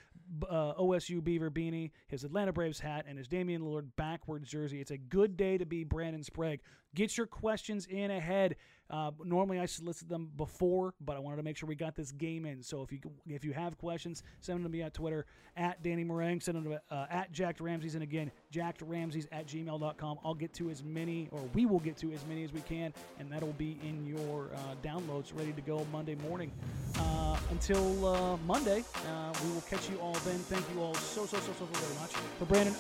uh, 0.49 0.73
OSU 0.75 1.23
Beaver 1.23 1.51
beanie, 1.51 1.91
his 2.07 2.23
Atlanta 2.23 2.51
Braves 2.53 2.79
hat, 2.79 3.05
and 3.07 3.17
his 3.17 3.27
Damian 3.27 3.61
Lillard 3.61 3.89
backwards 3.95 4.49
jersey. 4.49 4.81
It's 4.81 4.91
a 4.91 4.97
good 4.97 5.37
day 5.37 5.57
to 5.57 5.65
be 5.65 5.83
Brandon 5.83 6.23
Sprague. 6.23 6.61
Get 6.95 7.17
your 7.17 7.27
questions 7.27 7.87
in 7.87 8.11
ahead. 8.11 8.55
Uh, 8.89 9.11
normally 9.23 9.59
I 9.59 9.65
solicit 9.65 10.07
them 10.07 10.29
before, 10.37 10.93
but 11.01 11.15
I 11.15 11.19
wanted 11.19 11.37
to 11.37 11.43
make 11.43 11.57
sure 11.57 11.67
we 11.67 11.75
got 11.75 11.95
this 11.95 12.11
game 12.11 12.45
in. 12.45 12.61
So 12.61 12.83
if 12.83 12.91
you 12.91 12.99
if 13.27 13.43
you 13.43 13.51
have 13.53 13.77
questions, 13.77 14.21
send 14.39 14.57
them 14.57 14.63
to 14.63 14.69
me 14.69 14.83
at 14.83 14.93
Twitter 14.93 15.25
at 15.55 15.81
Danny 15.81 16.03
Marang, 16.05 16.43
send 16.43 16.57
them 16.57 16.65
to 16.65 16.81
uh, 16.95 17.07
at 17.09 17.31
Jack 17.31 17.57
Ramsays, 17.57 17.95
and 17.95 18.03
again 18.03 18.31
Jack 18.51 18.77
Ramsays 18.79 19.25
at 19.31 19.47
gmail.com. 19.47 20.19
I'll 20.23 20.35
get 20.35 20.53
to 20.55 20.69
as 20.69 20.83
many, 20.83 21.27
or 21.31 21.41
we 21.53 21.65
will 21.65 21.79
get 21.79 21.97
to 21.97 22.11
as 22.11 22.23
many 22.25 22.43
as 22.43 22.53
we 22.53 22.61
can, 22.61 22.93
and 23.19 23.31
that'll 23.31 23.53
be 23.53 23.79
in 23.83 24.05
your 24.05 24.51
uh, 24.53 24.75
downloads 24.83 25.35
ready 25.35 25.53
to 25.53 25.61
go 25.61 25.87
Monday 25.91 26.15
morning. 26.15 26.51
Uh, 26.99 27.37
until 27.49 28.05
uh, 28.05 28.37
Monday, 28.45 28.83
uh, 29.07 29.33
we 29.43 29.51
will 29.53 29.61
catch 29.61 29.89
you 29.89 29.97
all 29.99 30.13
then. 30.25 30.37
Thank 30.37 30.65
you 30.75 30.81
all 30.81 30.93
so 30.93 31.25
so 31.25 31.37
so 31.37 31.53
so 31.57 31.65
very 31.65 31.99
much 31.99 32.11
for 32.11 32.45
Brandon. 32.45 32.75